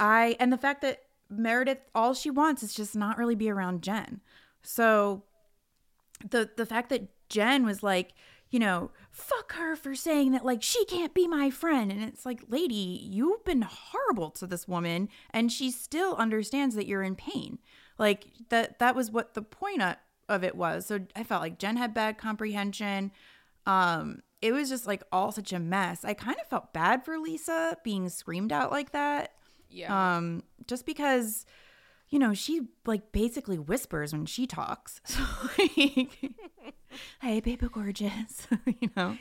i 0.00 0.36
and 0.40 0.52
the 0.52 0.58
fact 0.58 0.82
that 0.82 1.02
meredith 1.30 1.78
all 1.94 2.14
she 2.14 2.30
wants 2.30 2.62
is 2.62 2.74
just 2.74 2.96
not 2.96 3.18
really 3.18 3.34
be 3.34 3.50
around 3.50 3.82
jen. 3.82 4.20
So 4.62 5.24
the 6.28 6.50
the 6.56 6.66
fact 6.66 6.90
that 6.90 7.08
jen 7.28 7.64
was 7.64 7.82
like 7.82 8.14
you 8.50 8.58
know 8.58 8.90
fuck 9.10 9.52
her 9.52 9.76
for 9.76 9.94
saying 9.94 10.32
that 10.32 10.44
like 10.44 10.62
she 10.62 10.84
can't 10.86 11.14
be 11.14 11.28
my 11.28 11.50
friend. 11.50 11.90
And 11.92 12.02
it's 12.02 12.26
like 12.26 12.42
lady 12.48 12.74
you've 12.74 13.44
been 13.44 13.62
horrible 13.62 14.30
to 14.32 14.46
this 14.46 14.66
woman 14.66 15.08
and 15.30 15.52
she 15.52 15.70
still 15.70 16.14
understands 16.16 16.74
that 16.74 16.86
you're 16.86 17.02
in 17.02 17.14
pain 17.14 17.58
like 17.98 18.26
that 18.48 18.78
that 18.78 18.94
was 18.94 19.10
what 19.10 19.34
the 19.34 19.42
point 19.42 19.82
of, 20.28 20.44
it 20.44 20.54
was. 20.54 20.86
So 20.86 21.00
i 21.16 21.22
felt 21.22 21.42
like 21.42 21.58
jen 21.58 21.76
had 21.76 21.94
bad 21.94 22.18
comprehension. 22.18 23.10
Um 23.66 24.22
it 24.40 24.52
was 24.52 24.68
just 24.68 24.86
like 24.86 25.02
all 25.10 25.32
such 25.32 25.52
a 25.52 25.58
mess. 25.58 26.04
I 26.04 26.14
kind 26.14 26.36
of 26.40 26.46
felt 26.48 26.72
bad 26.72 27.04
for 27.04 27.18
lisa 27.18 27.76
being 27.82 28.08
screamed 28.08 28.52
out 28.52 28.70
like 28.70 28.92
that. 28.92 29.32
Yeah. 29.70 30.16
um 30.16 30.42
just 30.66 30.86
because 30.86 31.44
you 32.08 32.18
know 32.18 32.32
she 32.34 32.62
like 32.86 33.12
basically 33.12 33.58
whispers 33.58 34.12
when 34.12 34.26
she 34.26 34.46
talks. 34.46 35.00
So 35.08 35.22
like 35.58 36.08
hey 37.20 37.40
baby 37.40 37.68
gorgeous 37.70 38.46
you 38.80 38.90
know? 38.96 39.16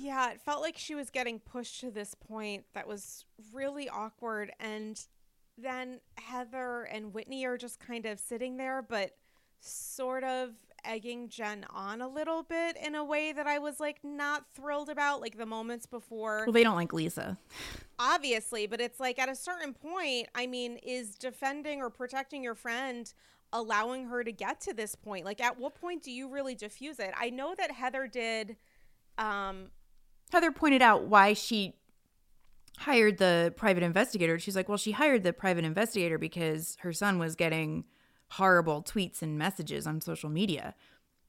Yeah, 0.00 0.32
it 0.32 0.40
felt 0.40 0.60
like 0.62 0.76
she 0.76 0.96
was 0.96 1.10
getting 1.10 1.38
pushed 1.38 1.80
to 1.80 1.90
this 1.92 2.14
point 2.14 2.64
that 2.74 2.88
was 2.88 3.24
really 3.52 3.88
awkward. 3.88 4.50
And 4.58 5.00
then 5.58 6.00
Heather 6.16 6.82
and 6.84 7.12
Whitney 7.12 7.44
are 7.44 7.56
just 7.56 7.78
kind 7.78 8.06
of 8.06 8.18
sitting 8.18 8.56
there, 8.56 8.82
but 8.82 9.12
sort 9.60 10.24
of 10.24 10.50
egging 10.84 11.28
Jen 11.28 11.64
on 11.70 12.00
a 12.00 12.08
little 12.08 12.42
bit 12.42 12.76
in 12.76 12.94
a 12.94 13.04
way 13.04 13.32
that 13.32 13.46
I 13.46 13.58
was 13.58 13.78
like 13.78 13.98
not 14.02 14.44
thrilled 14.54 14.88
about, 14.88 15.20
like 15.20 15.38
the 15.38 15.46
moments 15.46 15.86
before. 15.86 16.42
well 16.46 16.52
they 16.52 16.64
don't 16.64 16.74
like 16.74 16.92
lisa 16.92 17.38
Obviously, 17.98 18.66
but 18.66 18.80
it's 18.80 18.98
like 18.98 19.18
at 19.18 19.28
a 19.28 19.36
certain 19.36 19.74
point, 19.74 20.28
I 20.34 20.46
mean, 20.46 20.78
is 20.82 21.14
defending 21.14 21.80
or 21.80 21.88
protecting 21.90 22.42
your 22.42 22.56
friend 22.56 23.12
allowing 23.52 24.06
her 24.06 24.24
to 24.24 24.32
get 24.32 24.60
to 24.62 24.74
this 24.74 24.94
point? 24.94 25.24
Like, 25.24 25.40
at 25.40 25.58
what 25.58 25.74
point 25.74 26.02
do 26.02 26.10
you 26.10 26.28
really 26.28 26.54
diffuse 26.54 26.98
it? 26.98 27.12
I 27.16 27.30
know 27.30 27.54
that 27.56 27.70
Heather 27.70 28.06
did. 28.06 28.56
Um, 29.18 29.66
heather 30.32 30.50
pointed 30.50 30.82
out 30.82 31.04
why 31.04 31.34
she 31.34 31.74
hired 32.78 33.18
the 33.18 33.52
private 33.56 33.82
investigator 33.82 34.38
she's 34.38 34.56
like 34.56 34.68
well 34.68 34.78
she 34.78 34.92
hired 34.92 35.22
the 35.22 35.32
private 35.32 35.64
investigator 35.64 36.18
because 36.18 36.76
her 36.80 36.92
son 36.92 37.18
was 37.18 37.34
getting 37.36 37.84
horrible 38.32 38.82
tweets 38.82 39.20
and 39.22 39.38
messages 39.38 39.86
on 39.86 40.00
social 40.00 40.30
media 40.30 40.74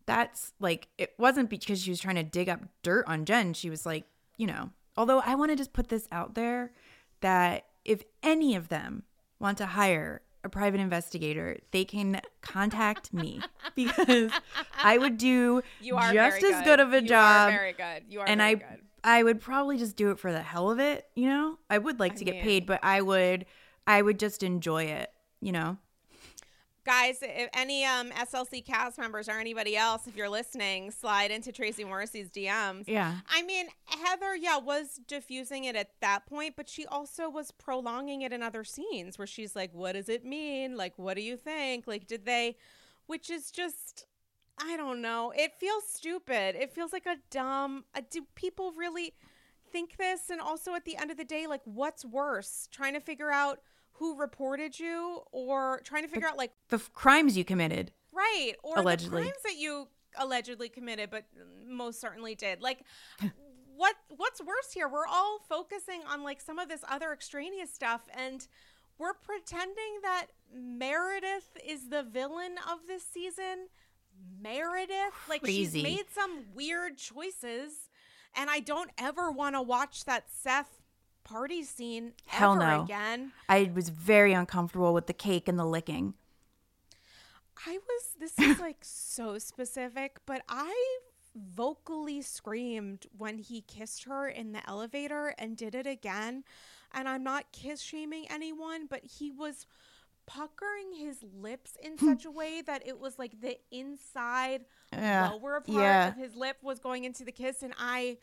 that's 0.05 0.53
like 0.59 0.87
it 0.97 1.13
wasn't 1.17 1.49
because 1.49 1.81
she 1.81 1.89
was 1.89 1.99
trying 1.99 2.15
to 2.15 2.23
dig 2.23 2.49
up 2.49 2.59
dirt 2.81 3.05
on 3.07 3.23
Jen. 3.23 3.53
She 3.53 3.69
was 3.69 3.85
like, 3.85 4.03
you 4.37 4.45
know, 4.45 4.69
although 4.97 5.19
I 5.25 5.35
want 5.35 5.51
to 5.51 5.55
just 5.55 5.71
put 5.71 5.87
this 5.87 6.09
out 6.11 6.35
there 6.35 6.73
that 7.21 7.67
if 7.85 8.03
any 8.21 8.53
of 8.55 8.67
them 8.67 9.03
want 9.39 9.57
to 9.59 9.65
hire 9.65 10.21
a 10.43 10.49
private 10.49 10.81
investigator, 10.81 11.57
they 11.71 11.85
can 11.85 12.19
contact 12.41 13.13
me 13.13 13.39
because 13.75 14.29
I 14.77 14.97
would 14.97 15.17
do 15.17 15.61
You 15.79 15.95
are 15.95 16.11
just 16.11 16.43
as 16.43 16.55
good. 16.55 16.65
good 16.65 16.79
of 16.81 16.91
a 16.91 16.97
You 16.97 17.03
are 17.05 17.07
job. 17.07 17.51
very 17.51 17.71
good. 17.73 18.03
You 18.09 18.19
are 18.19 18.27
and 18.27 18.39
very 18.41 18.49
I 18.51 18.55
good. 18.55 18.81
I 19.03 19.23
would 19.23 19.41
probably 19.41 19.77
just 19.77 19.95
do 19.95 20.11
it 20.11 20.19
for 20.19 20.31
the 20.31 20.41
hell 20.41 20.71
of 20.71 20.79
it, 20.79 21.07
you 21.15 21.27
know? 21.27 21.59
I 21.69 21.77
would 21.77 21.99
like 21.99 22.13
I 22.13 22.15
to 22.15 22.25
get 22.25 22.41
paid, 22.41 22.65
but 22.65 22.79
I 22.83 23.01
would 23.01 23.45
I 23.85 24.01
would 24.01 24.17
just 24.19 24.43
enjoy 24.43 24.83
it, 24.85 25.11
you 25.41 25.51
know? 25.51 25.77
Guys, 26.85 27.19
if 27.21 27.49
any 27.53 27.85
um, 27.85 28.09
SLC 28.11 28.63
cast 28.65 28.97
members 28.97 29.29
or 29.29 29.33
anybody 29.33 29.77
else, 29.77 30.05
if 30.05 30.17
you're 30.17 30.29
listening, 30.29 30.91
slide 30.91 31.31
into 31.31 31.53
Tracie 31.53 31.85
Morrissey's 31.85 32.29
DMs. 32.29 32.83
Yeah. 32.87 33.19
I 33.29 33.41
mean, 33.43 33.67
Heather, 33.85 34.35
yeah, 34.35 34.57
was 34.57 34.99
diffusing 35.07 35.63
it 35.63 35.77
at 35.77 35.91
that 36.01 36.25
point, 36.25 36.55
but 36.57 36.67
she 36.67 36.85
also 36.85 37.29
was 37.29 37.51
prolonging 37.51 38.21
it 38.21 38.33
in 38.33 38.43
other 38.43 38.65
scenes 38.65 39.17
where 39.17 39.27
she's 39.27 39.55
like, 39.55 39.73
what 39.73 39.93
does 39.93 40.09
it 40.09 40.25
mean? 40.25 40.75
Like, 40.75 40.93
what 40.97 41.15
do 41.15 41.23
you 41.23 41.37
think? 41.37 41.87
Like, 41.87 42.05
did 42.05 42.25
they, 42.25 42.57
which 43.05 43.29
is 43.29 43.49
just, 43.49 44.05
I 44.61 44.77
don't 44.77 45.01
know. 45.01 45.33
It 45.35 45.53
feels 45.53 45.83
stupid. 45.87 46.55
It 46.55 46.71
feels 46.71 46.93
like 46.93 47.05
a 47.05 47.17
dumb, 47.31 47.85
uh, 47.95 48.01
do 48.09 48.25
people 48.35 48.71
really 48.73 49.13
think 49.71 49.97
this? 49.97 50.29
And 50.29 50.39
also 50.39 50.75
at 50.75 50.85
the 50.85 50.95
end 50.97 51.11
of 51.11 51.17
the 51.17 51.25
day, 51.25 51.47
like, 51.47 51.61
what's 51.65 52.05
worse? 52.05 52.67
Trying 52.71 52.93
to 52.93 52.99
figure 52.99 53.31
out 53.31 53.59
who 53.93 54.17
reported 54.17 54.79
you 54.79 55.21
or 55.31 55.81
trying 55.83 56.03
to 56.03 56.09
figure 56.09 56.27
out, 56.27 56.37
like, 56.37 56.51
The 56.69 56.77
f- 56.77 56.91
crimes 56.93 57.37
you 57.37 57.43
committed. 57.43 57.91
Right. 58.11 58.53
Or 58.63 58.79
Allegedly. 58.79 59.23
the 59.23 59.27
crimes 59.29 59.43
that 59.43 59.55
you 59.57 59.87
allegedly 60.17 60.69
committed, 60.69 61.09
but 61.09 61.25
most 61.67 61.99
certainly 61.99 62.35
did. 62.35 62.61
Like 62.61 62.83
what 63.75 63.95
what's 64.15 64.41
worse 64.41 64.71
here? 64.73 64.87
We're 64.87 65.07
all 65.07 65.39
focusing 65.49 66.01
on 66.07 66.23
like 66.23 66.39
some 66.41 66.59
of 66.59 66.69
this 66.69 66.83
other 66.89 67.11
extraneous 67.11 67.73
stuff 67.73 68.01
and 68.15 68.47
we're 68.99 69.13
pretending 69.13 69.99
that 70.03 70.27
Meredith 70.53 71.57
is 71.67 71.89
the 71.89 72.03
villain 72.03 72.55
of 72.71 72.85
this 72.87 73.03
season. 73.03 73.67
Meredith, 74.41 75.13
like 75.29 75.41
Crazy. 75.43 75.81
she's 75.81 75.83
made 75.83 76.05
some 76.13 76.45
weird 76.53 76.97
choices, 76.97 77.89
and 78.35 78.49
I 78.49 78.59
don't 78.59 78.91
ever 78.97 79.31
want 79.31 79.55
to 79.55 79.61
watch 79.61 80.05
that 80.05 80.25
Seth 80.29 80.81
party 81.23 81.63
scene 81.63 82.13
Hell 82.25 82.53
ever 82.61 82.77
no. 82.77 82.83
again. 82.83 83.31
I 83.47 83.71
was 83.73 83.89
very 83.89 84.33
uncomfortable 84.33 84.93
with 84.93 85.07
the 85.07 85.13
cake 85.13 85.47
and 85.47 85.57
the 85.57 85.65
licking. 85.65 86.13
I 87.65 87.77
was, 87.77 88.03
this 88.19 88.37
is 88.39 88.59
like 88.59 88.79
so 88.81 89.37
specific, 89.37 90.17
but 90.25 90.43
I 90.49 90.99
vocally 91.35 92.21
screamed 92.21 93.07
when 93.17 93.37
he 93.37 93.61
kissed 93.61 94.03
her 94.03 94.27
in 94.27 94.51
the 94.51 94.67
elevator 94.69 95.33
and 95.37 95.57
did 95.57 95.75
it 95.75 95.87
again. 95.87 96.43
And 96.91 97.07
I'm 97.09 97.23
not 97.23 97.51
kiss 97.51 97.81
shaming 97.81 98.25
anyone, 98.29 98.85
but 98.87 99.03
he 99.03 99.31
was 99.31 99.65
puckering 100.25 100.93
his 100.97 101.17
lips 101.23 101.77
in 101.81 101.97
hmm. 101.97 102.07
such 102.07 102.25
a 102.25 102.31
way 102.31 102.61
that 102.61 102.85
it 102.87 102.99
was 102.99 103.19
like 103.19 103.39
the 103.41 103.57
inside 103.71 104.65
Yeah. 104.91 105.29
lower 105.31 105.61
part 105.61 105.81
Yeah. 105.81 106.07
of 106.09 106.15
his 106.15 106.35
lip 106.35 106.57
was 106.61 106.79
going 106.79 107.03
into 107.03 107.23
the 107.23 107.31
kiss 107.31 107.63
and 107.63 107.73
I 107.77 108.17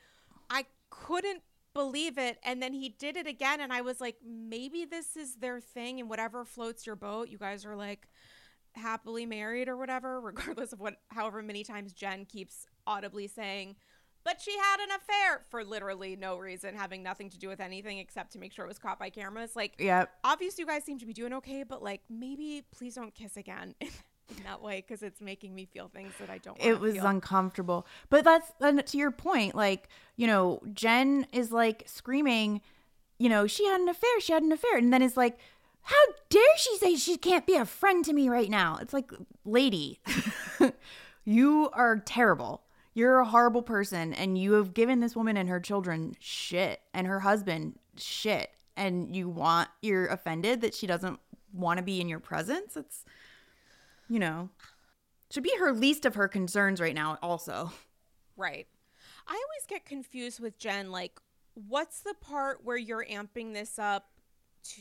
I 0.48 0.66
couldn't 0.88 1.42
believe 1.72 2.18
it 2.18 2.38
and 2.42 2.60
then 2.62 2.72
he 2.72 2.88
did 2.88 3.16
it 3.16 3.26
again 3.26 3.60
and 3.60 3.72
I 3.72 3.80
was 3.82 4.00
like 4.00 4.16
maybe 4.24 4.84
this 4.84 5.16
is 5.16 5.36
their 5.36 5.60
thing 5.60 6.00
and 6.00 6.08
whatever 6.10 6.44
floats 6.44 6.86
your 6.86 6.96
boat 6.96 7.28
you 7.28 7.38
guys 7.38 7.64
are 7.64 7.76
like 7.76 8.08
happily 8.74 9.26
married 9.26 9.68
or 9.68 9.76
whatever 9.76 10.20
regardless 10.22 10.72
of 10.72 10.80
what 10.80 10.96
however 11.08 11.42
many 11.42 11.62
times 11.62 11.92
Jen 11.92 12.24
keeps 12.24 12.66
audibly 12.86 13.28
saying 13.28 13.76
but 14.24 14.40
she 14.40 14.52
had 14.56 14.80
an 14.80 14.88
affair 14.90 15.42
for 15.50 15.64
literally 15.64 16.16
no 16.16 16.36
reason 16.36 16.74
having 16.74 17.02
nothing 17.02 17.30
to 17.30 17.38
do 17.38 17.48
with 17.48 17.60
anything 17.60 17.98
except 17.98 18.32
to 18.32 18.38
make 18.38 18.52
sure 18.52 18.64
it 18.64 18.68
was 18.68 18.78
caught 18.78 18.98
by 18.98 19.10
cameras 19.10 19.56
like 19.56 19.74
Yep. 19.78 20.10
obviously 20.24 20.62
you 20.62 20.66
guys 20.66 20.84
seem 20.84 20.98
to 20.98 21.06
be 21.06 21.12
doing 21.12 21.32
okay 21.34 21.62
but 21.62 21.82
like 21.82 22.02
maybe 22.10 22.62
please 22.70 22.94
don't 22.94 23.14
kiss 23.14 23.36
again 23.36 23.74
in 23.80 24.44
that 24.44 24.62
way 24.62 24.76
because 24.86 25.02
it's 25.02 25.20
making 25.20 25.54
me 25.54 25.64
feel 25.66 25.88
things 25.88 26.12
that 26.20 26.30
I 26.30 26.38
don't 26.38 26.56
it 26.62 26.78
was 26.78 26.94
feel. 26.94 27.06
uncomfortable. 27.06 27.84
But 28.10 28.22
that's 28.24 28.52
and 28.60 28.86
to 28.86 28.96
your 28.96 29.10
point, 29.10 29.56
like, 29.56 29.88
you 30.14 30.28
know, 30.28 30.60
Jen 30.72 31.26
is 31.32 31.50
like 31.50 31.82
screaming, 31.86 32.60
you 33.18 33.28
know, 33.28 33.48
she 33.48 33.66
had 33.66 33.80
an 33.80 33.88
affair, 33.88 34.20
she 34.20 34.32
had 34.32 34.44
an 34.44 34.52
affair. 34.52 34.76
And 34.78 34.92
then 34.92 35.02
it's 35.02 35.16
like, 35.16 35.36
how 35.82 35.96
dare 36.28 36.56
she 36.58 36.76
say 36.76 36.94
she 36.94 37.16
can't 37.16 37.44
be 37.44 37.56
a 37.56 37.64
friend 37.64 38.04
to 38.04 38.12
me 38.12 38.28
right 38.28 38.48
now? 38.48 38.78
It's 38.80 38.92
like, 38.92 39.10
lady, 39.44 39.98
you 41.24 41.68
are 41.72 41.98
terrible. 41.98 42.62
You're 42.94 43.18
a 43.18 43.24
horrible 43.24 43.62
person 43.62 44.12
and 44.12 44.36
you 44.36 44.54
have 44.54 44.74
given 44.74 45.00
this 45.00 45.14
woman 45.14 45.36
and 45.36 45.48
her 45.48 45.60
children 45.60 46.14
shit 46.18 46.80
and 46.92 47.06
her 47.06 47.20
husband 47.20 47.78
shit. 47.96 48.50
And 48.76 49.14
you 49.14 49.28
want, 49.28 49.68
you're 49.82 50.06
offended 50.06 50.62
that 50.62 50.74
she 50.74 50.86
doesn't 50.86 51.20
want 51.52 51.78
to 51.78 51.82
be 51.82 52.00
in 52.00 52.08
your 52.08 52.20
presence. 52.20 52.76
It's, 52.76 53.04
you 54.08 54.18
know, 54.18 54.48
should 55.30 55.42
be 55.42 55.54
her 55.58 55.72
least 55.72 56.06
of 56.06 56.14
her 56.14 56.28
concerns 56.28 56.80
right 56.80 56.94
now, 56.94 57.18
also. 57.22 57.72
Right. 58.36 58.66
I 59.26 59.32
always 59.32 59.66
get 59.68 59.84
confused 59.84 60.40
with 60.40 60.58
Jen. 60.58 60.90
Like, 60.90 61.20
what's 61.54 62.00
the 62.00 62.14
part 62.20 62.64
where 62.64 62.76
you're 62.76 63.04
amping 63.04 63.52
this 63.52 63.78
up 63.78 64.08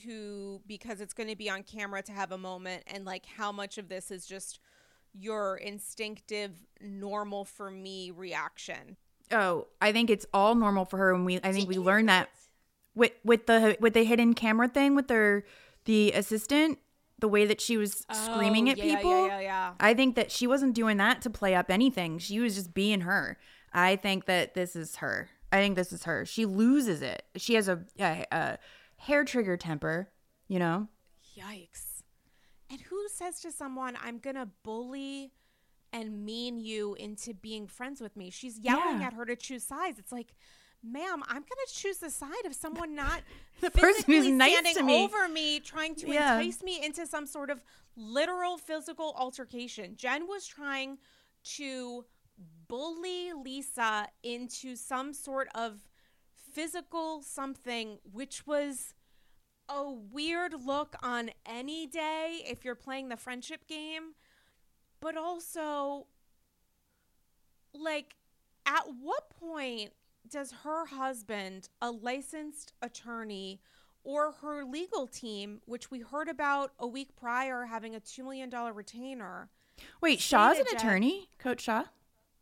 to 0.04 0.62
because 0.68 1.02
it's 1.02 1.14
going 1.14 1.30
to 1.30 1.36
be 1.36 1.50
on 1.50 1.64
camera 1.64 2.02
to 2.04 2.12
have 2.12 2.32
a 2.32 2.38
moment, 2.38 2.84
and 2.88 3.06
like 3.06 3.26
how 3.26 3.52
much 3.52 3.78
of 3.78 3.90
this 3.90 4.12
is 4.12 4.26
just 4.26 4.60
your 5.14 5.58
instinctive, 5.58 6.52
normal 6.82 7.46
for 7.46 7.70
me 7.72 8.12
reaction? 8.12 8.98
Oh, 9.32 9.68
I 9.82 9.92
think 9.92 10.10
it's 10.10 10.26
all 10.34 10.56
normal 10.56 10.86
for 10.86 10.98
her 10.98 11.14
and 11.14 11.26
we 11.26 11.40
I 11.44 11.52
think 11.52 11.70
we 11.70 11.78
learned 11.78 12.10
that 12.10 12.30
with 12.96 13.12
with 13.24 13.46
the 13.46 13.78
with 13.80 13.94
the 13.94 14.04
hidden 14.04 14.34
camera 14.34 14.68
thing 14.68 14.96
with 14.96 15.08
their 15.08 15.44
the 15.86 16.12
assistant, 16.14 16.80
the 17.20 17.28
way 17.28 17.46
that 17.46 17.62
she 17.62 17.78
was 17.78 18.06
oh, 18.10 18.14
screaming 18.14 18.68
Oh, 18.68 18.72
at 18.72 18.78
yeah, 18.78 18.84
yeah, 18.86 18.96
people. 18.98 19.28
yeah, 19.28 19.40
yeah. 19.40 19.74
I 19.80 19.94
think 19.94 20.16
that 20.16 20.32
she 20.32 20.48
wasn't 20.48 20.74
doing 20.74 20.98
that 20.98 21.22
to 21.24 21.30
play 21.30 21.56
up 21.56 21.70
anything. 21.70 22.20
She 22.20 22.40
was 22.40 22.56
just 22.56 22.74
being 22.74 23.02
her. 23.02 23.38
I 23.74 23.96
think 23.96 24.26
that 24.26 24.54
this 24.56 24.76
is 24.76 24.98
her. 24.98 25.30
I 25.52 25.58
think 25.58 25.76
this 25.76 25.92
is 25.92 26.04
her. 26.04 26.26
She 26.26 26.46
loses 26.46 27.02
it. 27.02 27.24
She 27.36 27.56
has 27.56 27.68
a, 27.68 27.84
a, 28.00 28.26
a 28.32 28.58
hair 28.98 29.24
trigger 29.24 29.58
temper, 29.58 30.10
you 30.48 30.60
know? 30.60 30.88
Yikes. 31.38 31.86
And 32.70 32.82
who 32.82 33.08
says 33.14 33.40
to 33.42 33.52
someone, 33.52 33.98
I'm 34.02 34.20
going 34.20 34.36
to 34.36 34.48
bully 34.64 35.32
and 35.92 36.24
mean 36.26 36.60
you 36.60 36.94
into 36.96 37.34
being 37.34 37.68
friends 37.68 38.00
with 38.02 38.16
me? 38.16 38.30
She's 38.30 38.60
yelling 38.60 39.02
Yeah. 39.02 39.08
at 39.08 39.14
her 39.14 39.26
to 39.26 39.36
choose 39.36 39.64
sides. 39.64 39.98
It's 39.98 40.12
like, 40.12 40.34
ma'am, 40.84 41.24
I'm 41.28 41.42
going 41.42 41.66
to 41.68 41.74
choose 41.74 41.98
the 41.98 42.10
side 42.12 42.46
of 42.46 42.54
someone 42.54 42.96
not 43.06 43.22
The 43.62 43.72
person 43.72 44.04
who's 44.06 44.28
nice 44.28 44.54
standing 44.54 44.76
to 44.76 44.84
me. 44.84 45.04
over 45.04 45.28
me, 45.28 45.60
trying 45.60 45.96
to 45.96 46.08
Yeah. 46.08 46.38
entice 46.38 46.62
me 46.64 46.84
into 46.84 47.08
some 47.08 47.26
sort 47.26 47.50
of 47.50 47.64
literal 47.96 48.58
physical 48.58 49.14
altercation. 49.18 49.96
Jen 49.98 50.28
was 50.28 50.46
trying 50.46 51.00
to 51.56 52.06
bully 52.68 53.34
Lisa 53.34 54.08
into 54.24 54.76
some 54.76 55.12
sort 55.14 55.50
of 55.56 55.88
physical 56.54 57.22
something, 57.22 57.98
which 58.04 58.46
was 58.48 58.94
a 59.70 59.92
weird 59.92 60.54
look 60.66 60.96
on 61.02 61.30
any 61.46 61.88
day 61.88 62.42
if 62.46 62.66
you're 62.66 62.76
playing 62.76 63.10
the 63.10 63.18
friendship 63.18 63.68
game, 63.68 64.16
but 65.00 65.16
also 65.16 66.08
like 67.74 68.16
at 68.66 68.84
what 69.02 69.30
point 69.30 69.92
does 70.28 70.52
her 70.64 70.86
husband, 70.86 71.70
a 71.82 71.92
licensed 71.92 72.74
attorney, 72.82 73.62
or 74.04 74.32
her 74.42 74.64
legal 74.64 75.08
team, 75.08 75.62
which 75.66 75.92
we 75.92 76.00
heard 76.00 76.28
about 76.28 76.72
a 76.80 76.88
week 76.88 77.16
prior 77.16 77.66
having 77.66 77.96
a 77.96 78.00
$2 78.00 78.24
million 78.24 78.50
retainer? 78.74 79.50
Wait, 80.02 80.20
Shah's 80.20 80.60
an 80.60 80.66
attorney? 80.76 81.30
Coach 81.38 81.62
Shah? 81.62 81.86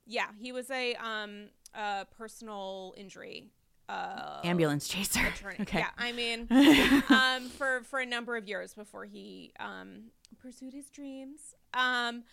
Yeah, 0.05 0.27
he 0.39 0.51
was 0.51 0.71
a 0.71 0.95
um 0.95 1.49
a 1.73 2.05
personal 2.17 2.93
injury 2.97 3.51
uh 3.89 4.41
Ambulance 4.43 4.87
chaser. 4.87 5.25
attorney. 5.25 5.55
Okay. 5.61 5.79
Yeah, 5.79 5.89
I 5.97 6.11
mean, 6.11 6.47
um, 7.09 7.49
for 7.49 7.81
for 7.83 7.99
a 7.99 8.05
number 8.05 8.35
of 8.37 8.47
years 8.47 8.73
before 8.73 9.05
he 9.05 9.53
um 9.59 10.11
pursued 10.39 10.73
his 10.73 10.89
dreams 10.89 11.55
um 11.73 12.23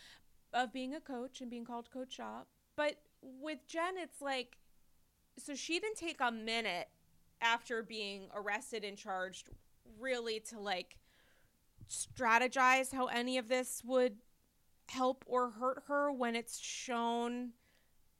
of 0.53 0.73
being 0.73 0.95
a 0.95 1.01
coach 1.01 1.41
and 1.41 1.51
being 1.51 1.65
called 1.65 1.91
Coach 1.91 2.15
Shah. 2.15 2.43
But 2.77 2.97
with 3.23 3.59
Jen, 3.67 3.95
it's 3.97 4.21
like, 4.21 4.57
so 5.39 5.55
she 5.55 5.79
didn't 5.81 5.97
take 5.97 6.21
a 6.21 6.31
minute 6.31 6.89
after 7.41 7.83
being 7.83 8.29
arrested 8.35 8.85
and 8.85 8.97
charged, 8.97 9.51
really 9.99 10.41
to 10.51 10.59
like 10.61 10.97
strategize 11.89 12.93
how 12.93 13.07
any 13.07 13.37
of 13.39 13.49
this 13.49 13.83
would 13.85 14.17
help 14.89 15.25
or 15.27 15.51
hurt 15.51 15.83
her 15.89 16.13
when 16.13 16.37
it's 16.37 16.59
shown 16.59 17.51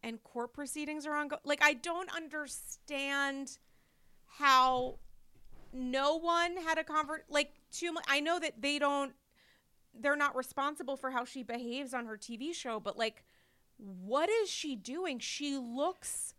and 0.05 0.23
court 0.23 0.53
proceedings 0.53 1.07
are 1.07 1.15
ongoing. 1.15 1.41
Like, 1.45 1.63
I 1.63 1.73
don't 1.73 2.15
understand 2.15 3.59
how 4.39 4.99
no 5.73 6.17
one 6.17 6.57
had 6.59 6.79
a 6.79 6.85
convert 6.85 7.25
like 7.29 7.53
too 7.73 7.93
much. 7.93 8.05
I 8.07 8.21
know 8.21 8.39
that 8.39 8.61
they 8.61 8.79
don't, 8.79 9.15
they're 9.99 10.17
not 10.17 10.37
responsible 10.37 10.97
for 10.97 11.11
how 11.11 11.25
she 11.25 11.43
behaves 11.43 11.95
on 11.95 12.07
her 12.07 12.17
TV 12.17 12.55
show, 12.55 12.79
but 12.79 12.97
like, 12.99 13.25
what 13.79 14.29
is 14.29 14.51
she 14.51 14.77
doing? 14.77 15.19
She 15.19 15.57
looks 15.57 16.35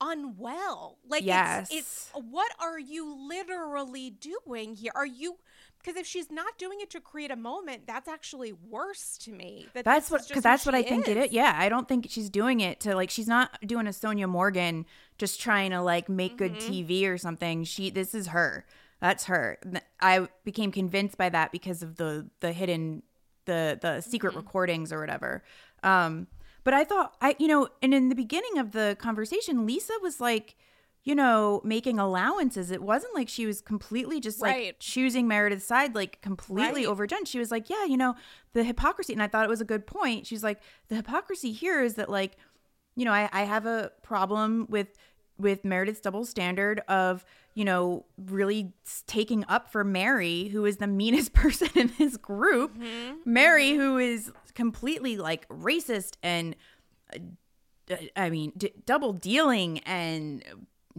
unwell. 0.00 0.98
Like 1.06 1.24
Yes. 1.24 1.68
it's, 1.70 2.10
it's 2.12 2.24
what 2.30 2.52
are 2.58 2.78
you 2.78 3.28
literally 3.28 4.10
doing 4.10 4.74
here? 4.74 4.92
Are 4.94 5.06
you 5.06 5.36
because 5.82 5.96
if 5.98 6.06
she's 6.06 6.30
not 6.30 6.58
doing 6.58 6.78
it 6.80 6.90
to 6.90 7.00
create 7.00 7.30
a 7.30 7.36
moment, 7.36 7.86
that's 7.86 8.08
actually 8.08 8.52
worse 8.52 9.16
to 9.18 9.32
me. 9.32 9.66
That 9.74 9.84
That's 9.84 10.10
what 10.10 10.20
is 10.22 10.28
because 10.28 10.42
that's 10.42 10.66
what 10.66 10.74
I 10.74 10.82
think 10.82 11.08
it 11.08 11.16
is. 11.16 11.26
is. 11.26 11.32
Yeah, 11.32 11.54
I 11.56 11.68
don't 11.68 11.88
think 11.88 12.06
she's 12.10 12.28
doing 12.30 12.60
it 12.60 12.80
to 12.80 12.94
like 12.94 13.10
she's 13.10 13.28
not 13.28 13.58
doing 13.66 13.86
a 13.86 13.90
Sonja 13.90 14.28
Morgan 14.28 14.86
just 15.18 15.40
trying 15.40 15.70
to 15.70 15.80
like 15.82 16.08
make 16.08 16.36
good 16.36 16.52
Mm-hmm. 16.58 16.72
TV 16.72 17.08
or 17.08 17.18
something. 17.18 17.64
She 17.64 17.90
this 17.90 18.14
is 18.14 18.28
her. 18.28 18.64
That's 19.00 19.24
her. 19.24 19.58
I 20.00 20.28
became 20.44 20.72
convinced 20.72 21.16
by 21.16 21.30
that 21.30 21.52
because 21.52 21.82
of 21.82 21.96
the 21.96 22.28
the 22.40 22.52
hidden 22.52 23.02
the 23.46 23.78
the 23.80 24.00
secret 24.00 24.30
Mm-hmm. 24.30 24.38
recordings 24.38 24.92
or 24.92 25.00
whatever. 25.00 25.42
Um 25.82 26.26
but 26.62 26.74
I 26.74 26.84
thought 26.84 27.16
I 27.22 27.36
you 27.38 27.48
know, 27.48 27.68
and 27.82 27.94
in 27.94 28.10
the 28.10 28.14
beginning 28.14 28.58
of 28.58 28.72
the 28.72 28.96
conversation 29.00 29.64
Lisa 29.64 29.94
was 30.02 30.20
like 30.20 30.56
you 31.02 31.14
know, 31.14 31.60
making 31.64 31.98
allowances. 31.98 32.70
It 32.70 32.82
wasn't 32.82 33.14
like 33.14 33.28
she 33.28 33.46
was 33.46 33.60
completely 33.60 34.20
just 34.20 34.40
like 34.40 34.54
Right. 34.54 34.80
choosing 34.80 35.26
Meredith's 35.26 35.64
side, 35.64 35.94
like 35.94 36.20
completely 36.20 36.82
Right. 36.84 36.90
over 36.90 37.06
Jen. 37.06 37.24
She 37.24 37.38
was 37.38 37.50
like, 37.50 37.70
yeah, 37.70 37.84
you 37.86 37.96
know, 37.96 38.14
the 38.52 38.64
hypocrisy. 38.64 39.12
And 39.14 39.22
I 39.22 39.26
thought 39.26 39.44
it 39.44 39.48
was 39.48 39.60
a 39.62 39.64
good 39.64 39.86
point. 39.86 40.26
She's 40.26 40.42
like, 40.44 40.60
the 40.88 40.96
hypocrisy 40.96 41.52
here 41.52 41.80
is 41.82 41.94
that 41.94 42.10
like, 42.10 42.36
you 42.96 43.04
know, 43.06 43.12
I, 43.12 43.28
I 43.32 43.42
have 43.44 43.64
a 43.66 43.92
problem 44.02 44.66
with 44.68 44.88
with 45.38 45.64
Meredith's 45.64 46.00
double 46.00 46.26
standard 46.26 46.80
of, 46.86 47.24
you 47.54 47.64
know, 47.64 48.04
really 48.26 48.74
taking 49.06 49.42
up 49.48 49.72
for 49.72 49.82
Mary, 49.82 50.48
who 50.48 50.66
is 50.66 50.76
the 50.76 50.86
meanest 50.86 51.32
person 51.44 51.70
in 51.74 51.90
this 51.98 52.18
group. 52.18 52.76
Mary, 53.24 53.72
who 53.72 53.96
is 53.96 54.30
completely 54.54 55.16
like 55.16 55.48
racist 55.48 56.18
and 56.22 56.54
uh, 57.90 57.96
I 58.14 58.28
mean, 58.28 58.52
d- 58.54 58.72
double 58.84 59.14
dealing 59.14 59.78
and 59.80 60.44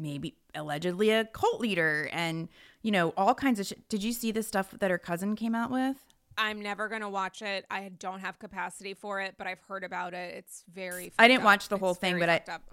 maybe 0.01 0.35
allegedly 0.55 1.09
a 1.11 1.25
cult 1.25 1.61
leader 1.61 2.09
and, 2.11 2.49
you 2.81 2.91
know, 2.91 3.13
all 3.17 3.33
kinds 3.35 3.59
of 3.59 3.67
shit. 3.67 3.87
Did 3.89 4.03
you 4.03 4.11
see 4.13 4.31
the 4.31 4.43
stuff 4.43 4.71
that 4.71 4.91
her 4.91 4.97
cousin 4.97 5.35
came 5.35 5.55
out 5.55 5.71
with? 5.71 5.97
I'm 6.37 6.61
never 6.61 6.87
gonna 6.87 7.09
watch 7.09 7.41
it. 7.41 7.65
I 7.69 7.89
don't 7.99 8.19
have 8.21 8.39
capacity 8.39 8.93
for 8.93 9.19
it, 9.21 9.35
but 9.37 9.47
I've 9.47 9.59
heard 9.67 9.83
about 9.83 10.13
it. 10.13 10.33
It's 10.35 10.63
very. 10.73 11.11
I 11.19 11.27
didn't 11.27 11.39
fucked 11.41 11.45
watch 11.45 11.67
the 11.69 11.77
whole 11.77 11.91
It's 11.91 11.99
thing, 11.99 12.17
but 12.19 12.29
I- 12.29 12.41
up. 12.51 12.63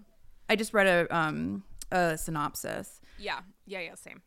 I 0.49 0.57
just 0.57 0.73
read 0.73 0.87
a 0.87 1.15
um 1.15 1.65
a 1.93 2.17
synopsis, 2.17 3.01
yeah, 3.19 3.41
yeah, 3.67 3.81
yeah, 3.81 3.95
same. 3.95 4.23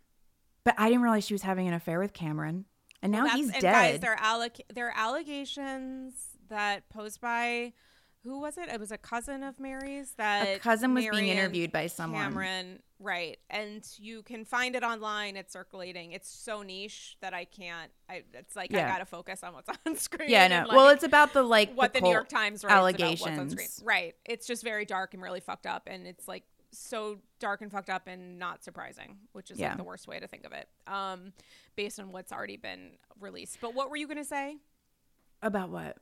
but 0.64 0.76
I 0.78 0.90
didn't 0.90 1.02
realize 1.04 1.26
she 1.26 1.34
was 1.34 1.42
having 1.44 1.68
an 1.68 1.74
affair 1.74 2.00
with 2.00 2.12
Cameron, 2.14 2.66
and 3.02 3.12
now 3.12 3.24
Well, 3.24 3.36
he's 3.38 3.52
and 3.52 3.62
dead. 3.62 3.72
Guys, 3.74 4.00
there 4.02 4.14
are 4.14 4.18
alleg- 4.18 4.62
there 4.74 4.88
are 4.90 4.94
allegations 4.96 6.14
that 6.50 6.88
posed 6.90 7.22
by 7.22 7.74
who 8.24 8.40
was 8.40 8.58
it? 8.58 8.70
It 8.70 8.80
was 8.80 8.92
a 8.92 8.98
cousin 8.98 9.44
of 9.44 9.60
Mary's 9.60 10.12
that 10.18 10.48
a 10.48 10.60
cousin 10.60 10.94
was 10.94 11.04
Mary 11.04 11.22
being 11.22 11.30
interviewed 11.38 11.72
by 11.72 11.88
someone. 11.88 12.22
Cameron, 12.22 12.80
right? 13.00 13.38
And 13.50 13.84
you 13.98 14.22
can 14.22 14.46
find 14.46 14.76
it 14.76 14.84
online. 14.84 15.36
It's 15.38 15.54
circulating. 15.54 16.12
It's 16.12 16.30
so 16.30 16.62
niche 16.62 17.18
that 17.22 17.34
I 17.34 17.46
can't. 17.46 17.92
I 18.10 18.24
it's 18.34 18.56
like 18.56 18.74
I 18.74 18.88
gotta 18.88 19.06
focus 19.06 19.44
on 19.44 19.54
what's 19.54 19.70
on 19.88 19.96
screen. 19.96 20.30
Yeah, 20.30 20.48
no. 20.48 20.56
and, 20.60 20.68
well, 20.68 20.90
it's 20.90 21.04
about 21.04 21.34
the 21.34 21.42
like 21.42 21.74
what 21.74 21.94
the, 21.94 22.02
New 22.02 22.12
York 22.12 22.30
Times 22.30 22.64
writes 22.64 22.74
allegations. 22.74 23.22
about 23.22 23.32
what's 23.38 23.42
on 23.42 23.50
screen. 23.50 23.88
Right. 23.88 24.16
It's 24.26 24.46
just 24.46 24.64
very 24.64 24.86
dark 24.86 25.14
and 25.14 25.24
really 25.24 25.40
fucked 25.40 25.66
up, 25.66 25.88
and 25.88 26.06
it's 26.06 26.28
like 26.28 26.44
so 26.72 27.18
dark 27.40 27.62
and 27.62 27.72
fucked 27.72 27.90
up 27.90 28.08
and 28.08 28.38
not 28.40 28.64
surprising, 28.64 29.18
which 29.34 29.52
is 29.52 29.60
Yeah. 29.60 29.70
like 29.70 29.78
the 29.78 29.84
worst 29.84 30.08
way 30.08 30.20
to 30.20 30.28
think 30.28 30.46
of 30.46 30.54
it, 30.54 30.70
um, 30.88 31.34
based 31.76 32.00
on 32.00 32.12
what's 32.12 32.32
already 32.32 32.56
been 32.58 32.92
released. 33.20 33.58
But 33.62 33.74
what 33.74 33.90
were 33.90 33.98
you 33.98 34.08
gonna 34.08 34.24
say? 34.24 34.58
About 35.42 35.70
what? 35.70 35.98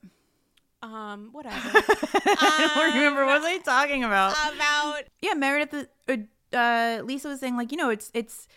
Um, 0.82 1.30
whatever. 1.34 1.56
I 1.74 2.72
don't 2.74 2.94
remember 2.96 3.26
what 3.26 3.42
was 3.42 3.46
I 3.50 3.58
talking 3.60 4.04
about. 4.04 4.32
about 4.54 5.04
yeah, 5.22 5.34
Meredith. 5.34 5.88
Uh, 6.08 6.18
uh, 6.56 7.02
Lisa 7.04 7.28
was 7.28 7.40
saying 7.40 7.58
like, 7.58 7.72
you 7.72 7.78
know, 7.78 7.90
it's 7.90 8.10
it's 8.14 8.48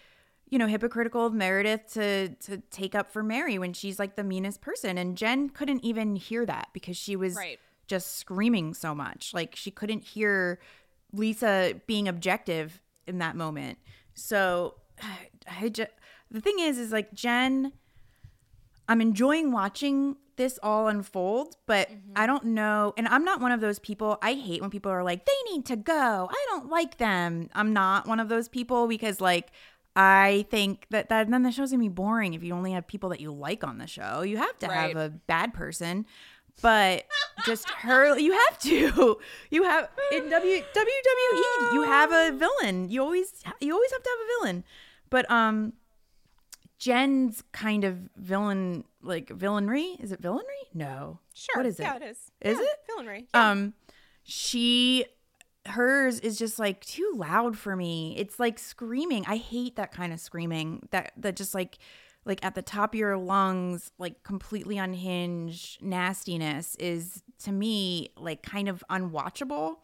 you 0.49 0.59
know 0.59 0.67
hypocritical 0.67 1.27
of 1.27 1.33
Meredith 1.35 1.93
to 1.95 2.29
to 2.29 2.59
take 2.71 2.95
up 2.95 3.11
for 3.13 3.23
Mary 3.23 3.59
when 3.59 3.73
she's 3.73 3.99
like 3.99 4.15
the 4.17 4.23
meanest 4.25 4.61
person, 4.61 4.99
and 4.99 5.17
Jen 5.17 5.49
couldn't 5.51 5.85
even 5.85 6.15
hear 6.17 6.47
that 6.47 6.69
because 6.73 6.97
she 6.97 7.17
was 7.17 7.35
Right. 7.35 7.59
just 7.89 8.19
screaming 8.19 8.73
so 8.75 8.95
much, 8.95 9.35
like 9.35 9.57
she 9.57 9.71
couldn't 9.73 10.05
hear 10.05 10.61
Lisa 11.13 11.75
being 11.87 12.07
objective 12.07 12.81
in 13.07 13.19
that 13.19 13.35
moment. 13.35 13.79
So 14.15 14.75
I 15.61 15.69
just 15.71 15.91
the 16.31 16.41
thing 16.41 16.61
is, 16.61 16.79
is 16.79 16.93
like 16.93 17.13
Jen. 17.15 17.73
I'm 18.89 19.01
enjoying 19.01 19.53
watching 19.53 20.17
this 20.37 20.59
all 20.63 20.89
unfold, 20.89 21.57
but 21.67 21.91
I 22.17 22.27
don't 22.27 22.45
know. 22.47 22.95
And 22.97 23.07
I'm 23.09 23.25
not 23.25 23.41
one 23.41 23.53
of 23.53 23.61
those 23.61 23.79
people. 23.79 24.19
I 24.23 24.35
hate 24.35 24.61
when 24.61 24.71
people 24.71 24.91
are 24.91 25.03
like, 25.03 25.27
they 25.27 25.53
need 25.53 25.67
to 25.67 25.77
go. 25.77 26.29
I 26.31 26.47
don't 26.51 26.69
like 26.69 26.99
them. 26.99 27.49
I'm 27.55 27.73
not 27.73 28.07
one 28.07 28.21
of 28.21 28.29
those 28.29 28.49
people 28.49 28.89
because, 28.89 29.21
like, 29.21 29.51
I 29.95 30.47
think 30.51 30.87
that, 30.91 31.09
that 31.11 31.31
then 31.31 31.43
the 31.43 31.53
show's 31.53 31.71
gonna 31.71 31.83
be 31.83 31.89
boring 31.89 32.35
if 32.35 32.43
you 32.43 32.55
only 32.55 32.73
have 32.73 32.87
people 32.87 33.11
that 33.11 33.21
you 33.21 33.31
like 33.33 33.63
on 33.63 33.79
the 33.79 33.87
show. 33.87 34.23
You 34.23 34.39
have 34.39 34.59
to 34.61 34.69
have 34.69 34.97
a 34.97 35.11
bad 35.11 35.53
person, 35.53 36.07
but 36.63 37.05
just 37.45 37.69
her. 37.69 38.19
You 38.19 38.33
have 38.33 38.59
to. 38.61 39.19
You 39.51 39.65
have 39.65 39.91
in 40.13 40.31
W 40.31 40.63
WWE. 40.63 41.75
You 41.75 41.83
have 41.83 42.11
a 42.11 42.33
villain. 42.33 42.89
You 42.89 43.03
always 43.03 43.43
you 43.61 43.75
always 43.75 43.93
have 43.93 44.03
to 44.03 44.09
have 44.09 44.19
a 44.19 44.41
villain. 44.41 44.65
But 45.11 45.31
um, 45.31 45.75
Jen's 46.83 47.45
kind 47.53 47.85
of 47.85 47.97
villain, 48.17 48.83
like 49.03 49.29
villainry. 49.29 50.01
Is 50.03 50.11
it 50.11 50.21
villainry? 50.21 50.41
No. 50.75 51.21
sure. 51.33 51.59
What 51.59 51.67
is 51.67 51.79
it? 51.79 51.85
Yeah, 51.85 51.95
it 51.95 52.03
is. 52.03 52.19
Is 52.41 52.59
Yeah, 52.59 52.65
it? 52.65 52.81
villainry? 52.91 53.27
Um, 53.35 53.75
she, 54.25 55.05
hers 55.67 56.19
is 56.19 56.37
just 56.37 56.59
like 56.59 56.85
too 56.85 57.13
loud 57.15 57.57
for 57.57 57.77
me. 57.77 58.17
It's 58.19 58.41
like 58.41 58.59
screaming. 58.59 59.25
I 59.29 59.37
hate 59.37 59.77
that 59.77 59.93
kind 59.93 60.13
of 60.13 60.19
screaming. 60.19 60.89
That 60.91 61.13
that 61.19 61.37
just 61.37 61.55
like, 61.55 61.79
like 62.25 62.45
at 62.45 62.57
the 62.57 62.63
top 62.63 62.95
of 62.95 62.99
your 62.99 63.17
lungs, 63.17 63.93
like 63.99 64.25
completely 64.25 64.77
unhinged 64.77 65.81
nastiness 65.85 66.75
is 66.81 67.23
to 67.45 67.53
me 67.53 68.11
like 68.17 68.43
kind 68.43 68.69
of 68.69 68.83
unwatchable. 68.91 69.77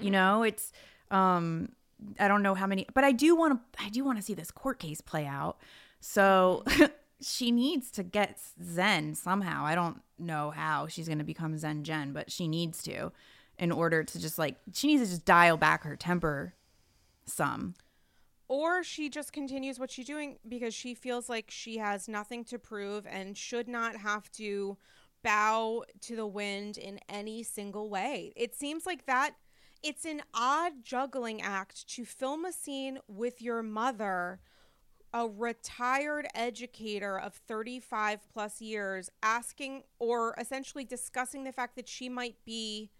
You 0.00 0.10
know, 0.10 0.44
it's 0.44 0.72
um, 1.10 1.72
I 2.18 2.26
don't 2.26 2.42
know 2.42 2.54
how 2.54 2.66
many, 2.66 2.86
but 2.94 3.04
I 3.04 3.12
do 3.12 3.36
want 3.36 3.52
to. 3.78 3.84
I 3.84 3.90
do 3.90 4.02
want 4.02 4.16
to 4.16 4.22
see 4.22 4.32
this 4.32 4.50
court 4.50 4.78
case 4.78 5.02
play 5.02 5.26
out. 5.26 5.58
So 6.00 6.64
she 7.20 7.50
needs 7.50 7.90
to 7.92 8.02
get 8.02 8.40
Zen 8.62 9.14
somehow. 9.14 9.64
I 9.64 9.74
don't 9.74 10.00
know 10.18 10.50
how 10.50 10.86
she's 10.86 11.06
going 11.06 11.18
to 11.18 11.24
become 11.24 11.56
Zen 11.58 11.84
Jen, 11.84 12.12
but 12.12 12.30
she 12.30 12.48
needs 12.48 12.82
to 12.84 13.12
in 13.58 13.72
order 13.72 14.04
to 14.04 14.20
just 14.20 14.38
like, 14.38 14.56
she 14.72 14.86
needs 14.86 15.02
to 15.02 15.08
just 15.08 15.24
dial 15.24 15.56
back 15.56 15.82
her 15.84 15.96
temper 15.96 16.54
some. 17.26 17.74
or 18.48 18.82
she 18.82 19.08
just 19.10 19.32
continues 19.32 19.78
what 19.78 19.90
she's 19.90 20.06
doing 20.06 20.38
because 20.48 20.72
she 20.74 20.94
feels 20.94 21.28
like 21.28 21.46
she 21.50 21.78
has 21.78 22.08
nothing 22.08 22.44
to 22.44 22.58
prove 22.58 23.06
and 23.06 23.36
should 23.36 23.68
not 23.68 23.96
have 23.96 24.30
to 24.32 24.76
bow 25.22 25.84
to 26.00 26.16
the 26.16 26.26
wind 26.26 26.78
in 26.78 26.98
any 27.08 27.42
single 27.42 27.90
way. 27.90 28.32
It 28.36 28.54
seems 28.54 28.86
like 28.86 29.06
that 29.06 29.34
it's 29.82 30.04
an 30.04 30.22
odd 30.34 30.82
juggling 30.82 31.40
act 31.42 31.86
to 31.90 32.04
film 32.04 32.44
a 32.44 32.52
scene 32.52 32.98
with 33.06 33.40
your 33.42 33.62
mother, 33.62 34.40
a 35.12 35.26
retired 35.26 36.26
educator 36.34 37.18
of 37.18 37.34
35 37.34 38.20
plus 38.32 38.60
years, 38.60 39.10
asking 39.22 39.82
or 39.98 40.34
essentially 40.38 40.84
discussing 40.84 41.44
the 41.44 41.52
fact 41.52 41.76
that 41.76 41.88
she 41.88 42.08
might 42.08 42.36
be 42.44 42.90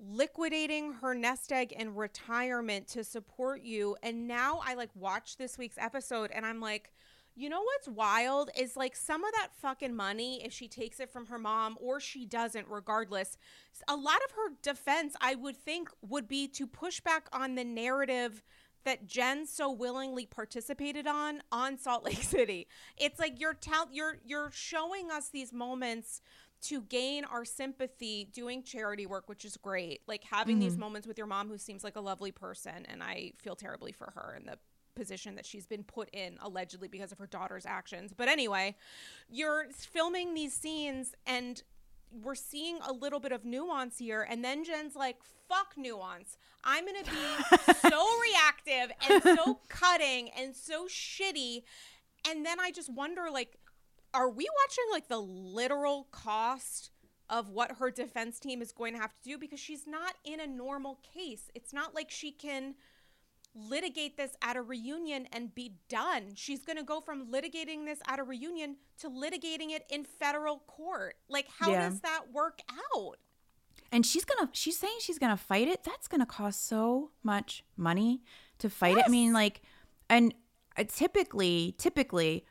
liquidating 0.00 0.92
her 0.94 1.14
nest 1.14 1.50
egg 1.52 1.72
in 1.72 1.94
retirement 1.94 2.86
to 2.88 3.02
support 3.02 3.62
you. 3.62 3.96
And 4.02 4.28
now 4.28 4.60
i 4.64 4.74
like 4.74 4.90
watch 4.94 5.36
this 5.36 5.58
week's 5.58 5.76
episode 5.76 6.30
and 6.32 6.46
i'm 6.46 6.60
like 6.60 6.92
you 7.38 7.48
know 7.48 7.62
what's 7.62 7.86
wild 7.88 8.50
is 8.58 8.76
like 8.76 8.96
some 8.96 9.22
of 9.24 9.32
that 9.32 9.50
fucking 9.54 9.94
money 9.94 10.44
if 10.44 10.52
she 10.52 10.66
takes 10.66 10.98
it 10.98 11.08
from 11.08 11.26
her 11.26 11.38
mom 11.38 11.76
or 11.80 12.00
she 12.00 12.26
doesn't 12.26 12.66
regardless 12.68 13.38
a 13.86 13.94
lot 13.94 14.18
of 14.24 14.32
her 14.32 14.54
defense 14.60 15.14
i 15.20 15.36
would 15.36 15.56
think 15.56 15.88
would 16.02 16.26
be 16.26 16.48
to 16.48 16.66
push 16.66 17.00
back 17.00 17.28
on 17.32 17.54
the 17.54 17.64
narrative 17.64 18.42
that 18.84 19.06
Jen 19.06 19.46
so 19.46 19.70
willingly 19.70 20.26
participated 20.26 21.06
on 21.06 21.42
on 21.52 21.78
Salt 21.78 22.04
Lake 22.04 22.22
City. 22.22 22.68
It's 22.96 23.18
like 23.18 23.40
you're 23.40 23.54
tell 23.54 23.88
you're 23.92 24.18
you're 24.24 24.50
showing 24.52 25.10
us 25.10 25.28
these 25.28 25.52
moments 25.52 26.20
to 26.60 26.82
gain 26.82 27.24
our 27.24 27.44
sympathy 27.44 28.28
doing 28.32 28.62
charity 28.62 29.06
work, 29.06 29.28
which 29.28 29.44
is 29.44 29.56
great. 29.56 30.00
Like 30.08 30.24
having 30.24 30.58
these 30.58 30.72
mm-hmm. 30.72 30.80
moments 30.80 31.06
with 31.06 31.16
your 31.16 31.28
mom 31.28 31.48
who 31.48 31.56
seems 31.56 31.84
like 31.84 31.96
a 31.96 32.00
lovely 32.00 32.32
person 32.32 32.84
and 32.88 33.02
I 33.02 33.32
feel 33.38 33.54
terribly 33.54 33.92
for 33.92 34.12
her 34.16 34.34
and 34.36 34.48
the 34.48 34.58
position 34.98 35.36
that 35.36 35.46
she's 35.46 35.66
been 35.66 35.84
put 35.84 36.10
in 36.12 36.36
allegedly 36.40 36.88
because 36.88 37.12
of 37.12 37.18
her 37.18 37.28
daughter's 37.28 37.64
actions. 37.64 38.12
But 38.16 38.28
anyway, 38.28 38.74
you're 39.30 39.66
filming 39.70 40.34
these 40.34 40.52
scenes 40.52 41.14
and 41.24 41.62
we're 42.12 42.34
seeing 42.34 42.78
a 42.86 42.92
little 42.92 43.20
bit 43.20 43.32
of 43.32 43.44
nuance 43.44 43.98
here 43.98 44.26
and 44.28 44.44
then 44.44 44.64
Jen's 44.64 44.96
like 44.96 45.16
fuck 45.48 45.74
nuance. 45.76 46.36
I'm 46.64 46.84
going 46.84 47.02
to 47.02 47.10
be 47.10 47.72
so 47.88 48.06
reactive 48.20 48.94
and 49.08 49.22
so 49.22 49.60
cutting 49.68 50.30
and 50.36 50.54
so 50.54 50.86
shitty 50.86 51.62
and 52.28 52.44
then 52.44 52.60
I 52.60 52.70
just 52.70 52.92
wonder 52.92 53.28
like 53.32 53.56
are 54.14 54.28
we 54.30 54.46
watching 54.64 54.84
like 54.90 55.08
the 55.08 55.20
literal 55.20 56.08
cost 56.10 56.90
of 57.30 57.50
what 57.50 57.72
her 57.72 57.90
defense 57.90 58.40
team 58.40 58.62
is 58.62 58.72
going 58.72 58.94
to 58.94 59.00
have 59.00 59.12
to 59.12 59.22
do 59.22 59.38
because 59.38 59.60
she's 59.60 59.86
not 59.86 60.14
in 60.24 60.40
a 60.40 60.46
normal 60.46 60.98
case. 61.14 61.50
It's 61.54 61.72
not 61.72 61.94
like 61.94 62.10
she 62.10 62.32
can 62.32 62.74
litigate 63.54 64.16
this 64.16 64.36
at 64.42 64.56
a 64.56 64.62
reunion 64.62 65.26
and 65.32 65.54
be 65.54 65.74
done. 65.88 66.34
She's 66.34 66.64
going 66.64 66.76
to 66.76 66.82
go 66.84 67.00
from 67.00 67.26
litigating 67.32 67.84
this 67.84 67.98
at 68.06 68.18
a 68.18 68.22
reunion 68.22 68.76
to 69.00 69.08
litigating 69.10 69.70
it 69.70 69.84
in 69.90 70.04
federal 70.04 70.58
court. 70.66 71.14
Like 71.28 71.46
how 71.58 71.70
Yeah. 71.70 71.88
does 71.88 72.00
that 72.00 72.32
work 72.32 72.60
out? 72.94 73.16
And 73.90 74.04
she's 74.04 74.24
gonna 74.24 74.50
she's 74.52 74.78
saying 74.78 74.98
she's 75.00 75.18
gonna 75.18 75.36
fight 75.36 75.66
it. 75.66 75.82
That's 75.82 76.08
gonna 76.08 76.26
cost 76.26 76.66
so 76.66 77.10
much 77.22 77.64
money 77.74 78.22
to 78.58 78.68
fight 78.68 78.98
it. 78.98 79.04
I 79.06 79.08
mean, 79.08 79.32
like 79.32 79.62
and 80.10 80.34
uh, 80.76 80.84
typically 80.86 81.74
typically 81.78 82.44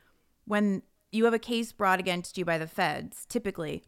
when 0.46 0.82
you 1.12 1.26
have 1.26 1.36
a 1.36 1.40
case 1.40 1.72
brought 1.72 2.00
against 2.00 2.40
you 2.40 2.46
by 2.46 2.58
the 2.58 2.66
feds, 2.66 3.26
typically 3.28 3.84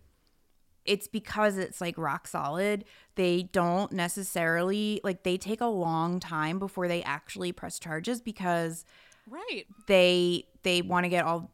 it's 0.89 1.07
because 1.07 1.57
it's 1.57 1.79
like 1.79 1.97
rock 1.97 2.27
solid. 2.27 2.83
They 3.15 3.43
don't 3.43 3.91
necessarily 3.91 4.99
like 5.03 5.23
they 5.23 5.37
take 5.37 5.61
a 5.61 5.67
long 5.67 6.19
time 6.19 6.57
before 6.59 6.87
they 6.87 7.03
actually 7.03 7.51
press 7.51 7.77
charges 7.79 8.21
because 8.21 8.85
Right. 9.29 9.65
they 9.85 10.45
they 10.63 10.81
want 10.81 11.03
to 11.03 11.09
get 11.09 11.25
all 11.25 11.51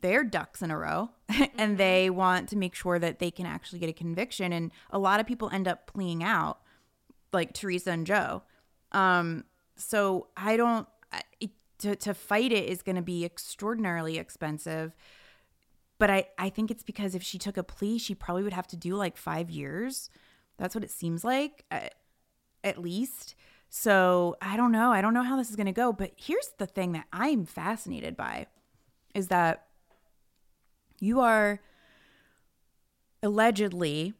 their 0.00 0.24
ducks 0.24 0.62
in 0.62 0.70
a 0.70 0.78
row 0.78 1.10
and 1.58 1.76
they 1.76 2.08
want 2.08 2.48
to 2.48 2.56
make 2.56 2.74
sure 2.74 2.98
that 2.98 3.18
they 3.18 3.30
can 3.30 3.44
actually 3.46 3.80
get 3.80 3.90
a 3.90 3.92
conviction 3.92 4.52
and 4.52 4.72
a 4.90 4.98
lot 4.98 5.20
of 5.20 5.26
people 5.26 5.50
end 5.50 5.68
up 5.68 5.86
pleading 5.92 6.22
out 6.24 6.60
like 7.32 7.52
Teresa 7.52 7.90
and 7.90 8.06
Joe 8.06 8.42
um 8.92 9.44
so 9.76 10.28
I 10.36 10.56
don't 10.56 10.88
it, 11.40 11.50
to 11.80 11.96
to 11.96 12.14
fight 12.14 12.52
it 12.52 12.68
is 12.68 12.80
going 12.82 12.96
to 12.96 13.02
be 13.02 13.24
extraordinarily 13.24 14.18
expensive 14.18 14.94
but 15.98 16.10
I 16.10 16.26
I 16.38 16.48
think 16.50 16.70
it's 16.70 16.82
because 16.82 17.14
if 17.14 17.22
she 17.22 17.38
took 17.38 17.56
a 17.56 17.62
plea 17.62 17.98
she 17.98 18.14
probably 18.14 18.42
would 18.42 18.52
have 18.52 18.66
to 18.68 18.76
do 18.76 18.94
like 18.94 19.16
5 19.16 19.50
years 19.50 20.10
that's 20.58 20.74
what 20.74 20.84
it 20.84 20.90
seems 20.90 21.24
like 21.24 21.64
uh, 21.70 21.88
at 22.64 22.78
least 22.78 23.34
so 23.70 24.36
I 24.40 24.56
don't 24.56 24.72
know. 24.72 24.92
I 24.92 25.00
don't 25.00 25.14
know 25.14 25.22
how 25.22 25.36
this 25.36 25.50
is 25.50 25.56
going 25.56 25.66
to 25.66 25.72
go. 25.72 25.92
But 25.92 26.12
here's 26.16 26.50
the 26.58 26.66
thing 26.66 26.92
that 26.92 27.06
I'm 27.12 27.44
fascinated 27.44 28.16
by 28.16 28.46
is 29.14 29.28
that 29.28 29.66
you 31.00 31.20
are 31.20 31.60
allegedly 33.22 34.14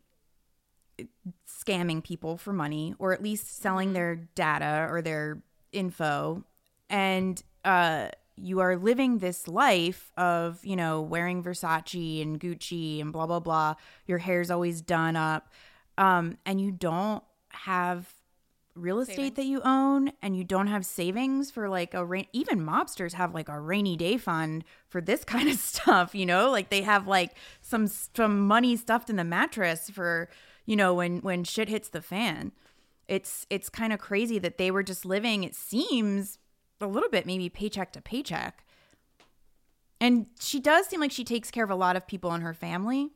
scamming 1.49 2.03
people 2.03 2.37
for 2.37 2.53
money 2.53 2.95
or 2.99 3.13
at 3.13 3.23
least 3.23 3.61
selling 3.61 3.93
their 3.93 4.17
data 4.17 4.89
or 4.91 5.01
their 5.01 5.41
info 5.71 6.43
and 6.91 7.43
uh 7.65 8.09
you 8.41 8.61
are 8.61 8.77
living 8.77 9.19
this 9.19 9.49
life 9.49 10.11
of 10.17 10.65
you 10.65 10.77
know 10.77 11.01
wearing 11.01 11.43
Versace 11.43 12.23
and 12.23 12.41
Gucci 12.41 13.01
and 13.01 13.13
blah 13.13 13.27
blah 13.27 13.41
blah. 13.41 13.75
Your 14.07 14.19
hair's 14.19 14.51
always 14.51 14.81
done 14.81 15.17
up. 15.17 15.53
Um 15.97 16.39
and 16.47 16.61
you 16.61 16.71
don't 16.71 17.23
have 17.51 18.15
real 18.75 19.01
estate 19.01 19.17
Savings. 19.17 19.37
that 19.37 19.45
you 19.47 19.61
own 19.65 20.13
and 20.23 20.37
you 20.37 20.45
don't 20.45 20.69
have 20.69 20.87
savings 20.87 21.51
for 21.51 21.69
like 21.69 21.95
a 21.95 22.05
rain 22.05 22.27
even 22.33 22.61
mobsters 22.61 23.15
have 23.15 23.35
like 23.35 23.49
a 23.49 23.61
rainy 23.61 23.97
day 23.97 24.17
fund 24.17 24.65
for 24.89 25.01
this 25.01 25.25
kind 25.35 25.49
of 25.49 25.57
stuff 25.57 26.15
you 26.15 26.27
know? 26.27 26.51
Like 26.51 26.71
they 26.71 26.83
have 26.83 27.07
like 27.07 27.33
some 27.61 27.87
some 27.87 28.47
money 28.47 28.77
stuffed 28.77 29.11
in 29.11 29.17
the 29.17 29.25
mattress 29.25 29.91
for 29.91 30.29
you 30.67 30.77
know 30.77 30.95
when 30.95 31.19
when 31.19 31.45
shit 31.45 31.69
hits 31.69 31.89
the 31.89 32.03
fan. 32.03 32.53
It's 33.09 33.47
it's 33.51 33.69
kind 33.69 33.93
of 33.93 33.99
crazy 33.99 34.39
that 34.39 34.59
they 34.59 34.71
were 34.71 34.83
just 34.83 35.05
living 35.05 35.45
it 35.45 35.55
seems 35.55 36.39
a 36.81 36.87
little 36.87 37.09
bit 37.09 37.27
maybe 37.27 37.49
paycheck 37.49 37.93
to 37.93 38.01
paycheck 38.01 38.65
and 40.01 40.27
she 40.39 40.61
does 40.61 40.87
seem 40.87 41.01
like 41.01 41.11
she 41.11 41.25
takes 41.25 41.51
care 41.51 41.65
of 41.65 41.71
a 41.71 41.75
lot 41.75 41.97
of 41.97 42.07
people 42.07 42.35
in 42.35 42.41
her 42.41 42.55
family 42.55 43.11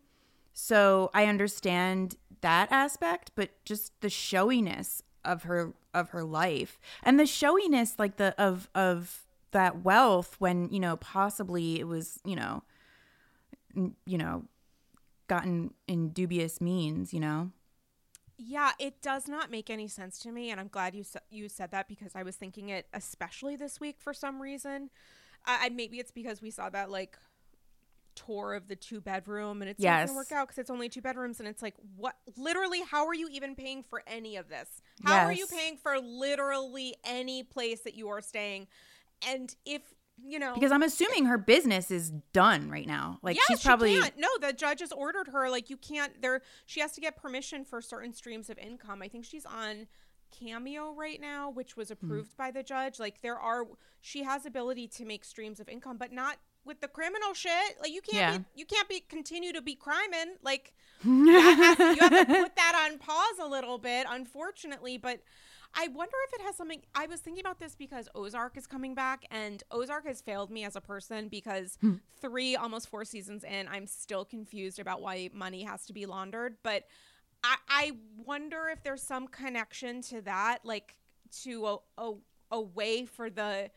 so 0.52 1.10
I 1.14 1.26
understand 1.26 2.16
that 2.40 2.70
aspect, 2.70 3.32
but 3.34 3.50
just 3.64 3.98
the 4.00 4.10
showiness 4.10 5.02
of 5.24 5.44
her 5.44 5.72
of 5.94 6.10
her 6.10 6.24
life 6.24 6.80
and 7.02 7.18
the 7.18 7.26
showiness 7.26 7.98
like 7.98 8.16
the 8.16 8.34
of 8.38 8.68
of 8.74 9.26
that 9.52 9.84
wealth 9.84 10.36
when, 10.38 10.68
you 10.70 10.80
know, 10.80 10.96
possibly 10.96 11.78
it 11.78 11.86
was, 11.86 12.20
you 12.24 12.36
know, 12.36 12.62
you 13.74 14.18
know, 14.18 14.44
gotten 15.28 15.72
in 15.86 16.08
dubious 16.10 16.60
means, 16.60 17.12
you 17.12 17.20
know. 17.20 17.50
Yeah, 18.44 18.72
it 18.78 19.00
does 19.02 19.28
not 19.28 19.50
make 19.50 19.70
any 19.70 19.86
sense 19.88 20.18
to 20.20 20.32
me, 20.32 20.50
and 20.50 20.58
I'm 20.60 20.68
glad 20.68 20.94
you 20.94 21.04
you 21.30 21.48
said 21.48 21.70
that 21.70 21.86
because 21.88 22.12
I 22.14 22.22
was 22.22 22.36
thinking 22.36 22.70
it, 22.70 22.86
especially 22.92 23.56
this 23.56 23.78
week 23.80 23.96
for 24.00 24.12
some 24.12 24.40
reason. 24.42 24.90
I 25.44 25.66
I- 25.66 25.68
maybe 25.70 25.98
it's 25.98 26.10
because 26.10 26.42
we 26.42 26.50
saw 26.50 26.68
that 26.70 26.90
like 26.90 27.16
tour 28.14 28.54
of 28.54 28.68
the 28.68 28.76
two 28.76 29.00
bedroom, 29.00 29.62
and 29.62 29.70
it's 29.70 29.80
not 29.80 30.06
gonna 30.08 30.16
work 30.16 30.32
out 30.32 30.48
because 30.48 30.58
it's 30.58 30.70
only 30.70 30.88
two 30.88 31.00
bedrooms, 31.00 31.38
and 31.40 31.48
it's 31.48 31.62
like 31.62 31.74
what? 31.96 32.16
Literally, 32.36 32.82
how 32.82 33.06
are 33.06 33.14
you 33.14 33.28
even 33.30 33.54
paying 33.54 33.82
for 33.82 34.02
any 34.06 34.36
of 34.36 34.48
this? 34.48 34.68
How 35.04 35.18
are 35.24 35.32
you 35.32 35.46
paying 35.46 35.76
for 35.76 35.98
literally 35.98 36.94
any 37.04 37.42
place 37.42 37.80
that 37.82 37.94
you 37.94 38.08
are 38.08 38.20
staying? 38.20 38.66
And 39.26 39.54
if 39.64 39.82
you 40.24 40.38
know, 40.38 40.54
Because 40.54 40.72
I'm 40.72 40.82
assuming 40.82 41.26
her 41.26 41.38
business 41.38 41.90
is 41.90 42.10
done 42.32 42.70
right 42.70 42.86
now. 42.86 43.18
Like 43.22 43.36
yeah, 43.36 43.42
she's 43.48 43.60
she 43.60 43.66
probably 43.68 44.00
can't. 44.00 44.14
No, 44.18 44.28
the 44.40 44.52
judge 44.52 44.80
has 44.80 44.92
ordered 44.92 45.28
her. 45.28 45.50
Like 45.50 45.68
you 45.70 45.76
can't. 45.76 46.20
There, 46.22 46.42
she 46.66 46.80
has 46.80 46.92
to 46.92 47.00
get 47.00 47.16
permission 47.16 47.64
for 47.64 47.80
certain 47.80 48.12
streams 48.12 48.48
of 48.50 48.58
income. 48.58 49.02
I 49.02 49.08
think 49.08 49.24
she's 49.24 49.44
on 49.46 49.86
Cameo 50.30 50.94
right 50.94 51.20
now, 51.20 51.50
which 51.50 51.76
was 51.76 51.88
Hmm. 51.88 51.92
approved 51.92 52.36
by 52.36 52.50
the 52.50 52.62
judge. 52.62 52.98
Like 52.98 53.20
there 53.20 53.38
are, 53.38 53.64
she 54.00 54.22
has 54.22 54.46
ability 54.46 54.88
to 54.88 55.04
make 55.04 55.24
streams 55.24 55.60
of 55.60 55.68
income, 55.68 55.98
but 55.98 56.12
not 56.12 56.36
with 56.64 56.80
the 56.80 56.88
criminal 56.88 57.34
shit. 57.34 57.80
Like 57.80 57.92
you 57.92 58.00
can't. 58.00 58.14
Yeah. 58.34 58.38
Be, 58.38 58.44
you 58.54 58.64
can't 58.66 58.88
be 58.88 59.00
continue 59.00 59.52
to 59.52 59.60
be 59.60 59.74
criming. 59.74 60.36
Like 60.42 60.72
has 61.02 61.06
you 61.16 61.40
have 61.40 61.76
to 61.76 62.24
put 62.42 62.56
that 62.56 62.88
on 62.90 62.98
pause 62.98 63.38
a 63.40 63.46
little 63.48 63.78
bit, 63.78 64.06
unfortunately. 64.08 64.96
But 64.96 65.20
I 65.74 65.88
wonder 65.88 66.16
if 66.28 66.34
it 66.34 66.44
has 66.44 66.56
something. 66.56 66.82
I 66.94 67.06
was 67.06 67.20
thinking 67.20 67.40
about 67.40 67.58
this 67.58 67.74
because 67.74 68.08
Ozark 68.14 68.56
is 68.56 68.66
coming 68.66 68.94
back, 68.94 69.24
and 69.30 69.62
Ozark 69.70 70.06
has 70.06 70.20
failed 70.20 70.50
me 70.50 70.64
as 70.64 70.76
a 70.76 70.80
person 70.80 71.28
because 71.28 71.78
hmm. 71.80 71.94
three, 72.20 72.56
almost 72.56 72.88
four 72.88 73.04
seasons 73.04 73.44
in, 73.44 73.68
I'm 73.68 73.86
still 73.86 74.24
confused 74.24 74.78
about 74.78 75.00
why 75.00 75.30
money 75.32 75.62
has 75.62 75.86
to 75.86 75.92
be 75.92 76.06
laundered. 76.06 76.56
But 76.62 76.84
I, 77.42 77.56
I 77.68 77.92
wonder 78.16 78.68
if 78.70 78.82
there's 78.82 79.02
some 79.02 79.26
connection 79.26 80.02
to 80.02 80.20
that, 80.22 80.58
like 80.64 80.96
to 81.42 81.66
a, 81.66 81.76
a, 81.98 82.12
a 82.50 82.60
way 82.60 83.06
for 83.06 83.30
the 83.30 83.70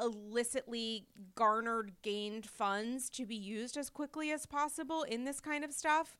illicitly 0.00 1.06
garnered 1.34 1.92
gained 2.02 2.46
funds 2.46 3.10
to 3.10 3.26
be 3.26 3.36
used 3.36 3.76
as 3.76 3.90
quickly 3.90 4.32
as 4.32 4.46
possible 4.46 5.02
in 5.02 5.24
this 5.24 5.40
kind 5.40 5.64
of 5.64 5.72
stuff 5.72 6.16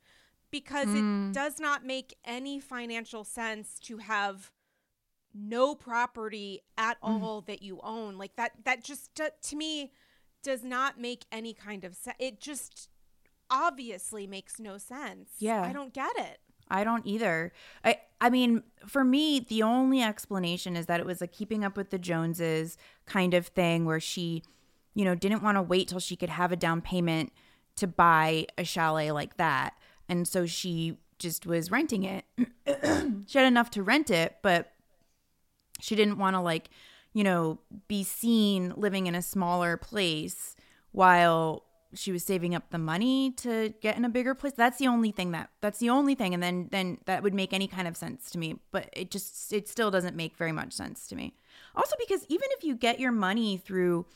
because 0.54 0.86
it 0.86 1.02
mm. 1.02 1.32
does 1.32 1.58
not 1.58 1.84
make 1.84 2.14
any 2.24 2.60
financial 2.60 3.24
sense 3.24 3.80
to 3.80 3.98
have 3.98 4.52
no 5.34 5.74
property 5.74 6.60
at 6.78 6.96
mm-hmm. 7.00 7.24
all 7.24 7.40
that 7.40 7.60
you 7.60 7.80
own 7.82 8.16
like 8.16 8.36
that 8.36 8.52
that 8.64 8.84
just 8.84 9.20
to 9.42 9.56
me 9.56 9.90
does 10.44 10.62
not 10.62 10.96
make 10.96 11.24
any 11.32 11.52
kind 11.52 11.82
of 11.82 11.96
sense 11.96 12.14
it 12.20 12.40
just 12.40 12.88
obviously 13.50 14.28
makes 14.28 14.60
no 14.60 14.78
sense 14.78 15.30
Yeah. 15.40 15.62
i 15.62 15.72
don't 15.72 15.92
get 15.92 16.16
it 16.16 16.38
I 16.70 16.82
don't 16.82 17.06
either. 17.06 17.52
I 17.84 17.98
I 18.22 18.30
mean, 18.30 18.62
for 18.86 19.04
me, 19.04 19.38
the 19.38 19.62
only 19.62 20.00
explanation 20.02 20.76
is 20.76 20.86
that 20.86 20.98
it 20.98 21.04
was 21.04 21.20
a 21.20 21.26
keeping 21.26 21.62
up 21.62 21.76
with 21.76 21.90
the 21.90 21.98
Joneses 21.98 22.78
kind 23.04 23.34
of 23.34 23.48
thing 23.48 23.84
where 23.84 24.00
she, 24.00 24.42
you 24.94 25.04
know, 25.04 25.14
didn't 25.14 25.42
want 25.42 25.58
to 25.58 25.62
wait 25.62 25.88
till 25.88 26.00
she 26.00 26.16
could 26.16 26.30
have 26.30 26.52
a 26.52 26.56
down 26.56 26.80
payment 26.80 27.34
to 27.76 27.86
buy 27.86 28.46
a 28.56 28.64
chalet 28.64 29.10
like 29.10 29.36
that. 29.36 29.74
And 30.08 30.26
so 30.28 30.46
she 30.46 30.98
just 31.18 31.46
was 31.46 31.70
renting 31.70 32.04
it. 32.04 32.24
she 33.26 33.38
had 33.38 33.46
enough 33.46 33.70
to 33.70 33.82
rent 33.82 34.10
it, 34.10 34.36
but 34.42 34.72
she 35.80 35.94
didn't 35.94 36.18
want 36.18 36.34
to 36.34 36.40
like, 36.40 36.70
you 37.12 37.24
know, 37.24 37.58
be 37.88 38.02
seen 38.04 38.72
living 38.76 39.06
in 39.06 39.14
a 39.14 39.22
smaller 39.22 39.76
place 39.76 40.56
while 40.92 41.64
she 41.94 42.12
was 42.12 42.24
saving 42.24 42.54
up 42.54 42.70
the 42.70 42.78
money 42.78 43.30
to 43.30 43.72
get 43.80 43.96
in 43.96 44.04
a 44.04 44.08
bigger 44.08 44.34
place. 44.34 44.52
That's 44.56 44.78
the 44.78 44.88
only 44.88 45.12
thing 45.12 45.30
that 45.32 45.50
that's 45.60 45.78
the 45.78 45.90
only 45.90 46.14
thing 46.14 46.34
and 46.34 46.42
then 46.42 46.68
then 46.70 46.98
that 47.06 47.22
would 47.22 47.34
make 47.34 47.52
any 47.52 47.68
kind 47.68 47.86
of 47.86 47.96
sense 47.96 48.30
to 48.32 48.38
me, 48.38 48.58
but 48.72 48.88
it 48.92 49.10
just 49.10 49.52
it 49.52 49.68
still 49.68 49.90
doesn't 49.90 50.16
make 50.16 50.36
very 50.36 50.52
much 50.52 50.72
sense 50.72 51.06
to 51.08 51.16
me. 51.16 51.34
Also 51.74 51.94
because 51.98 52.24
even 52.28 52.48
if 52.52 52.64
you 52.64 52.74
get 52.74 53.00
your 53.00 53.12
money 53.12 53.56
through 53.56 54.06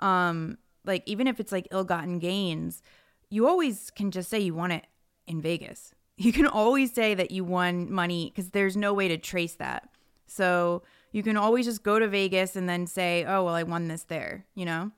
um 0.00 0.58
like 0.84 1.02
even 1.06 1.26
if 1.26 1.38
it's 1.40 1.52
like 1.52 1.68
ill-gotten 1.70 2.18
gains, 2.18 2.82
you 3.30 3.46
always 3.46 3.90
can 3.90 4.10
just 4.10 4.28
say 4.28 4.40
you 4.40 4.54
want 4.54 4.72
it 4.72 4.86
in 5.28 5.40
Vegas. 5.40 5.92
You 6.20 6.32
can 6.32 6.48
always 6.48 6.92
say 6.92 7.14
that 7.14 7.30
you 7.30 7.44
won 7.44 7.92
money 7.92 8.32
because 8.34 8.50
there's 8.50 8.76
no 8.76 8.92
way 8.92 9.06
to 9.06 9.16
trace 9.16 9.54
that. 9.54 9.88
So 10.26 10.82
you 11.12 11.22
can 11.22 11.36
always 11.36 11.64
just 11.64 11.84
go 11.84 12.00
to 12.00 12.08
Vegas 12.08 12.56
and 12.56 12.68
then 12.68 12.88
say, 12.88 13.24
oh, 13.24 13.44
well, 13.44 13.54
I 13.54 13.62
won 13.62 13.86
this 13.86 14.02
there, 14.02 14.44
you 14.56 14.64
know? 14.64 14.90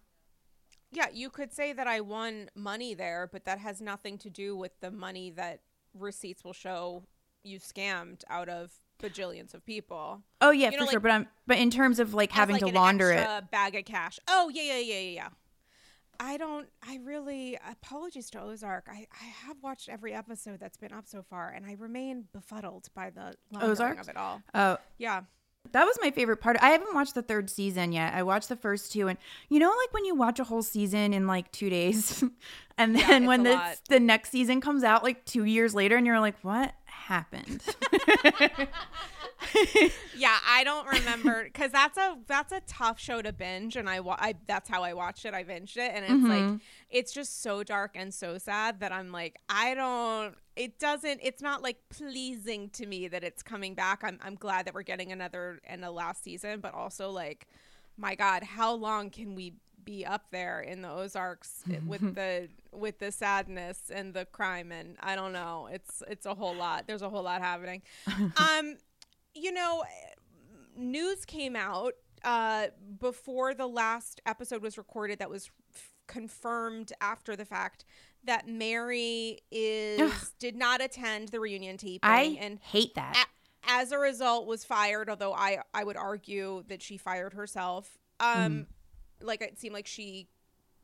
Yeah, 0.92 1.08
you 1.12 1.28
could 1.28 1.52
say 1.52 1.74
that 1.74 1.86
I 1.86 2.00
won 2.00 2.48
money 2.54 2.94
there, 2.94 3.28
but 3.30 3.44
that 3.44 3.58
has 3.58 3.82
nothing 3.82 4.16
to 4.16 4.30
do 4.30 4.56
with 4.56 4.72
the 4.80 4.90
money 4.90 5.28
that 5.32 5.60
receipts 5.92 6.42
will 6.42 6.54
show 6.54 7.04
you 7.44 7.60
scammed 7.60 8.22
out 8.30 8.48
of 8.48 8.72
bajillions 9.02 9.52
of 9.52 9.64
people. 9.66 10.22
Oh, 10.40 10.52
yeah, 10.52 10.70
You 10.70 10.78
for 10.78 10.84
know, 10.84 10.90
sure. 10.90 11.00
but 11.00 11.10
I'm, 11.10 11.28
but 11.46 11.58
in 11.58 11.70
terms 11.70 11.98
of 11.98 12.14
like 12.14 12.32
having 12.32 12.54
like, 12.54 12.64
to 12.64 12.68
launder 12.68 13.10
it. 13.12 13.50
bag 13.50 13.74
of 13.76 13.84
cash. 13.84 14.18
Oh 14.26 14.50
yeah, 14.52 14.62
yeah, 14.62 14.78
yeah, 14.78 14.94
yeah, 14.94 15.10
yeah. 15.10 15.28
I 16.22 16.36
don't. 16.36 16.68
I 16.86 17.00
really 17.02 17.58
apologies 17.68 18.28
to 18.30 18.42
Ozark. 18.42 18.88
I, 18.90 19.06
I 19.10 19.24
have 19.46 19.56
watched 19.62 19.88
every 19.88 20.12
episode 20.12 20.60
that's 20.60 20.76
been 20.76 20.92
up 20.92 21.06
so 21.06 21.22
far, 21.22 21.48
and 21.48 21.64
I 21.64 21.76
remain 21.78 22.26
befuddled 22.34 22.88
by 22.94 23.08
the 23.08 23.34
Ozarks? 23.58 24.02
of 24.02 24.08
it 24.10 24.18
all. 24.18 24.42
Oh, 24.54 24.76
Yeah, 24.98 25.22
That 25.72 25.84
was 25.86 25.96
my 26.02 26.10
favorite 26.10 26.36
part. 26.36 26.58
I 26.60 26.70
haven't 26.70 26.94
watched 26.94 27.14
the 27.14 27.22
third 27.22 27.48
season 27.48 27.92
yet. 27.92 28.12
I 28.12 28.22
watched 28.22 28.50
the 28.50 28.56
first 28.56 28.92
two, 28.92 29.08
and 29.08 29.18
you 29.48 29.58
know, 29.58 29.68
like 29.70 29.94
when 29.94 30.04
you 30.04 30.14
watch 30.14 30.38
a 30.38 30.44
whole 30.44 30.62
season 30.62 31.14
in 31.14 31.26
like 31.26 31.50
two 31.52 31.70
days, 31.70 32.22
and 32.78 32.94
then 32.94 33.22
it's 33.22 33.28
when 33.28 33.42
the 33.44 33.52
lot. 33.52 33.80
the 33.88 33.98
next 33.98 34.28
season 34.28 34.60
comes 34.60 34.84
out 34.84 35.02
like 35.02 35.24
two 35.24 35.44
years 35.44 35.74
later, 35.74 35.96
and 35.96 36.06
you're 36.06 36.20
like, 36.20 36.36
what 36.42 36.74
happened? 37.10 37.62
yeah. 40.16 40.38
I 40.46 40.62
don't 40.64 40.86
remember 40.86 41.44
because 41.44 41.72
that's 41.72 41.98
a 41.98 42.16
that's 42.26 42.52
a 42.52 42.60
tough 42.66 43.00
show 43.00 43.20
to 43.20 43.32
binge, 43.32 43.76
and 43.76 43.88
I, 43.88 44.00
wa- 44.00 44.16
I 44.18 44.34
that's 44.46 44.68
how 44.68 44.84
I 44.84 44.94
watched 44.94 45.24
it. 45.24 45.34
I 45.34 45.42
binged 45.42 45.76
it, 45.76 45.90
and 45.92 46.04
it's 46.04 46.28
like 46.28 46.42
mm-hmm. 46.42 46.56
it's 46.88 47.12
just 47.12 47.42
so 47.42 47.62
dark 47.64 47.92
and 47.94 48.14
so 48.14 48.38
sad 48.38 48.80
that 48.80 48.92
I'm 48.92 49.10
like, 49.10 49.40
I 49.48 49.74
don't. 49.74 50.34
It 50.54 50.78
doesn't. 50.78 51.20
It's 51.22 51.42
not 51.42 51.62
like 51.62 51.78
pleasing 51.88 52.70
to 52.70 52.86
me 52.86 53.08
that 53.08 53.24
it's 53.24 53.42
coming 53.42 53.74
back. 53.74 54.02
I'm 54.04 54.18
I'm 54.22 54.36
glad 54.36 54.66
that 54.66 54.74
we're 54.74 54.82
getting 54.82 55.10
another 55.10 55.60
and 55.66 55.84
a 55.84 55.90
last 55.90 56.22
season, 56.22 56.60
but 56.60 56.74
also 56.74 57.10
like, 57.10 57.48
my 57.96 58.14
God, 58.14 58.44
how 58.44 58.74
long 58.74 59.10
can 59.10 59.34
we 59.34 59.54
be 59.84 60.04
up 60.06 60.26
there 60.30 60.60
in 60.60 60.82
the 60.82 60.90
Ozarks 60.90 61.62
with 61.86 62.00
the 62.14 62.48
with 62.72 62.98
the 62.98 63.10
sadness 63.12 63.90
and 63.92 64.14
the 64.14 64.24
crime 64.26 64.72
and 64.72 64.96
I 65.00 65.16
don't 65.16 65.32
know. 65.32 65.68
It's 65.72 66.02
it's 66.08 66.26
a 66.26 66.34
whole 66.34 66.54
lot. 66.54 66.86
There's 66.86 67.02
a 67.02 67.08
whole 67.10 67.22
lot 67.22 67.40
happening. 67.42 67.82
um, 68.36 68.76
you 69.34 69.52
know, 69.52 69.84
news 70.76 71.24
came 71.24 71.56
out 71.56 71.94
uh, 72.24 72.66
before 72.98 73.54
the 73.54 73.66
last 73.66 74.20
episode 74.26 74.62
was 74.62 74.76
recorded 74.76 75.18
that 75.18 75.30
was 75.30 75.50
f- 75.74 75.90
confirmed 76.06 76.92
after 77.00 77.36
the 77.36 77.44
fact 77.44 77.84
that 78.24 78.46
Mary 78.46 79.38
is 79.50 80.00
Ugh. 80.00 80.12
did 80.38 80.56
not 80.56 80.82
attend 80.82 81.28
the 81.28 81.40
reunion 81.40 81.76
taping 81.76 82.00
I 82.02 82.36
and 82.40 82.58
hate 82.60 82.94
that. 82.94 83.16
a- 83.26 83.70
as 83.70 83.92
a 83.92 83.98
result 83.98 84.46
was 84.46 84.64
fired 84.64 85.10
although 85.10 85.34
i 85.34 85.58
i 85.74 85.84
would 85.84 85.96
argue 85.96 86.64
that 86.68 86.80
she 86.80 86.96
fired 86.96 87.34
herself 87.34 87.98
um 88.18 88.66
like 89.20 89.42
it 89.42 89.58
seemed 89.58 89.74
like 89.74 89.86
she 89.86 90.28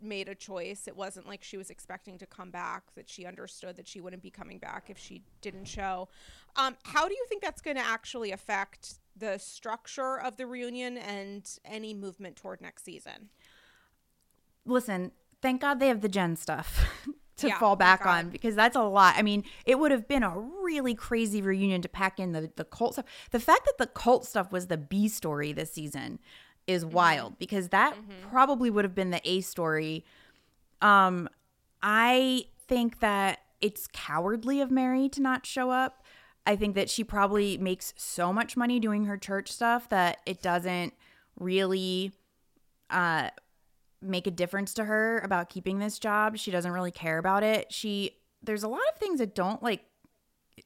made 0.01 0.29
a 0.29 0.35
choice 0.35 0.87
it 0.87 0.95
wasn't 0.97 1.27
like 1.27 1.43
she 1.43 1.57
was 1.57 1.71
expecting 1.71 2.19
to 2.19 2.27
come 2.27 2.51
back 2.51 2.85
that 2.95 3.09
she 3.09 3.25
understood 3.25 3.77
that 3.77 3.89
she 3.89 3.99
wouldn't 4.01 4.23
be 4.23 4.31
coming 4.31 4.59
back 4.59 4.91
if 4.91 4.99
she 4.99 5.23
didn't 5.41 5.65
show 5.65 6.07
um 6.57 6.77
how 6.83 7.09
do 7.09 7.15
you 7.15 7.25
think 7.29 7.43
that's 7.43 7.63
going 7.63 7.77
to 7.77 7.83
actually 7.87 8.31
affect 8.31 8.97
the 9.17 9.39
structure 9.39 10.21
of 10.21 10.37
the 10.37 10.47
reunion 10.47 10.99
and 10.99 11.59
any 11.65 11.95
movement 11.95 12.37
toward 12.37 12.61
next 12.61 12.85
season 12.85 13.31
Listen, 14.65 15.13
thank 15.43 15.61
God 15.61 15.79
they 15.81 15.89
have 15.89 16.01
the 16.01 16.09
Jen 16.09 16.37
stuff. 16.37 16.85
To 17.41 17.51
Yeah, 17.51 17.59
fall 17.59 17.77
back 17.77 18.07
on 18.07 18.31
because 18.31 18.55
that's 18.55 18.77
a 18.77 18.83
lot. 18.83 19.15
I 19.19 19.21
mean, 19.21 19.45
it 19.67 19.79
would 19.79 19.91
have 19.91 20.09
been 20.09 20.23
a 20.23 20.39
really 20.39 20.95
crazy 20.95 21.43
reunion 21.43 21.83
to 21.83 21.89
pack 21.89 22.19
in 22.19 22.33
the 22.33 22.51
the 22.57 22.65
cult 22.65 22.95
stuff. 22.95 23.05
The 23.31 23.39
fact 23.39 23.67
that 23.67 23.77
the 23.77 23.87
cult 23.87 24.25
stuff 24.25 24.51
was 24.51 24.69
the 24.69 24.79
B 24.79 25.07
story 25.07 25.53
this 25.53 25.71
season 25.71 26.19
is 26.67 26.85
Mm-hmm. 26.85 26.95
wild 26.95 27.39
because 27.39 27.69
that 27.69 27.97
probably 28.31 28.71
would 28.71 28.85
have 28.85 28.95
been 28.95 29.11
the 29.11 29.21
A 29.29 29.41
story. 29.41 30.05
Um, 30.83 31.29
I 31.83 32.47
think 32.67 33.01
that 33.01 33.41
it's 33.61 33.87
cowardly 33.87 34.61
of 34.61 34.71
Mary 34.71 35.09
to 35.11 35.23
not 35.23 35.47
show 35.47 35.71
up. 35.71 36.03
I 36.47 36.57
think 36.57 36.75
that 36.75 36.89
she 36.91 37.03
probably 37.05 37.57
makes 37.59 37.93
so 37.97 38.33
much 38.33 38.57
money 38.57 38.79
doing 38.79 39.05
her 39.07 39.17
church 39.17 39.51
stuff 39.51 39.89
that 39.89 40.19
it 40.27 40.43
doesn't 40.43 40.95
really 41.39 42.13
uh 42.91 43.31
make 44.03 44.27
a 44.27 44.31
difference 44.31 44.75
to 44.75 44.85
her 44.85 45.19
about 45.25 45.49
keeping 45.49 45.79
this 45.79 45.99
job. 45.99 46.37
She 46.37 46.51
doesn't 46.51 46.71
really 46.71 46.91
care 46.93 47.19
about 47.19 47.43
it. 47.43 47.73
She 47.73 48.13
there's 48.43 48.63
a 48.63 48.69
lot 48.69 48.83
of 48.93 48.99
things 48.99 49.19
that 49.19 49.35
don't 49.35 49.63
like 49.63 49.85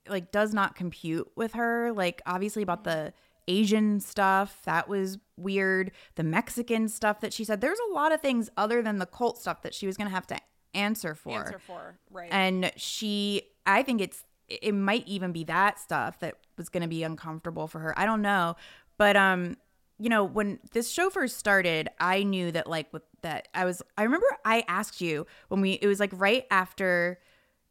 like 0.08 0.30
does 0.32 0.52
not 0.52 0.74
compute 0.74 1.30
with 1.36 1.54
her. 1.54 1.92
Like 1.92 2.20
obviously 2.26 2.62
about 2.62 2.84
the 2.84 3.12
Asian 3.50 3.98
stuff, 3.98 4.62
that 4.64 4.88
was 4.88 5.18
weird. 5.36 5.90
The 6.14 6.22
Mexican 6.22 6.88
stuff 6.88 7.20
that 7.20 7.32
she 7.32 7.44
said. 7.44 7.60
There's 7.60 7.80
a 7.90 7.92
lot 7.92 8.12
of 8.12 8.20
things 8.20 8.48
other 8.56 8.80
than 8.80 8.98
the 8.98 9.06
cult 9.06 9.38
stuff 9.38 9.62
that 9.62 9.74
she 9.74 9.86
was 9.86 9.96
going 9.96 10.08
to 10.08 10.14
have 10.14 10.26
to 10.28 10.38
answer 10.72 11.16
for. 11.16 11.38
answer 11.38 11.58
for 11.58 11.98
right 12.10 12.28
And 12.30 12.70
she, 12.76 13.42
I 13.66 13.82
think 13.82 14.00
it's, 14.00 14.22
it 14.48 14.72
might 14.72 15.06
even 15.08 15.32
be 15.32 15.44
that 15.44 15.80
stuff 15.80 16.20
that 16.20 16.36
was 16.56 16.68
going 16.68 16.82
to 16.82 16.88
be 16.88 17.02
uncomfortable 17.02 17.66
for 17.66 17.80
her. 17.80 17.98
I 17.98 18.06
don't 18.06 18.22
know. 18.22 18.54
But, 18.96 19.16
um, 19.16 19.56
you 19.98 20.08
know, 20.08 20.24
when 20.24 20.60
this 20.72 20.90
show 20.90 21.10
first 21.10 21.36
started, 21.36 21.88
I 21.98 22.22
knew 22.22 22.52
that, 22.52 22.66
like, 22.66 22.92
with 22.92 23.02
that, 23.22 23.48
I 23.52 23.64
was, 23.64 23.82
I 23.98 24.04
remember 24.04 24.26
I 24.44 24.64
asked 24.68 25.00
you 25.00 25.26
when 25.48 25.60
we, 25.60 25.72
it 25.72 25.86
was 25.86 26.00
like 26.00 26.12
right 26.14 26.46
after 26.50 27.18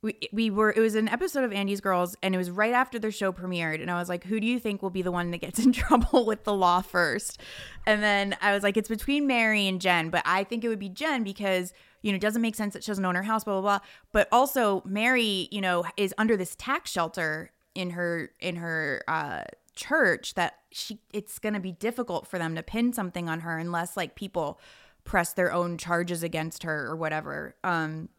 we, 0.01 0.17
we 0.31 0.49
were, 0.49 0.71
it 0.71 0.79
was 0.79 0.95
an 0.95 1.09
episode 1.09 1.43
of 1.43 1.51
Andy's 1.51 1.81
Girls, 1.81 2.15
and 2.23 2.33
it 2.33 2.37
was 2.37 2.49
right 2.49 2.73
after 2.73 2.99
their 2.99 3.11
show 3.11 3.31
premiered. 3.31 3.81
And 3.81 3.91
I 3.91 3.99
was 3.99 4.07
like, 4.07 4.23
who 4.23 4.39
do 4.39 4.47
you 4.47 4.59
think 4.59 4.81
will 4.81 4.89
be 4.89 5.01
the 5.01 5.11
one 5.11 5.31
that 5.31 5.39
gets 5.39 5.59
in 5.59 5.71
trouble 5.73 6.25
with 6.25 6.43
the 6.43 6.53
law 6.53 6.81
first? 6.81 7.41
And 7.85 8.01
then 8.01 8.37
I 8.41 8.53
was 8.53 8.63
like, 8.63 8.77
it's 8.77 8.89
between 8.89 9.27
Mary 9.27 9.67
and 9.67 9.81
Jen, 9.81 10.09
but 10.09 10.23
I 10.25 10.43
think 10.43 10.63
it 10.63 10.69
would 10.69 10.79
be 10.79 10.89
Jen 10.89 11.23
because 11.23 11.73
you 12.01 12.11
know, 12.11 12.15
it 12.15 12.21
doesn't 12.21 12.41
make 12.41 12.55
sense 12.55 12.73
that 12.73 12.83
she 12.83 12.91
doesn't 12.91 13.05
own 13.05 13.15
her 13.15 13.23
house, 13.23 13.43
blah 13.43 13.59
blah 13.59 13.79
blah. 13.79 13.87
But 14.11 14.27
also, 14.31 14.81
Mary, 14.85 15.49
you 15.51 15.61
know, 15.61 15.83
is 15.97 16.13
under 16.17 16.37
this 16.37 16.55
tax 16.55 16.91
shelter 16.91 17.51
in 17.75 17.91
her 17.91 18.31
in 18.39 18.55
her 18.57 19.03
uh, 19.07 19.43
church 19.75 20.33
that 20.35 20.59
she 20.71 20.99
it's 21.11 21.39
going 21.39 21.53
to 21.53 21.59
be 21.59 21.71
difficult 21.71 22.27
for 22.27 22.37
them 22.37 22.55
to 22.55 22.63
pin 22.63 22.93
something 22.93 23.27
on 23.27 23.41
her 23.41 23.57
unless 23.57 23.97
like 23.97 24.15
people 24.15 24.59
press 25.03 25.33
their 25.33 25.51
own 25.51 25.77
charges 25.77 26.23
against 26.23 26.63
her 26.63 26.85
or 26.85 26.95
whatever. 26.95 27.55
Um, 27.63 28.09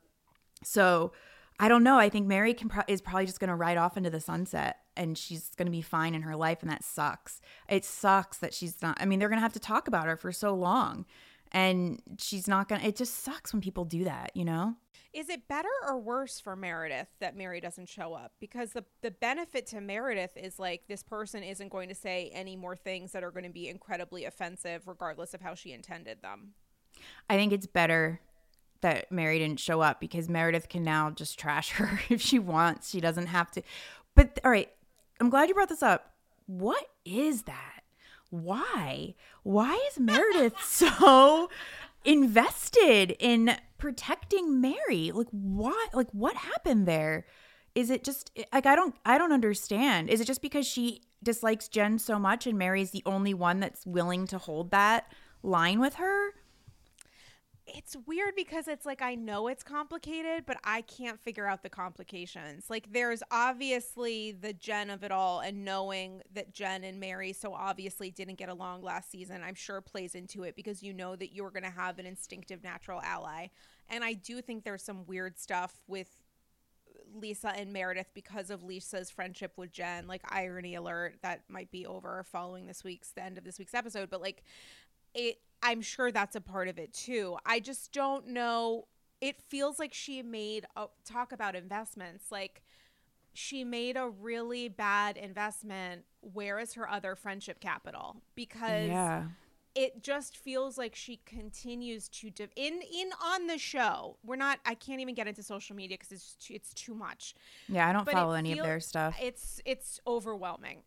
so 0.62 1.12
I 1.61 1.68
don't 1.68 1.84
know. 1.84 1.98
I 1.98 2.08
think 2.08 2.26
Mary 2.26 2.54
can 2.54 2.70
pro- 2.70 2.84
is 2.88 3.02
probably 3.02 3.26
just 3.26 3.38
going 3.38 3.48
to 3.48 3.54
ride 3.54 3.76
off 3.76 3.98
into 3.98 4.08
the 4.08 4.18
sunset 4.18 4.78
and 4.96 5.16
she's 5.16 5.50
going 5.56 5.66
to 5.66 5.72
be 5.72 5.82
fine 5.82 6.14
in 6.14 6.22
her 6.22 6.34
life 6.34 6.62
and 6.62 6.70
that 6.70 6.82
sucks. 6.82 7.42
It 7.68 7.84
sucks 7.84 8.38
that 8.38 8.54
she's 8.54 8.80
not 8.80 8.96
I 8.98 9.04
mean, 9.04 9.18
they're 9.18 9.28
going 9.28 9.36
to 9.36 9.42
have 9.42 9.52
to 9.52 9.61
talk 9.61 9.86
about 9.86 10.06
her 10.06 10.16
for 10.16 10.32
so 10.32 10.54
long. 10.54 11.04
And 11.52 12.00
she's 12.16 12.48
not 12.48 12.68
going 12.68 12.80
to 12.80 12.86
it 12.86 12.96
just 12.96 13.22
sucks 13.22 13.52
when 13.52 13.61
people 13.61 13.84
do 13.84 14.04
that, 14.04 14.30
you 14.34 14.44
know? 14.44 14.74
Is 15.12 15.28
it 15.28 15.48
better 15.48 15.68
or 15.86 15.98
worse 15.98 16.40
for 16.40 16.56
Meredith 16.56 17.08
that 17.18 17.36
Mary 17.36 17.61
doesn't 17.61 17.90
show 17.90 18.14
up? 18.14 18.32
Because 18.40 18.72
the 18.72 18.84
the 19.02 19.11
benefit 19.11 19.66
to 19.66 19.82
Meredith 19.82 20.38
is 20.38 20.58
like 20.58 20.84
this 20.88 21.02
person 21.02 21.42
isn't 21.42 21.68
going 21.68 21.90
to 21.90 21.94
say 21.94 22.30
any 22.32 22.56
more 22.56 22.74
things 22.74 23.12
that 23.12 23.22
are 23.22 23.30
going 23.30 23.44
to 23.44 23.50
be 23.50 23.68
incredibly 23.68 24.24
offensive 24.24 24.88
regardless 24.88 25.34
of 25.34 25.42
how 25.42 25.54
she 25.54 25.72
intended 25.72 26.22
them. 26.22 26.54
I 27.28 27.36
think 27.36 27.52
it's 27.52 27.66
better 27.66 28.20
that 28.83 29.11
Mary 29.11 29.39
didn't 29.39 29.61
show 29.61 29.81
up 29.81 30.01
because 30.01 30.28
Meredith 30.28 30.68
can 30.68 30.83
now 30.83 31.11
just 31.11 31.39
trash 31.39 31.70
her 31.72 32.01
if 32.09 32.20
she 32.20 32.39
wants. 32.39 32.91
She 32.91 33.01
doesn't 33.01 33.26
have 33.26 33.51
to. 33.53 33.62
But 34.14 34.39
all 34.45 34.51
right, 34.51 34.70
I'm 35.20 35.31
glad 35.31 35.49
you 35.49 35.55
brought 35.55 35.68
this 35.68 35.83
up. 35.83 36.14
What 36.47 36.91
is 37.05 37.43
that? 37.43 37.83
Why? 38.31 39.14
Why 39.43 39.74
is 39.91 39.99
Meredith 39.99 40.57
so 40.64 41.51
invested 42.05 43.16
in 43.18 43.57
protecting 43.78 44.61
Mary? 44.61 45.11
Like 45.12 45.28
what? 45.31 45.95
Like 45.95 46.11
what 46.12 46.37
happened 46.37 46.87
there? 46.87 47.26
Is 47.74 47.91
it 47.91 48.03
just 48.03 48.31
like 48.53 48.66
I 48.66 48.74
don't 48.74 48.95
I 49.05 49.18
don't 49.18 49.33
understand. 49.33 50.11
Is 50.11 50.20
it 50.20 50.26
just 50.26 50.43
because 50.43 50.66
she 50.66 51.03
dislikes 51.22 51.68
Jen 51.68 51.99
so 51.99 52.18
much 52.18 52.47
and 52.47 52.59
Mary's 52.59 52.91
the 52.91 53.03
only 53.07 53.35
one 53.35 53.61
that's 53.61 53.87
willing 53.87 54.26
to 54.28 54.39
hold 54.39 54.70
that 54.70 55.12
line 55.43 55.81
with 55.81 55.95
her? 55.97 56.35
It's 57.75 57.97
weird 58.07 58.35
because 58.37 58.68
it's 58.68 58.85
like 58.85 59.03
I 59.03 59.14
know 59.14 59.49
it's 59.49 59.62
complicated, 59.62 60.45
but 60.47 60.59
I 60.64 60.83
can't 60.83 61.21
figure 61.21 61.47
out 61.47 61.62
the 61.62 61.68
complications. 61.68 62.68
Like 62.68 62.93
there's 62.93 63.23
obviously 63.31 64.33
the 64.33 64.53
Jen 64.53 64.91
of 64.91 65.05
it 65.05 65.11
all 65.11 65.41
and 65.41 65.64
knowing 65.64 66.23
that 66.35 66.53
Jen 66.53 66.85
and 66.85 66.99
Mary 66.99 67.33
so 67.33 67.55
obviously 67.55 68.11
didn't 68.11 68.37
get 68.39 68.49
along 68.49 68.83
last 68.83 69.11
season, 69.11 69.43
I'm 69.43 69.55
sure 69.55 69.81
plays 69.81 70.14
into 70.14 70.43
it 70.43 70.57
because 70.57 70.83
you 70.83 70.93
know 70.93 71.16
that 71.16 71.33
you're 71.33 71.51
going 71.51 71.64
to 71.64 71.71
have 71.71 71.99
an 71.99 72.07
instinctive 72.07 72.62
natural 72.62 73.01
ally. 73.03 73.49
And 73.89 74.05
I 74.05 74.14
do 74.14 74.41
think 74.41 74.64
there's 74.64 74.83
some 74.83 75.07
weird 75.07 75.39
stuff 75.39 75.81
with 75.87 76.09
Lisa 77.14 77.49
and 77.57 77.73
Meredith 77.73 78.11
because 78.14 78.51
of 78.51 78.62
Lisa's 78.62 79.11
friendship 79.11 79.53
with 79.57 79.73
Jen. 79.73 80.07
Like 80.07 80.23
irony 80.29 80.75
alert, 80.75 81.16
that 81.23 81.43
might 81.49 81.71
be 81.71 81.87
over 81.87 82.25
following 82.25 82.66
this 82.66 82.85
week's 82.85 83.12
the 83.12 83.23
end 83.23 83.39
of 83.39 83.45
this 83.45 83.59
week's 83.59 83.75
episode, 83.75 84.11
but 84.11 84.21
like 84.21 84.43
it 85.14 85.39
I'm 85.62 85.82
sure 85.82 86.11
that's 86.11 86.36
a 86.36 86.40
part 86.40 86.68
of 86.68 86.78
it 86.78 86.92
too. 86.92 87.36
I 87.44 87.61
just 87.61 87.92
don't 87.92 88.28
know. 88.28 88.86
It 89.20 89.42
feels 89.42 89.78
like 89.78 89.92
she 89.92 90.22
made 90.22 90.66
a 90.76 90.86
talk 91.04 91.32
about 91.32 91.54
investments. 91.54 92.26
Like 92.30 92.62
she 93.32 93.64
made 93.64 93.96
a 93.96 94.08
really 94.08 94.68
bad 94.68 95.16
investment. 95.16 96.04
Where 96.20 96.58
is 96.58 96.74
her 96.74 96.88
other 96.88 97.14
friendship 97.14 97.61
capital? 97.61 98.22
Because 98.34 98.90
it 99.74 100.02
just 100.02 100.36
feels 100.36 100.76
like 100.76 100.94
she 100.96 101.20
continues 101.24 102.08
to 102.08 102.30
div- 102.30 102.52
in 102.56 102.80
in 102.92 103.11
on 103.22 103.46
the 103.46 103.58
show. 103.58 104.16
We're 104.24 104.36
not. 104.36 104.58
I 104.66 104.74
can't 104.74 105.00
even 105.00 105.14
get 105.14 105.28
into 105.28 105.42
social 105.42 105.76
media 105.76 105.96
because 105.96 106.12
it's 106.12 106.34
too, 106.34 106.54
it's 106.54 106.74
too 106.74 106.94
much. 106.94 107.34
Yeah, 107.68 107.88
I 107.88 107.92
don't 107.92 108.04
But 108.04 108.14
follow 108.14 108.34
any 108.34 108.58
of 108.58 108.64
their 108.64 108.80
stuff. 108.80 109.16
It's 109.22 109.61
it's 109.64 110.00
overwhelming. 110.06 110.82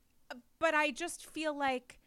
But 0.59 0.73
I 0.73 0.91
just 0.91 1.25
feel 1.25 1.57
like 1.57 1.99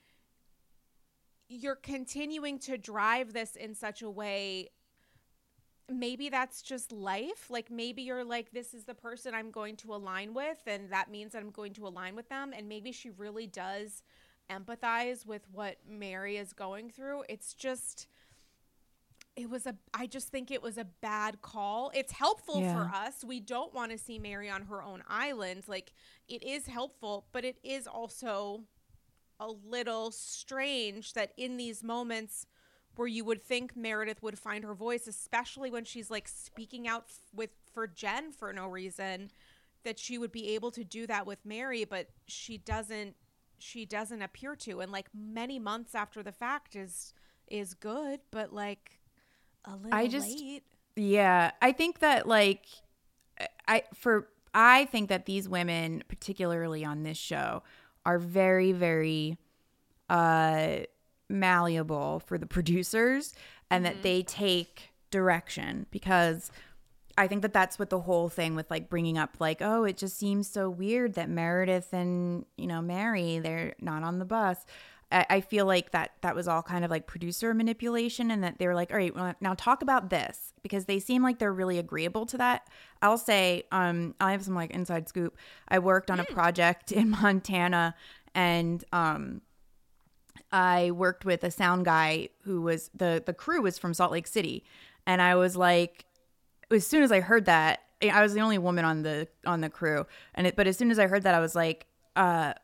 you're 1.49 1.76
continuing 1.76 2.59
to 2.61 2.76
drive 2.76 3.32
this 3.32 3.57
in 3.57 3.74
such 3.74 4.03
a 4.03 4.11
way 4.11 4.70
maybe 5.88 6.28
that's 6.28 6.62
just 6.62 6.92
life. 6.92 7.49
Like 7.49 7.70
maybe 7.70 8.03
you're 8.03 8.24
like, 8.24 8.51
this 8.51 8.74
is 8.74 8.84
the 8.84 8.94
person 8.94 9.34
I'm 9.34 9.51
going 9.51 9.76
to 9.76 9.94
align 9.94 10.34
with, 10.34 10.59
and 10.66 10.90
that 10.90 11.11
means 11.11 11.32
that 11.32 11.42
I'm 11.42 11.51
going 11.51 11.72
to 11.74 11.86
align 11.86 12.16
with 12.16 12.28
them. 12.28 12.53
And 12.57 12.68
maybe 12.68 12.92
she 12.92 13.11
really 13.11 13.47
does 13.47 14.03
empathize 14.51 15.26
with 15.26 15.42
what 15.53 15.76
Mary 15.88 16.36
is 16.36 16.53
going 16.53 16.90
through. 16.90 17.24
It's 17.28 17.55
just 17.55 18.09
it 19.36 19.51
was 19.51 19.66
a 19.66 19.76
I 19.92 20.07
just 20.07 20.28
think 20.28 20.51
it 20.51 20.62
was 20.62 20.78
a 20.78 20.84
bad 20.84 21.42
call. 21.42 21.90
It's 21.94 22.12
helpful 22.12 22.61
Yeah. 22.62 22.72
for 22.72 22.94
us. 22.94 23.22
We 23.24 23.38
don't 23.40 23.74
want 23.74 23.92
to 23.92 23.99
see 23.99 24.18
Mary 24.18 24.49
on 24.49 24.62
her 24.62 24.82
own 24.82 25.03
island. 25.09 25.64
Like 25.68 25.92
it 26.28 26.42
is 26.42 26.66
helpful, 26.66 27.26
but 27.32 27.44
it 27.44 27.59
is 27.62 27.86
also 27.86 28.62
a 29.39 29.49
little 29.49 30.11
strange 30.11 31.12
that 31.14 31.32
in 31.37 31.57
these 31.57 31.82
moments 31.82 32.47
where 32.97 33.09
you 33.09 33.24
would 33.24 33.43
think 33.43 33.76
Meredith 33.76 34.22
would 34.22 34.39
find 34.39 34.64
her 34.64 34.74
voice, 34.74 35.07
especially 35.07 35.70
when 35.70 35.84
she's 35.84 36.11
like 36.11 36.26
speaking 36.26 36.89
out 36.89 37.05
f- 37.09 37.18
with 37.34 37.51
for 37.72 37.87
Jen 37.87 38.32
for 38.32 38.53
no 38.53 38.66
reason, 38.66 39.30
that 39.84 39.99
she 39.99 40.16
would 40.18 40.32
be 40.32 40.55
able 40.55 40.70
to 40.70 40.82
do 40.82 41.07
that 41.07 41.26
with 41.26 41.39
Mary, 41.45 41.84
but 41.84 42.09
she 42.26 42.57
doesn't 42.59 43.14
she 43.59 43.87
doesn't 43.87 44.20
appear 44.22 44.55
to 44.55 44.80
and 44.80 44.93
like 44.93 45.09
many 45.14 45.59
months 45.59 45.95
after 45.95 46.22
the 46.22 46.32
fact 46.32 46.74
is 46.74 47.12
is 47.49 47.74
good, 47.74 48.20
but 48.30 48.53
like 48.53 48.99
a 49.64 49.76
little 49.76 50.09
just- 50.09 50.39
late. 50.39 50.64
Yeah, 50.99 51.51
I 51.61 51.72
think 51.72 51.99
that 51.99 52.26
like 52.26 52.64
I 53.68 53.82
for 53.93 54.28
I 54.55 54.87
think 54.87 55.11
that 55.11 55.26
these 55.26 55.47
women, 55.47 56.03
particularly 56.09 56.82
on 56.82 57.03
this 57.03 57.18
show, 57.18 57.62
are 58.07 58.18
very 58.18 58.72
very 58.72 59.36
uh 60.09 60.78
malleable 61.28 62.20
for 62.20 62.38
the 62.38 62.46
producers 62.46 63.34
and 63.70 63.84
that 63.84 64.02
they 64.02 64.22
take 64.22 64.90
direction 65.11 65.86
because 65.90 66.50
I 67.18 67.26
think 67.26 67.42
that 67.42 67.52
that's 67.52 67.78
what 67.78 67.90
the 67.90 68.00
whole 68.00 68.28
thing 68.28 68.54
with 68.54 68.70
like 68.70 68.88
bringing 68.88 69.18
up 69.18 69.36
like 69.40 69.61
oh 69.61 69.84
it 69.84 69.96
just 69.96 70.16
seems 70.16 70.48
so 70.48 70.70
weird 70.70 71.14
that 71.14 71.28
Meredith 71.28 71.92
and 71.92 72.46
you 72.57 72.66
know 72.66 72.80
Mary 72.80 73.38
they're 73.40 73.74
not 73.80 74.02
on 74.02 74.18
the 74.18 74.24
bus. 74.24 74.64
I, 75.12 75.26
I 75.30 75.40
feel 75.40 75.66
like 75.66 75.92
that 75.92 76.12
that 76.22 76.34
was 76.34 76.48
all 76.48 76.62
kind 76.62 76.84
of 76.84 76.90
like 76.90 77.07
producer 77.07 77.54
manipulation 77.54 78.30
and 78.30 78.42
that 78.44 78.59
they 78.59 78.66
were 78.66 78.74
like 78.74 78.90
all 78.90 78.96
right 78.96 79.14
well, 79.14 79.34
now 79.40 79.54
talk 79.54 79.82
about 79.82 80.11
this 80.11 80.52
because 80.62 80.86
they 80.86 80.98
seem 80.98 81.22
like 81.22 81.38
they're 81.38 81.52
really 81.52 81.78
agreeable 81.78 82.26
to 82.26 82.38
that. 82.38 82.68
I'll 83.02 83.18
say 83.18 83.64
um 83.72 84.14
I 84.20 84.32
have 84.32 84.44
some 84.44 84.54
like 84.54 84.70
inside 84.70 85.09
scoop. 85.09 85.36
I 85.68 85.78
worked 85.78 86.11
on 86.11 86.20
a 86.20 86.24
project 86.24 86.92
in 86.92 87.11
Montana 87.22 87.94
and 88.34 88.84
um 88.92 89.42
I 90.52 90.90
worked 90.92 91.24
with 91.24 91.44
a 91.44 91.50
sound 91.50 91.84
guy 91.84 92.28
who 92.42 92.62
was 92.62 92.90
the 92.94 93.22
the 93.24 93.32
crew 93.32 93.62
was 93.62 93.78
from 93.78 93.94
Salt 93.94 94.12
Lake 94.12 94.26
City, 94.26 94.64
and 95.07 95.20
I 95.20 95.34
was 95.34 95.57
like, 95.57 96.04
as 96.70 96.86
soon 96.86 97.02
as 97.02 97.11
I 97.11 97.20
heard 97.20 97.46
that, 97.46 97.80
I 98.02 98.22
was 98.22 98.34
the 98.34 98.40
only 98.40 98.59
woman 98.59 98.84
on 98.84 99.02
the 99.02 99.28
on 99.44 99.61
the 99.61 99.70
crew, 99.70 100.07
and 100.34 100.46
it, 100.46 100.57
but 100.57 100.66
as 100.66 100.76
soon 100.76 100.90
as 100.90 100.98
I 100.98 101.07
heard 101.09 101.24
that, 101.24 101.34
I 101.34 101.40
was 101.40 101.54
like, 101.54 101.86
uh, 102.14 102.54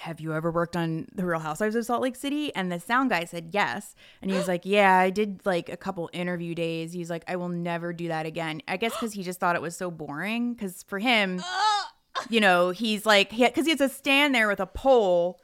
have 0.00 0.20
you 0.20 0.34
ever 0.34 0.50
worked 0.50 0.76
on 0.76 1.06
the 1.14 1.24
Real 1.24 1.40
Housewives 1.40 1.74
of 1.74 1.86
Salt 1.86 2.02
Lake 2.02 2.16
City? 2.16 2.54
And 2.54 2.70
the 2.70 2.80
sound 2.80 3.10
guy 3.10 3.24
said 3.24 3.50
yes, 3.52 3.94
and 4.20 4.30
he 4.30 4.36
was 4.36 4.48
like, 4.48 4.62
yeah, 4.64 4.96
I 4.96 5.10
did 5.10 5.40
like 5.44 5.68
a 5.68 5.76
couple 5.76 6.10
interview 6.12 6.54
days. 6.54 6.92
He's 6.92 7.10
like, 7.10 7.24
I 7.28 7.36
will 7.36 7.48
never 7.48 7.92
do 7.92 8.08
that 8.08 8.26
again. 8.26 8.60
I 8.68 8.76
guess 8.76 8.92
because 8.92 9.12
he 9.12 9.22
just 9.22 9.40
thought 9.40 9.56
it 9.56 9.62
was 9.62 9.76
so 9.76 9.90
boring. 9.90 10.54
Because 10.54 10.82
for 10.82 10.98
him, 10.98 11.42
you 12.28 12.40
know, 12.40 12.70
he's 12.70 13.06
like, 13.06 13.30
because 13.30 13.64
he, 13.64 13.70
has 13.70 13.78
to 13.78 13.88
stand 13.88 14.34
there 14.34 14.48
with 14.48 14.60
a 14.60 14.66
pole, 14.66 15.40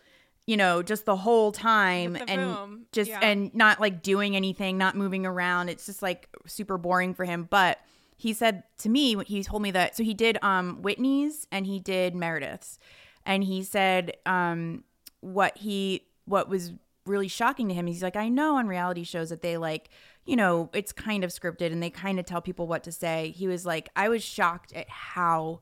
you 0.46 0.56
know, 0.56 0.82
just 0.82 1.04
the 1.04 1.16
whole 1.16 1.52
time 1.52 2.14
the 2.14 2.28
and 2.28 2.86
just 2.92 3.10
yeah. 3.10 3.20
and 3.22 3.54
not 3.54 3.80
like 3.80 4.02
doing 4.02 4.36
anything, 4.36 4.76
not 4.76 4.96
moving 4.96 5.24
around. 5.24 5.68
It's 5.68 5.86
just 5.86 6.02
like 6.02 6.28
super 6.46 6.76
boring 6.76 7.14
for 7.14 7.24
him. 7.24 7.46
But 7.48 7.78
he 8.16 8.32
said 8.32 8.64
to 8.78 8.88
me, 8.88 9.16
he 9.26 9.42
told 9.42 9.62
me 9.62 9.70
that 9.70 9.96
so 9.96 10.02
he 10.02 10.12
did 10.12 10.38
um 10.42 10.82
Whitney's 10.82 11.46
and 11.50 11.66
he 11.66 11.78
did 11.78 12.14
Meredith's, 12.14 12.78
and 13.24 13.44
he 13.44 13.62
said 13.62 14.16
um 14.26 14.84
what 15.20 15.56
he 15.58 16.02
what 16.24 16.48
was 16.48 16.72
really 17.06 17.28
shocking 17.28 17.68
to 17.68 17.74
him. 17.74 17.86
He's 17.86 18.02
like, 18.02 18.16
I 18.16 18.28
know 18.28 18.56
on 18.56 18.66
reality 18.66 19.04
shows 19.04 19.30
that 19.30 19.42
they 19.42 19.56
like, 19.56 19.90
you 20.24 20.36
know, 20.36 20.70
it's 20.72 20.92
kind 20.92 21.24
of 21.24 21.30
scripted 21.30 21.72
and 21.72 21.82
they 21.82 21.90
kind 21.90 22.18
of 22.18 22.26
tell 22.26 22.40
people 22.40 22.66
what 22.66 22.84
to 22.84 22.92
say. 22.92 23.32
He 23.36 23.48
was 23.48 23.66
like, 23.66 23.88
I 23.96 24.08
was 24.08 24.22
shocked 24.22 24.72
at 24.72 24.88
how 24.88 25.60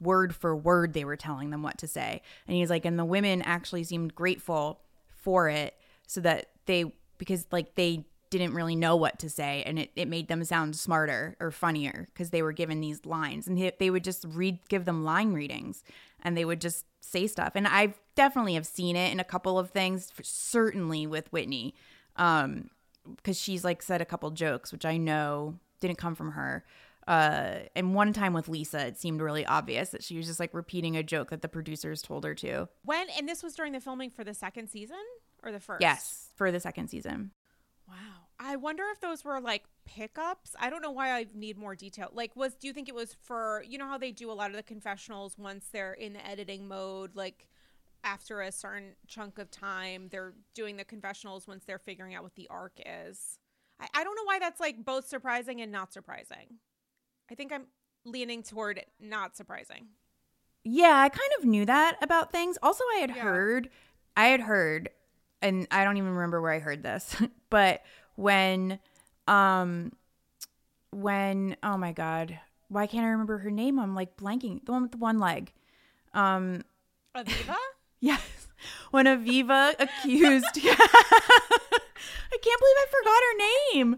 word 0.00 0.34
for 0.34 0.56
word 0.56 0.92
they 0.92 1.04
were 1.04 1.16
telling 1.16 1.50
them 1.50 1.62
what 1.62 1.78
to 1.78 1.86
say. 1.86 2.22
And 2.46 2.56
he's 2.56 2.70
like, 2.70 2.84
and 2.84 2.98
the 2.98 3.04
women 3.04 3.42
actually 3.42 3.84
seemed 3.84 4.14
grateful 4.14 4.80
for 5.16 5.48
it 5.48 5.74
so 6.06 6.20
that 6.20 6.50
they, 6.66 6.92
because 7.18 7.46
like 7.50 7.74
they 7.74 8.06
didn't 8.30 8.54
really 8.54 8.76
know 8.76 8.96
what 8.96 9.18
to 9.18 9.28
say 9.28 9.62
and 9.66 9.78
it, 9.78 9.90
it 9.96 10.08
made 10.08 10.28
them 10.28 10.44
sound 10.44 10.76
smarter 10.76 11.36
or 11.40 11.50
funnier 11.50 12.08
because 12.12 12.30
they 12.30 12.42
were 12.42 12.52
given 12.52 12.80
these 12.80 13.04
lines 13.04 13.46
and 13.46 13.58
he, 13.58 13.72
they 13.78 13.90
would 13.90 14.04
just 14.04 14.24
read, 14.28 14.58
give 14.68 14.84
them 14.84 15.04
line 15.04 15.32
readings 15.32 15.82
and 16.22 16.36
they 16.36 16.44
would 16.44 16.60
just 16.60 16.84
say 17.10 17.26
stuff. 17.26 17.52
And 17.54 17.66
I 17.66 17.94
definitely 18.14 18.54
have 18.54 18.66
seen 18.66 18.96
it 18.96 19.12
in 19.12 19.20
a 19.20 19.24
couple 19.24 19.58
of 19.58 19.70
things, 19.70 20.12
certainly 20.22 21.06
with 21.06 21.32
Whitney. 21.32 21.74
Um, 22.16 22.70
because 23.16 23.40
she's 23.40 23.64
like 23.64 23.82
said 23.82 24.00
a 24.00 24.04
couple 24.04 24.30
jokes, 24.30 24.72
which 24.72 24.84
I 24.84 24.96
know 24.96 25.58
didn't 25.80 25.98
come 25.98 26.14
from 26.14 26.32
her. 26.32 26.64
Uh, 27.08 27.60
and 27.74 27.94
one 27.94 28.12
time 28.12 28.32
with 28.34 28.48
Lisa, 28.48 28.86
it 28.86 28.98
seemed 28.98 29.20
really 29.20 29.44
obvious 29.46 29.90
that 29.90 30.04
she 30.04 30.16
was 30.16 30.26
just 30.26 30.38
like 30.38 30.52
repeating 30.52 30.96
a 30.96 31.02
joke 31.02 31.30
that 31.30 31.42
the 31.42 31.48
producers 31.48 32.02
told 32.02 32.24
her 32.24 32.34
to. 32.36 32.68
When 32.84 33.08
and 33.18 33.28
this 33.28 33.42
was 33.42 33.54
during 33.54 33.72
the 33.72 33.80
filming 33.80 34.10
for 34.10 34.22
the 34.22 34.34
second 34.34 34.68
season 34.68 34.98
or 35.42 35.50
the 35.50 35.60
first? 35.60 35.80
Yes, 35.80 36.28
for 36.36 36.52
the 36.52 36.60
second 36.60 36.88
season. 36.88 37.32
Wow. 37.88 38.19
I 38.42 38.56
wonder 38.56 38.84
if 38.90 39.00
those 39.00 39.22
were 39.24 39.38
like 39.40 39.64
pickups. 39.84 40.56
I 40.58 40.70
don't 40.70 40.80
know 40.82 40.90
why 40.90 41.12
I 41.12 41.26
need 41.34 41.58
more 41.58 41.74
detail. 41.76 42.08
Like 42.12 42.34
was 42.34 42.54
do 42.54 42.66
you 42.66 42.72
think 42.72 42.88
it 42.88 42.94
was 42.94 43.14
for 43.22 43.62
you 43.68 43.76
know 43.78 43.86
how 43.86 43.98
they 43.98 44.12
do 44.12 44.30
a 44.30 44.34
lot 44.34 44.50
of 44.50 44.56
the 44.56 44.62
confessionals 44.62 45.36
once 45.38 45.66
they're 45.70 45.92
in 45.92 46.14
the 46.14 46.26
editing 46.26 46.66
mode 46.66 47.14
like 47.14 47.48
after 48.02 48.40
a 48.40 48.50
certain 48.50 48.92
chunk 49.06 49.38
of 49.38 49.50
time 49.50 50.08
they're 50.10 50.32
doing 50.54 50.76
the 50.78 50.84
confessionals 50.84 51.46
once 51.46 51.64
they're 51.66 51.78
figuring 51.78 52.14
out 52.14 52.22
what 52.22 52.34
the 52.34 52.48
arc 52.48 52.80
is. 52.86 53.38
I, 53.78 53.88
I 53.94 54.04
don't 54.04 54.16
know 54.16 54.24
why 54.24 54.38
that's 54.38 54.60
like 54.60 54.84
both 54.84 55.06
surprising 55.06 55.60
and 55.60 55.70
not 55.70 55.92
surprising. 55.92 56.58
I 57.30 57.34
think 57.34 57.52
I'm 57.52 57.66
leaning 58.04 58.42
toward 58.42 58.84
not 59.00 59.36
surprising. 59.36 59.88
Yeah, 60.64 60.98
I 60.98 61.08
kind 61.08 61.30
of 61.38 61.44
knew 61.46 61.64
that 61.66 61.96
about 62.02 62.32
things. 62.32 62.58
Also, 62.62 62.84
I 62.96 63.00
had 63.00 63.10
Yeah. 63.10 63.22
heard, 63.22 63.70
I 64.16 64.26
had 64.26 64.40
heard, 64.40 64.90
and 65.40 65.66
I 65.70 65.84
don't 65.84 65.96
even 65.96 66.10
remember 66.10 66.40
where 66.40 66.52
I 66.52 66.58
heard 66.58 66.82
this, 66.82 67.16
but 67.50 67.82
when, 68.20 68.78
um, 69.26 69.92
when, 70.92 71.56
oh 71.62 71.76
my 71.76 71.92
God, 71.92 72.38
why 72.68 72.86
can't 72.86 73.04
I 73.04 73.08
remember 73.08 73.38
her 73.38 73.50
name? 73.50 73.78
I'm 73.78 73.94
like 73.94 74.16
blanking. 74.16 74.64
The 74.64 74.72
one 74.72 74.82
with 74.82 74.92
the 74.92 74.98
one 74.98 75.18
leg. 75.18 75.52
Um, 76.14 76.62
Aviva? 77.16 77.56
Yes. 78.02 78.48
When 78.92 79.04
Aviva 79.04 79.74
accused 79.78 80.46
I 80.56 82.38
can't 82.42 82.60
believe 82.60 82.76
I 82.78 82.86
forgot 82.90 83.20
her 83.26 83.36
name. 83.74 83.96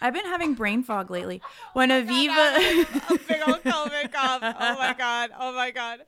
I've 0.00 0.14
been 0.14 0.26
having 0.26 0.54
brain 0.54 0.84
fog 0.84 1.10
lately. 1.10 1.42
When 1.72 1.90
a 1.90 2.02
Aviva 2.02 3.26
big 3.26 3.40
old 3.48 3.64
COVID 3.64 4.12
cough. 4.12 4.42
Oh 4.42 4.76
my 4.78 4.94
god. 4.96 5.30
Oh 5.36 5.52
my 5.52 5.72
god. 5.72 6.02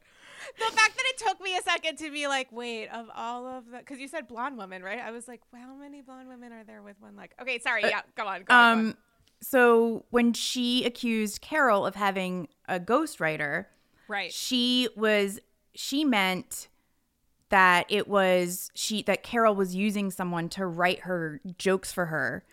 The 0.58 0.76
fact 0.76 0.96
that 0.96 1.04
it 1.06 1.18
took 1.18 1.40
me 1.40 1.56
a 1.56 1.62
second 1.62 1.98
to 1.98 2.10
be 2.10 2.26
like, 2.26 2.48
wait, 2.52 2.88
of 2.88 3.06
all 3.14 3.46
of 3.46 3.70
the, 3.70 3.78
because 3.78 3.98
you 3.98 4.08
said 4.08 4.28
blonde 4.28 4.56
women, 4.58 4.82
right? 4.82 4.98
I 5.00 5.10
was 5.10 5.26
like, 5.28 5.40
well, 5.52 5.62
how 5.62 5.74
many 5.74 6.02
blonde 6.02 6.28
women 6.28 6.52
are 6.52 6.64
there 6.64 6.82
with 6.82 6.96
one 7.00 7.16
leg? 7.16 7.32
Okay, 7.40 7.58
sorry. 7.58 7.82
Yeah, 7.82 8.00
go 8.16 8.26
on. 8.26 8.42
Go 8.42 8.44
on, 8.44 8.44
go 8.44 8.54
on. 8.54 8.78
um 8.88 8.96
so 9.40 10.04
when 10.10 10.32
she 10.32 10.84
accused 10.84 11.40
Carol 11.42 11.84
of 11.84 11.94
having 11.94 12.48
a 12.68 12.80
ghostwriter, 12.80 13.66
Right. 14.08 14.32
she 14.32 14.88
was 14.96 15.38
she 15.74 16.04
meant 16.04 16.68
that 17.50 17.86
it 17.90 18.08
was 18.08 18.70
she 18.74 19.02
that 19.02 19.22
Carol 19.22 19.54
was 19.54 19.74
using 19.74 20.10
someone 20.10 20.48
to 20.50 20.66
write 20.66 21.00
her 21.00 21.40
jokes 21.58 21.92
for 21.92 22.06
her 22.06 22.44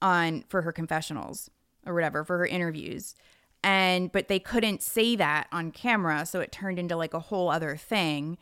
on 0.00 0.44
for 0.48 0.62
her 0.62 0.70
confessionals 0.72 1.50
or 1.86 1.92
whatever 1.94 2.24
for 2.24 2.38
her 2.38 2.46
interviews 2.46 3.14
and 3.62 4.12
but 4.12 4.28
they 4.28 4.38
couldn't 4.38 4.82
say 4.82 5.16
that 5.16 5.48
on 5.52 5.70
camera 5.70 6.24
so 6.24 6.40
it 6.40 6.52
turned 6.52 6.78
into 6.78 6.96
like 6.96 7.14
a 7.14 7.20
whole 7.20 7.50
other 7.50 7.76
thing. 7.76 8.38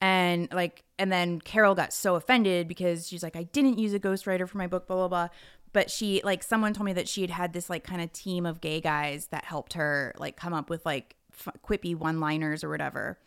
And 0.00 0.48
like 0.52 0.84
and 0.98 1.12
then 1.12 1.40
Carol 1.40 1.74
got 1.74 1.92
so 1.92 2.14
offended 2.14 2.68
because 2.68 3.08
she's 3.08 3.22
like 3.22 3.36
I 3.36 3.44
didn't 3.44 3.78
use 3.78 3.92
a 3.92 4.00
ghostwriter 4.00 4.48
for 4.48 4.58
my 4.58 4.66
book 4.66 4.86
blah 4.86 4.96
blah 4.96 5.08
blah. 5.08 5.28
But 5.72 5.90
she 5.90 6.20
like 6.24 6.42
someone 6.42 6.72
told 6.72 6.86
me 6.86 6.92
that 6.94 7.08
she 7.08 7.20
had 7.20 7.30
had 7.30 7.52
this 7.52 7.68
like 7.68 7.84
kind 7.84 8.00
of 8.00 8.12
team 8.12 8.46
of 8.46 8.60
gay 8.60 8.80
guys 8.80 9.26
that 9.28 9.44
helped 9.44 9.74
her 9.74 10.14
like 10.18 10.36
come 10.36 10.54
up 10.54 10.70
with 10.70 10.86
like 10.86 11.16
f- 11.32 11.54
quippy 11.66 11.94
one 11.94 12.20
liners 12.20 12.64
or 12.64 12.70
whatever 12.70 13.18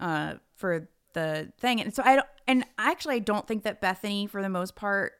uh 0.00 0.34
for 0.54 0.88
the 1.12 1.52
thing. 1.58 1.80
And 1.80 1.94
so 1.94 2.02
I 2.04 2.16
don't 2.16 2.28
and 2.46 2.64
actually 2.78 3.16
I 3.16 3.20
don't 3.20 3.46
think 3.46 3.64
that 3.64 3.80
Bethany 3.80 4.26
for 4.26 4.40
the 4.40 4.48
most 4.48 4.74
part 4.74 5.14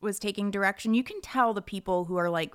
was 0.00 0.18
taking 0.18 0.50
direction. 0.50 0.94
You 0.94 1.04
can 1.04 1.20
tell 1.20 1.52
the 1.54 1.62
people 1.62 2.04
who 2.06 2.16
are 2.16 2.30
like 2.30 2.54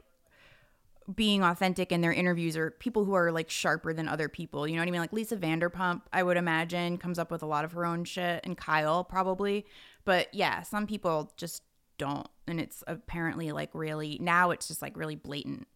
being 1.14 1.44
authentic 1.44 1.92
in 1.92 2.02
their 2.02 2.14
interviews 2.14 2.58
or 2.58 2.72
people 2.72 3.06
who 3.06 3.14
are 3.14 3.32
like 3.32 3.50
sharper 3.50 3.94
than 3.94 4.08
other 4.08 4.28
people. 4.28 4.68
You 4.68 4.76
know 4.76 4.82
what 4.82 4.88
I 4.88 4.92
mean? 4.92 5.02
Like 5.02 5.14
Lisa 5.14 5.38
Vanderpump, 5.38 6.02
I 6.12 6.24
would 6.24 6.38
imagine, 6.38 6.98
comes 6.98 7.20
up 7.20 7.30
with 7.30 7.44
a 7.44 7.46
lot 7.46 7.64
of 7.66 7.74
her 7.74 7.86
own 7.86 8.06
shit, 8.06 8.42
and 8.44 8.58
Kyle 8.58 9.04
probably. 9.04 9.66
But 10.04 10.34
yeah, 10.34 10.64
some 10.64 10.88
people 10.88 11.32
just 11.38 11.64
don't. 11.98 12.28
And 12.48 12.60
it's 12.60 12.84
apparently 12.88 13.52
like 13.52 13.70
really, 13.74 14.18
now 14.22 14.52
it's 14.52 14.68
just 14.68 14.82
like 14.82 14.98
really 14.98 15.16
blatant. 15.16 15.68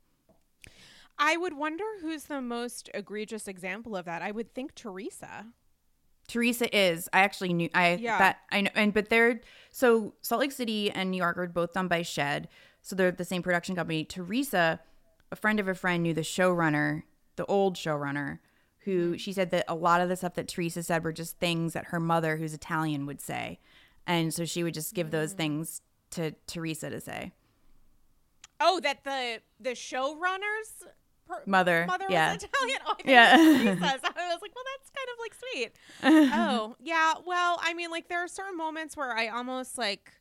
I 1.18 1.36
would 1.36 1.54
wonder 1.54 1.84
who's 2.02 2.24
the 2.24 2.42
most 2.42 2.90
egregious 2.94 3.48
example 3.48 3.96
of 3.96 4.06
that. 4.06 4.22
I 4.22 4.32
would 4.32 4.54
think 4.54 4.74
Teresa. 4.74 5.48
Teresa 6.28 6.76
is. 6.76 7.10
I 7.12 7.20
actually 7.22 7.54
knew. 7.54 7.70
I 7.74 7.96
Yeah. 7.96 8.18
that 8.20 8.40
I 8.52 8.62
know. 8.62 8.70
And 8.76 8.94
but 8.94 9.10
they're 9.10 9.42
so 9.72 10.14
Salt 10.22 10.40
Lake 10.42 10.52
City 10.52 10.92
and 10.92 11.12
New 11.12 11.18
York 11.18 11.38
are 11.38 11.48
both 11.48 11.74
done 11.74 11.88
by 11.88 12.04
Shed, 12.04 12.48
so 12.82 12.96
they're 12.96 13.12
the 13.12 13.26
same 13.26 13.42
production 13.42 13.76
company. 13.76 14.06
Teresa, 14.06 14.80
a 15.32 15.36
friend 15.36 15.60
of 15.60 15.68
a 15.68 15.76
friend, 15.76 16.04
knew 16.04 16.14
the 16.14 16.22
showrunner, 16.22 17.04
the 17.36 17.46
old 17.46 17.76
showrunner, 17.76 18.40
who 18.80 19.12
mm-hmm. 19.12 19.18
she 19.18 19.34
said 19.34 19.52
that 19.52 19.66
a 19.68 19.76
lot 19.76 20.02
of 20.02 20.10
the 20.10 20.16
stuff 20.16 20.36
that 20.36 20.48
Teresa 20.48 20.84
said 20.84 21.04
were 21.04 21.14
just 21.14 21.38
things 21.40 21.74
that 21.74 21.86
her 21.86 22.00
mother, 22.00 22.38
who's 22.38 22.54
Italian, 22.54 23.06
would 23.06 23.22
say, 23.22 23.60
and 24.08 24.34
so 24.34 24.46
she 24.46 24.64
would 24.64 24.74
just 24.74 24.94
give 24.94 25.12
those 25.12 25.34
mm. 25.34 25.38
things 25.38 25.82
to 26.12 26.32
Teresa 26.48 26.90
to 26.90 27.00
say. 27.00 27.32
Oh, 28.60 28.80
that 28.82 29.04
the 29.04 29.42
the 29.60 29.72
showrunners 29.72 30.88
per- 31.28 31.44
Mother, 31.46 31.86
mother 31.88 32.06
yeah. 32.10 32.34
was 32.34 32.44
Italian. 32.44 32.80
Oh, 32.88 32.96
I 32.98 33.02
Yeah. 33.06 33.38
yeah. 33.38 33.76
Teresa's. 33.76 34.02
I 34.16 34.34
was 34.34 34.42
like, 34.42 34.52
well, 34.56 34.66
that's 34.74 34.92
kind 34.96 35.10
of 35.14 35.20
like 35.20 35.36
sweet. 35.36 35.72
oh, 36.34 36.76
yeah. 36.80 37.14
Well, 37.26 37.60
I 37.62 37.74
mean, 37.74 37.92
like 37.92 38.10
there 38.10 38.24
are 38.24 38.28
certain 38.28 38.58
moments 38.58 38.98
where 38.98 39.16
I 39.16 39.28
almost 39.28 39.78
like. 39.78 40.12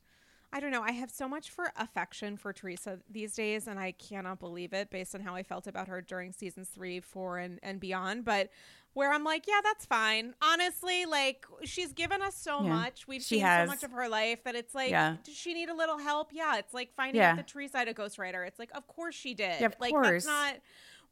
I 0.52 0.60
don't 0.60 0.70
know. 0.70 0.82
I 0.82 0.92
have 0.92 1.10
so 1.10 1.28
much 1.28 1.50
for 1.50 1.72
affection 1.76 2.36
for 2.38 2.52
Teresa 2.54 3.00
these 3.10 3.34
days, 3.34 3.66
and 3.66 3.78
I 3.78 3.92
cannot 3.92 4.40
believe 4.40 4.72
it 4.72 4.90
based 4.90 5.14
on 5.14 5.20
how 5.20 5.34
I 5.34 5.42
felt 5.42 5.66
about 5.66 5.88
her 5.88 6.00
during 6.00 6.32
seasons 6.32 6.68
three, 6.70 7.00
four, 7.00 7.36
and, 7.38 7.58
and 7.62 7.78
beyond. 7.78 8.24
But 8.24 8.48
where 8.94 9.12
I'm 9.12 9.24
like, 9.24 9.46
yeah, 9.46 9.60
that's 9.62 9.84
fine. 9.84 10.34
Honestly, 10.40 11.04
like 11.04 11.44
she's 11.64 11.92
given 11.92 12.22
us 12.22 12.34
so 12.34 12.62
Yeah, 12.62 12.68
much. 12.70 13.06
We've 13.06 13.20
she 13.22 13.36
seen 13.36 13.44
has. 13.44 13.68
so 13.68 13.72
much 13.72 13.82
of 13.82 13.92
her 13.92 14.08
life 14.08 14.42
that 14.44 14.54
it's 14.54 14.74
like, 14.74 14.90
Yeah. 14.90 15.16
does 15.22 15.36
she 15.36 15.52
need 15.52 15.68
a 15.68 15.74
little 15.74 15.98
help? 15.98 16.30
Yeah, 16.32 16.56
it's 16.56 16.72
like 16.72 16.94
finding 16.94 17.20
Yeah. 17.20 17.32
out 17.32 17.36
that 17.36 17.48
Teresa 17.48 17.78
had 17.78 17.88
a 17.88 17.94
ghostwriter. 17.94 18.46
It's 18.46 18.58
like, 18.58 18.70
of 18.74 18.86
course 18.88 19.14
she 19.14 19.34
did. 19.34 19.60
Yeah, 19.60 19.66
of 19.66 19.76
like 19.78 19.92
course. 19.92 20.24
that's 20.24 20.26
not 20.26 20.54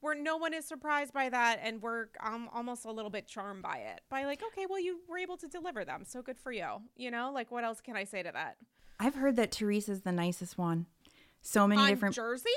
where 0.00 0.14
no 0.14 0.36
one 0.38 0.54
is 0.54 0.64
surprised 0.64 1.12
by 1.12 1.28
that, 1.28 1.60
and 1.62 1.80
we're 1.82 2.06
um, 2.20 2.48
almost 2.54 2.84
a 2.86 2.90
little 2.90 3.10
bit 3.10 3.26
charmed 3.26 3.62
by 3.62 3.76
it. 3.78 4.00
By 4.08 4.24
like, 4.24 4.42
okay, 4.52 4.66
well, 4.68 4.80
you 4.80 5.00
were 5.08 5.18
able 5.18 5.36
to 5.38 5.46
deliver 5.48 5.84
them, 5.84 6.04
so 6.06 6.22
good 6.22 6.38
for 6.38 6.52
you. 6.52 6.66
You 6.96 7.10
know, 7.10 7.30
like 7.34 7.50
what 7.50 7.64
else 7.64 7.80
can 7.82 7.96
I 7.96 8.04
say 8.04 8.22
to 8.22 8.30
that? 8.32 8.56
I've 8.98 9.14
heard 9.14 9.36
that 9.36 9.52
Teresa's 9.52 10.02
the 10.02 10.12
nicest 10.12 10.56
one. 10.58 10.86
So 11.42 11.66
many 11.66 11.82
On 11.82 11.88
different 11.88 12.14
Jersey, 12.14 12.48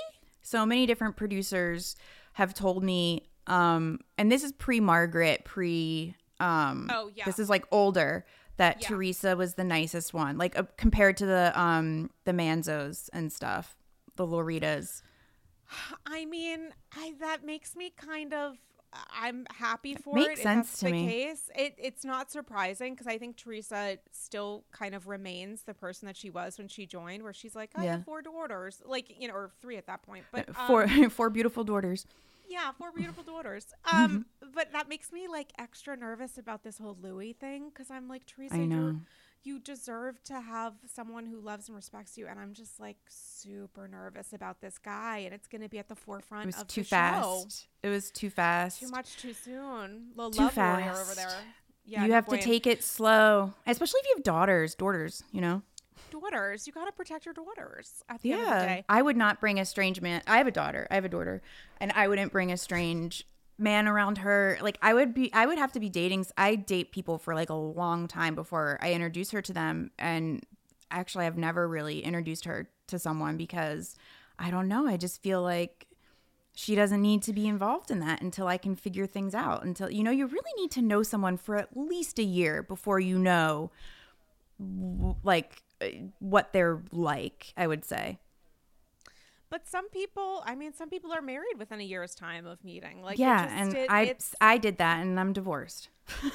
so 0.41 0.65
many 0.65 0.85
different 0.85 1.15
producers 1.15 1.95
have 2.33 2.53
told 2.53 2.83
me 2.83 3.27
um 3.47 3.99
and 4.17 4.31
this 4.31 4.43
is 4.43 4.51
pre 4.53 4.79
Margaret 4.79 5.43
pre 5.45 6.15
um 6.39 6.87
Oh, 6.91 7.11
yeah. 7.13 7.25
this 7.25 7.39
is 7.39 7.49
like 7.49 7.65
older 7.71 8.25
that 8.57 8.81
Yeah. 8.81 8.89
Teresa 8.89 9.35
was 9.35 9.55
the 9.55 9.63
nicest 9.63 10.13
one 10.13 10.37
like 10.37 10.57
uh, 10.57 10.63
compared 10.77 11.17
to 11.17 11.25
the 11.25 11.51
um 11.59 12.09
the 12.25 12.31
Manzos 12.31 13.09
and 13.13 13.31
stuff 13.31 13.75
the 14.15 14.25
Lauritas 14.25 15.01
I 16.05 16.25
mean, 16.25 16.73
I 16.95 17.13
that 17.19 17.45
makes 17.45 17.75
me 17.75 17.91
kind 17.95 18.33
of. 18.33 18.57
I'm 19.13 19.45
happy 19.51 19.93
for 19.95 20.15
makes 20.15 20.27
it. 20.29 20.33
if 20.33 20.39
sense 20.39 20.67
that's 20.69 20.79
to 20.79 20.85
the 20.85 20.91
me. 20.91 21.07
case. 21.07 21.49
It 21.55 21.75
it's 21.77 22.03
not 22.03 22.31
surprising 22.31 22.93
because 22.93 23.07
I 23.07 23.17
think 23.17 23.37
Teresa 23.37 23.97
still 24.11 24.63
kind 24.71 24.95
of 24.95 25.07
remains 25.07 25.63
the 25.63 25.73
person 25.73 26.07
that 26.07 26.17
she 26.17 26.29
was 26.29 26.57
when 26.57 26.67
she 26.67 26.85
joined, 26.85 27.23
where 27.23 27.33
she's 27.33 27.55
like, 27.55 27.71
I 27.75 27.83
Yeah. 27.85 27.91
have 27.97 28.05
four 28.05 28.21
daughters, 28.21 28.81
like 28.85 29.13
you 29.19 29.27
know, 29.27 29.35
or 29.35 29.51
three 29.61 29.77
at 29.77 29.85
that 29.87 30.01
point. 30.03 30.25
But 30.31 30.49
um, 30.49 30.55
four 30.67 30.87
four 31.09 31.29
beautiful 31.29 31.63
daughters 31.63 32.07
Yeah, 32.47 32.71
four 32.77 32.91
beautiful 32.91 33.23
daughters. 33.23 33.67
Um, 33.93 34.25
but 34.53 34.71
that 34.73 34.89
makes 34.89 35.11
me 35.11 35.27
like 35.27 35.51
extra 35.59 35.95
nervous 35.95 36.37
about 36.37 36.63
this 36.63 36.77
whole 36.79 36.97
Luis 37.01 37.35
thing 37.39 37.69
because 37.69 37.91
I'm 37.91 38.07
like 38.07 38.25
Teresa, 38.25 38.55
I 38.55 38.65
know. 38.65 38.81
you're- 38.81 38.99
you 39.43 39.59
deserve 39.59 40.21
to 40.25 40.39
have 40.41 40.73
someone 40.93 41.25
who 41.25 41.39
loves 41.39 41.67
and 41.69 41.75
respects 41.75 42.17
you, 42.17 42.27
and 42.27 42.39
I'm 42.39 42.53
just 42.53 42.79
like 42.79 42.97
super 43.09 43.87
nervous 43.87 44.33
about 44.33 44.61
this 44.61 44.77
guy, 44.77 45.19
and 45.19 45.33
it's 45.33 45.47
going 45.47 45.61
to 45.61 45.69
be 45.69 45.79
at 45.79 45.87
the 45.87 45.95
forefront 45.95 46.43
it 46.43 46.47
was 46.47 46.61
of 46.61 46.67
too 46.67 46.81
the 46.81 46.87
show. 46.87 46.95
fast 46.95 47.67
it 47.83 47.89
was 47.89 48.11
too 48.11 48.29
fast 48.29 48.79
Too 48.81 48.89
much 48.89 49.15
too 49.17 49.33
soon. 49.33 50.07
Too 50.15 50.21
love 50.41 50.57
warrior 50.57 50.91
over 50.91 50.95
fast. 51.03 51.15
there. 51.15 51.39
Yeah, 51.85 52.05
you 52.05 52.11
have 52.11 52.27
to 52.27 52.37
take 52.37 52.67
it 52.67 52.83
slow 52.83 53.53
especially 53.65 53.99
if 54.03 54.07
you 54.09 54.13
have 54.17 54.23
daughters 54.23 54.75
daughters 54.75 55.23
you 55.31 55.41
know 55.41 55.63
daughters. 56.11 56.65
You 56.67 56.73
got 56.73 56.85
to 56.85 56.91
protect 56.91 57.25
your 57.25 57.33
daughters 57.33 58.03
at 58.09 58.21
the 58.21 58.31
end 58.33 58.41
of 58.41 58.47
the 58.47 58.53
Yeah. 58.55 58.65
day. 58.65 58.85
I 58.89 59.01
would 59.01 59.17
not 59.17 59.39
bring 59.39 59.59
a 59.59 59.65
strange 59.65 60.01
man. 60.01 60.21
I 60.27 60.37
have 60.37 60.47
a 60.47 60.51
daughter. 60.51 60.87
I 60.89 60.95
have 60.95 61.05
a 61.05 61.09
daughter. 61.09 61.41
And 61.79 61.91
I 61.93 62.07
wouldn't 62.07 62.31
bring 62.31 62.51
a 62.51 62.57
strange 62.57 63.25
man 63.59 63.87
around 63.87 64.19
her. 64.19 64.57
Like 64.61 64.77
I 64.81 64.93
would 64.93 65.13
be 65.13 65.31
I 65.33 65.45
would 65.45 65.57
have 65.57 65.71
to 65.73 65.79
be 65.79 65.89
dating 65.89 66.25
I 66.37 66.55
date 66.55 66.91
people 66.91 67.17
for 67.17 67.35
like 67.35 67.49
a 67.49 67.55
long 67.55 68.07
time 68.07 68.35
before 68.35 68.77
I 68.81 68.93
introduce 68.93 69.31
her 69.31 69.41
to 69.41 69.53
them 69.53 69.91
and 69.99 70.43
actually 70.91 71.25
I've 71.25 71.37
never 71.37 71.67
really 71.67 72.01
introduced 72.01 72.45
her 72.45 72.69
to 72.87 72.99
someone 72.99 73.37
because 73.37 73.95
I 74.37 74.51
don't 74.51 74.67
know. 74.67 74.87
I 74.87 74.97
just 74.97 75.21
feel 75.21 75.41
like 75.41 75.87
she 76.55 76.75
doesn't 76.75 77.01
need 77.01 77.21
to 77.23 77.33
be 77.33 77.47
involved 77.47 77.91
in 77.91 77.99
that 77.99 78.21
until 78.21 78.47
I 78.47 78.57
can 78.57 78.75
figure 78.75 79.05
things 79.05 79.35
out. 79.35 79.63
Until 79.63 79.89
you 79.89 80.03
know, 80.03 80.11
you 80.11 80.25
really 80.25 80.51
need 80.57 80.71
to 80.71 80.81
know 80.81 81.03
someone 81.03 81.37
for 81.37 81.55
at 81.55 81.75
least 81.75 82.19
a 82.19 82.23
year 82.23 82.63
before 82.63 82.99
you 82.99 83.17
know 83.17 83.71
like 85.23 85.63
uh, 85.81 85.87
what 86.19 86.53
they're 86.53 86.81
like, 86.91 87.53
I 87.55 87.67
would 87.67 87.85
say. 87.85 88.19
But 89.49 89.67
some 89.67 89.89
people, 89.89 90.43
I 90.45 90.53
mean, 90.55 90.73
some 90.73 90.89
people 90.89 91.11
are 91.11 91.21
married 91.21 91.57
within 91.57 91.79
a 91.79 91.83
year's 91.83 92.13
time 92.13 92.45
of 92.45 92.63
meeting. 92.63 93.01
Like, 93.01 93.17
yeah, 93.17 93.45
just- 93.45 93.55
and 93.55 93.73
it- 93.75 93.89
I 93.89 94.01
it's- 94.03 94.35
I 94.39 94.57
did 94.57 94.77
that 94.77 94.99
and 95.01 95.19
I'm 95.19 95.33
divorced. 95.33 95.89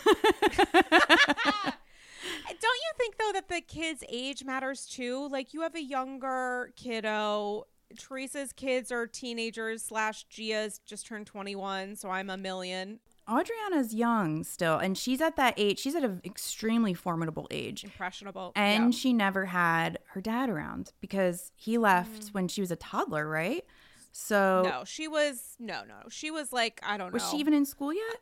Don't 2.61 2.79
you 2.81 2.93
think 2.97 3.17
though 3.19 3.33
that 3.33 3.49
the 3.49 3.61
kid's 3.61 4.03
age 4.09 4.45
matters 4.45 4.87
too? 4.87 5.29
Like 5.29 5.53
you 5.53 5.61
have 5.63 5.75
a 5.75 5.83
younger 5.83 6.73
kiddo. 6.77 7.67
Teresa's 7.99 8.53
kids 8.53 8.91
are 8.91 9.07
teenagers 9.07 9.83
slash 9.83 10.25
Gia's 10.25 10.81
just 10.87 11.07
turned 11.07 11.27
twenty 11.27 11.55
one, 11.55 11.97
so 11.97 12.11
I'm 12.11 12.31
a 12.31 12.37
million. 12.37 13.01
Audriana's 13.29 13.95
young 13.95 14.45
still 14.45 14.77
and 14.77 14.97
she's 14.99 15.21
at 15.21 15.37
that 15.37 15.55
age. 15.57 15.79
She's 15.79 15.95
at 15.95 16.05
an 16.05 16.21
extremely 16.25 16.95
formidable 16.95 17.47
age. 17.51 17.85
Impressionable. 17.85 18.53
And 18.55 18.93
Yeah. 18.93 18.99
she 18.99 19.13
never 19.13 19.47
had 19.47 19.99
her 20.13 20.21
dad 20.21 20.51
around 20.51 20.93
because 21.01 21.53
he 21.55 21.79
left 21.79 22.27
mm. 22.27 22.35
when 22.35 22.49
she 22.49 22.61
was 22.61 22.71
a 22.71 22.77
toddler, 22.77 23.29
right? 23.29 23.65
So 24.13 24.63
no, 24.65 24.85
she 24.85 25.09
was 25.09 25.57
no, 25.59 25.83
no. 25.89 26.09
She 26.09 26.31
was 26.31 26.53
like 26.53 26.81
I 26.83 26.97
don't 26.97 27.09
know. 27.09 27.15
was 27.15 27.31
she 27.31 27.39
even 27.39 27.55
in 27.55 27.65
school 27.65 27.93
yet? 27.93 28.21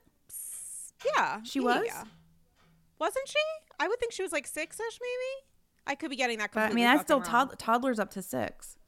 Yeah, 1.16 1.40
She 1.42 1.58
was? 1.60 1.84
yeah. 1.84 2.04
Wasn't 2.98 3.28
she? 3.28 3.38
I 3.80 3.88
would 3.88 3.98
think 3.98 4.12
she 4.12 4.22
was 4.22 4.30
like 4.30 4.46
six 4.46 4.78
ish, 4.78 4.98
maybe. 5.00 5.46
I 5.86 5.94
could 5.96 6.10
be 6.10 6.16
getting 6.16 6.38
that. 6.38 6.50
But 6.52 6.70
I 6.70 6.72
mean, 6.72 6.84
that's 6.84 7.02
still 7.02 7.20
tod- 7.20 7.58
toddlers 7.58 7.98
up 7.98 8.10
to 8.12 8.22
6. 8.22 8.78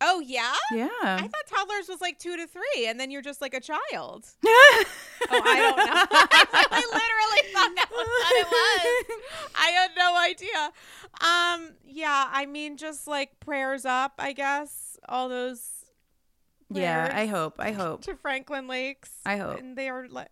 Oh 0.00 0.20
yeah. 0.20 0.52
Yeah. 0.72 0.88
I 1.02 1.22
thought 1.22 1.46
toddlers 1.48 1.88
was 1.88 2.00
like 2.00 2.18
two 2.18 2.36
to 2.36 2.46
three, 2.46 2.86
and 2.86 2.98
then 2.98 3.10
you're 3.10 3.22
just 3.22 3.40
like 3.40 3.54
a 3.54 3.60
child. 3.60 4.26
Oh, 5.30 5.40
I 5.42 5.56
don't 5.56 5.76
know. 5.76 5.84
I 6.70 6.82
literally 6.92 7.52
thought 7.54 7.72
that 7.76 7.88
was 7.90 8.06
what 8.06 8.36
it 8.36 8.46
was. 8.46 9.50
I 9.54 9.68
had 9.70 9.90
no 9.96 10.16
idea. 10.18 10.72
Um, 11.22 11.76
yeah, 11.86 12.28
I 12.30 12.44
mean, 12.44 12.76
just 12.76 13.06
like 13.06 13.40
prayers 13.40 13.86
up, 13.86 14.12
I 14.18 14.34
guess. 14.34 14.98
All 15.08 15.30
those 15.30 15.74
yeah, 16.70 17.10
I 17.14 17.26
hope. 17.26 17.54
I 17.58 17.72
hope. 17.72 18.02
to 18.02 18.16
Franklin 18.16 18.66
Lakes. 18.66 19.10
I 19.24 19.36
hope. 19.36 19.58
And 19.58 19.76
they 19.76 19.88
are 19.88 20.08
like, 20.08 20.28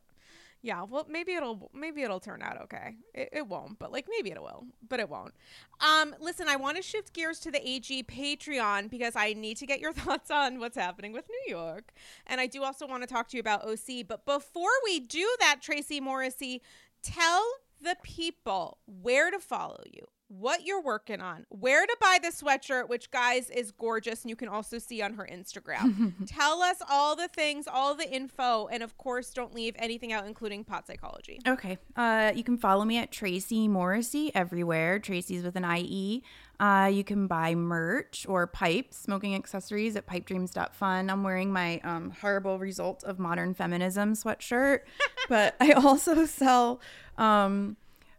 yeah. 0.63 0.85
Well, 0.85 1.07
maybe 1.11 1.33
it'll 1.35 1.71
maybe 1.75 2.03
it'll 2.03 2.21
turn 2.21 2.41
out 2.41 2.61
okay. 2.63 2.95
It, 3.15 3.31
it 3.33 3.47
won't, 3.49 3.79
but 3.79 3.91
like 3.93 4.07
maybe 4.09 4.31
it 4.31 4.41
will, 4.41 4.65
but 4.89 5.01
it 5.01 5.09
won't. 5.09 5.35
Um, 5.81 6.15
listen, 6.21 6.49
I 6.49 6.57
want 6.57 6.77
to 6.77 6.83
shift 6.83 7.13
gears 7.13 7.41
to 7.41 7.51
the 7.51 7.69
AG 7.69 8.05
Patreon 8.05 8.89
because 8.89 9.17
I 9.17 9.33
need 9.33 9.57
to 9.59 9.67
get 9.67 9.81
your 9.81 9.93
thoughts 9.93 10.31
on 10.31 10.61
what's 10.61 10.77
happening 10.77 11.13
with 11.13 11.25
New 11.29 11.55
York, 11.55 11.93
and 12.27 12.41
I 12.41 12.47
do 12.47 12.63
also 12.63 12.87
want 12.87 13.03
to 13.03 13.09
talk 13.09 13.29
to 13.29 13.37
you 13.37 13.41
about 13.41 13.67
OC. 13.67 14.07
But 14.07 14.25
before 14.25 14.71
we 14.85 15.01
do 15.01 15.29
that, 15.41 15.57
Tracie 15.61 16.01
Morrissey, 16.01 16.63
tell 17.03 17.45
the 17.81 17.97
people 18.03 18.79
where 18.87 19.31
to 19.31 19.41
follow 19.41 19.83
you. 19.93 20.07
What 20.39 20.65
you're 20.65 20.81
working 20.81 21.21
on, 21.21 21.45
where 21.51 21.85
to 21.85 21.97
buy 22.01 22.19
the 22.23 22.29
sweatshirt, 22.29 22.89
which 22.89 23.11
guys 23.11 23.51
is 23.51 23.71
gorgeous, 23.71 24.23
and 24.23 24.31
you 24.31 24.37
can 24.37 24.49
also 24.49 24.79
see 24.79 25.03
on 25.03 25.13
her 25.15 25.29
Instagram. 25.31 26.15
Tell 26.27 26.63
us 26.63 26.79
all 26.89 27.15
the 27.15 27.29
things, 27.29 27.69
all 27.69 27.95
the 27.95 28.11
info, 28.11 28.67
and 28.69 28.83
of 28.83 28.97
course, 28.97 29.31
don't 29.35 29.55
leave 29.55 29.75
anything 29.79 30.11
out, 30.11 30.27
including 30.27 30.65
pot 30.65 30.87
psychology. 30.87 31.39
Okay. 31.47 31.77
Uh, 31.97 32.33
you 32.35 32.43
can 32.43 32.57
follow 32.57 32.87
me 32.87 32.97
at 32.97 33.13
Tracie 33.13 33.69
Morrissey 33.69 34.35
everywhere. 34.35 34.99
Tracie's 34.99 35.43
with 35.43 35.55
an 35.57 35.67
IE. 35.67 36.23
Uh, 36.59 36.89
you 36.93 37.05
can 37.05 37.27
buy 37.27 37.55
merch 37.55 38.25
or 38.29 38.47
pipes, 38.47 38.97
smoking 38.97 39.35
accessories 39.35 39.97
at 39.97 40.07
pipedreams.fun. 40.07 41.11
I'm 41.11 41.25
wearing 41.25 41.53
my 41.53 41.81
um, 41.81 42.11
horrible 42.11 42.59
result 42.59 43.05
of 43.05 43.19
modern 43.19 43.53
feminism 43.53 44.15
sweatshirt, 44.15 44.81
but 45.29 45.57
I 45.61 45.73
also 45.73 46.25
sell 46.25 46.81
um, 47.19 47.77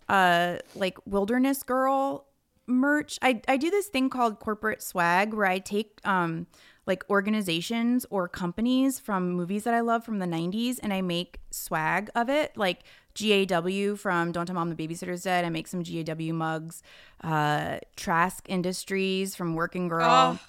uh, 0.09 0.57
like 0.75 0.97
wilderness 1.05 1.63
girl 1.63 2.27
merch. 2.67 3.19
I, 3.21 3.41
I 3.47 3.57
do 3.57 3.69
this 3.69 3.87
thing 3.87 4.09
called 4.09 4.39
corporate 4.39 4.81
swag 4.81 5.33
where 5.33 5.45
I 5.45 5.59
take 5.59 5.99
um, 6.03 6.47
like 6.85 7.03
organizations 7.09 8.05
or 8.09 8.27
companies 8.27 8.99
from 8.99 9.31
movies 9.31 9.63
that 9.63 9.73
I 9.73 9.81
love 9.81 10.03
from 10.03 10.19
the 10.19 10.25
90s 10.25 10.79
and 10.81 10.93
I 10.93 11.01
make 11.01 11.39
swag 11.51 12.09
of 12.15 12.29
it. 12.29 12.55
Like 12.55 12.83
GAW 13.15 13.95
from 13.95 14.31
Don't 14.31 14.45
Tell 14.45 14.55
Mom 14.55 14.69
the 14.69 14.75
Babysitter's 14.75 15.23
Dead. 15.23 15.45
I 15.45 15.49
make 15.49 15.67
some 15.67 15.83
GAW 15.83 16.33
mugs. 16.33 16.83
Uh, 17.23 17.79
Trask 17.95 18.45
Industries 18.49 19.35
from 19.35 19.55
Working 19.55 19.87
Girl. 19.87 20.09
Oh, 20.09 20.39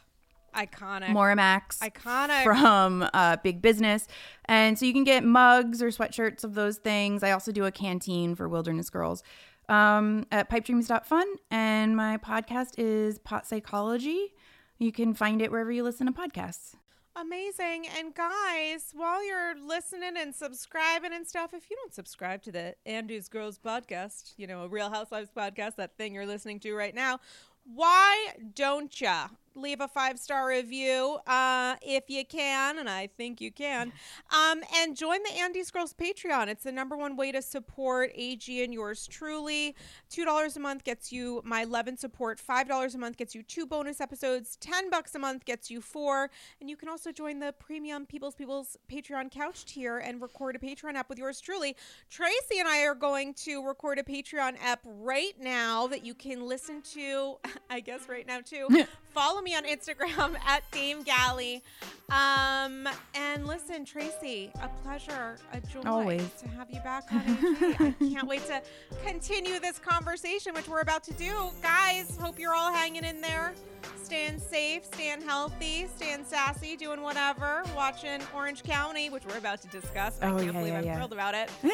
Iconic. 0.54 1.08
Moramax 1.08 1.78
Iconic. 1.78 2.44
from 2.44 3.08
uh, 3.12 3.36
Big 3.42 3.60
Business. 3.60 4.06
And 4.46 4.78
so 4.78 4.86
you 4.86 4.92
can 4.92 5.04
get 5.04 5.24
mugs 5.24 5.82
or 5.82 5.88
sweatshirts 5.88 6.44
of 6.44 6.54
those 6.54 6.78
things. 6.78 7.22
I 7.22 7.32
also 7.32 7.52
do 7.52 7.64
a 7.64 7.72
canteen 7.72 8.34
for 8.34 8.48
Wilderness 8.48 8.90
Girls 8.90 9.22
um, 9.68 10.26
at 10.30 10.50
pipedreams.fun. 10.50 11.26
And 11.50 11.96
my 11.96 12.18
podcast 12.18 12.74
is 12.78 13.18
Pot 13.18 13.46
Psychology. 13.46 14.34
You 14.78 14.92
can 14.92 15.14
find 15.14 15.40
it 15.40 15.50
wherever 15.50 15.72
you 15.72 15.82
listen 15.82 16.06
to 16.06 16.12
podcasts. 16.12 16.74
Amazing. 17.16 17.86
And 17.96 18.12
guys, 18.12 18.90
while 18.92 19.24
you're 19.24 19.54
listening 19.64 20.14
and 20.18 20.34
subscribing 20.34 21.12
and 21.12 21.24
stuff, 21.26 21.54
if 21.54 21.70
you 21.70 21.76
don't 21.76 21.94
subscribe 21.94 22.42
to 22.42 22.50
the 22.50 22.74
Andy's 22.86 23.28
Girls 23.28 23.56
podcast, 23.56 24.32
you 24.36 24.48
know, 24.48 24.62
a 24.62 24.68
Real 24.68 24.90
Housewives 24.90 25.30
podcast, 25.30 25.76
that 25.76 25.96
thing 25.96 26.12
you're 26.12 26.26
listening 26.26 26.58
to 26.60 26.74
right 26.74 26.94
now, 26.94 27.20
why 27.62 28.34
don't 28.54 29.00
ya 29.00 29.28
leave 29.54 29.80
a 29.80 29.88
five 29.88 30.18
star 30.18 30.48
review 30.48 31.18
uh, 31.26 31.76
if 31.82 32.04
you 32.08 32.24
can, 32.24 32.78
and 32.78 32.88
I 32.88 33.06
think 33.06 33.40
you 33.40 33.52
can, 33.52 33.92
um, 34.30 34.62
and 34.76 34.96
join 34.96 35.22
the 35.22 35.32
Andy's 35.40 35.70
Girls 35.70 35.94
Patreon. 35.94 36.48
It's 36.48 36.64
the 36.64 36.72
number 36.72 36.96
one 36.96 37.16
way 37.16 37.32
to 37.32 37.42
support 37.42 38.10
AG 38.14 38.62
and 38.62 38.72
yours 38.72 39.06
truly. 39.06 39.76
Two 40.10 40.24
dollars 40.24 40.56
a 40.56 40.60
month 40.60 40.84
gets 40.84 41.12
you 41.12 41.42
my 41.44 41.62
eleven 41.62 41.96
support. 41.96 42.40
Five 42.40 42.68
dollars 42.68 42.94
a 42.94 42.98
month 42.98 43.16
gets 43.16 43.34
you 43.34 43.42
two 43.42 43.66
bonus 43.66 44.00
episodes. 44.00 44.56
Ten 44.56 44.90
bucks 44.90 45.14
a 45.14 45.18
month 45.18 45.44
gets 45.44 45.70
you 45.70 45.80
four, 45.80 46.30
and 46.60 46.68
you 46.68 46.76
can 46.76 46.88
also 46.88 47.12
join 47.12 47.38
the 47.38 47.52
premium 47.58 48.06
People's 48.06 48.34
People's 48.34 48.76
Patreon 48.90 49.30
couch 49.30 49.64
tier 49.64 49.98
and 49.98 50.20
record 50.20 50.56
a 50.56 50.58
Patreon 50.58 50.94
app 50.94 51.08
with 51.08 51.18
yours 51.18 51.40
truly. 51.40 51.76
Tracie 52.10 52.58
and 52.58 52.68
I 52.68 52.84
are 52.84 52.94
going 52.94 53.34
to 53.34 53.66
record 53.66 53.98
a 53.98 54.02
Patreon 54.02 54.56
app 54.62 54.80
right 54.84 55.34
now 55.40 55.86
that 55.88 56.04
you 56.04 56.14
can 56.14 56.46
listen 56.46 56.82
to. 56.94 57.36
I 57.70 57.80
guess 57.80 58.08
right 58.08 58.26
now 58.26 58.40
too. 58.40 58.86
Follow 59.12 59.40
me 59.44 59.54
on 59.54 59.64
Instagram 59.64 60.36
at 60.46 60.68
Dame 60.72 61.02
Galley. 61.02 61.62
Um, 62.10 62.86
and 63.14 63.46
listen, 63.46 63.84
Tracie, 63.84 64.50
a 64.62 64.68
pleasure, 64.82 65.36
a 65.52 65.60
joy 65.60 65.80
Always. 65.86 66.28
to 66.42 66.48
have 66.48 66.70
you 66.70 66.80
back 66.80 67.04
on 67.12 67.20
AG. 67.20 67.76
I 67.80 67.94
can't 68.12 68.28
wait 68.28 68.44
to 68.46 68.62
continue 69.06 69.58
this 69.58 69.78
conversation, 69.78 70.52
which 70.54 70.68
we're 70.68 70.80
about 70.80 71.02
to 71.04 71.12
do. 71.14 71.32
Guys, 71.62 72.16
hope 72.20 72.38
you're 72.38 72.54
all 72.54 72.72
hanging 72.72 73.04
in 73.04 73.20
there, 73.22 73.54
staying 74.02 74.38
safe, 74.38 74.84
staying 74.84 75.22
healthy, 75.22 75.86
staying 75.96 76.24
sassy, 76.26 76.76
doing 76.76 77.00
whatever, 77.00 77.62
watching 77.74 78.20
Orange 78.34 78.62
County, 78.62 79.08
which 79.08 79.24
we're 79.24 79.38
about 79.38 79.62
to 79.62 79.68
discuss. 79.68 80.18
I 80.20 80.28
Oh, 80.30 80.36
can't 80.36 80.46
yeah, 80.46 80.52
believe 80.52 80.72
yeah, 80.74 80.78
I'm 80.80 80.84
yeah. 80.84 80.94
thrilled 80.96 81.12
about 81.14 81.34
it. 81.34 81.50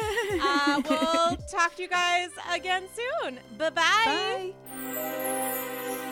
uh, 0.41 0.81
we'll 0.89 1.37
talk 1.51 1.75
to 1.75 1.81
you 1.81 1.89
guys 1.89 2.29
again 2.53 2.83
soon. 3.21 3.37
Bye-bye. 3.57 4.53
Bye. 4.75 6.07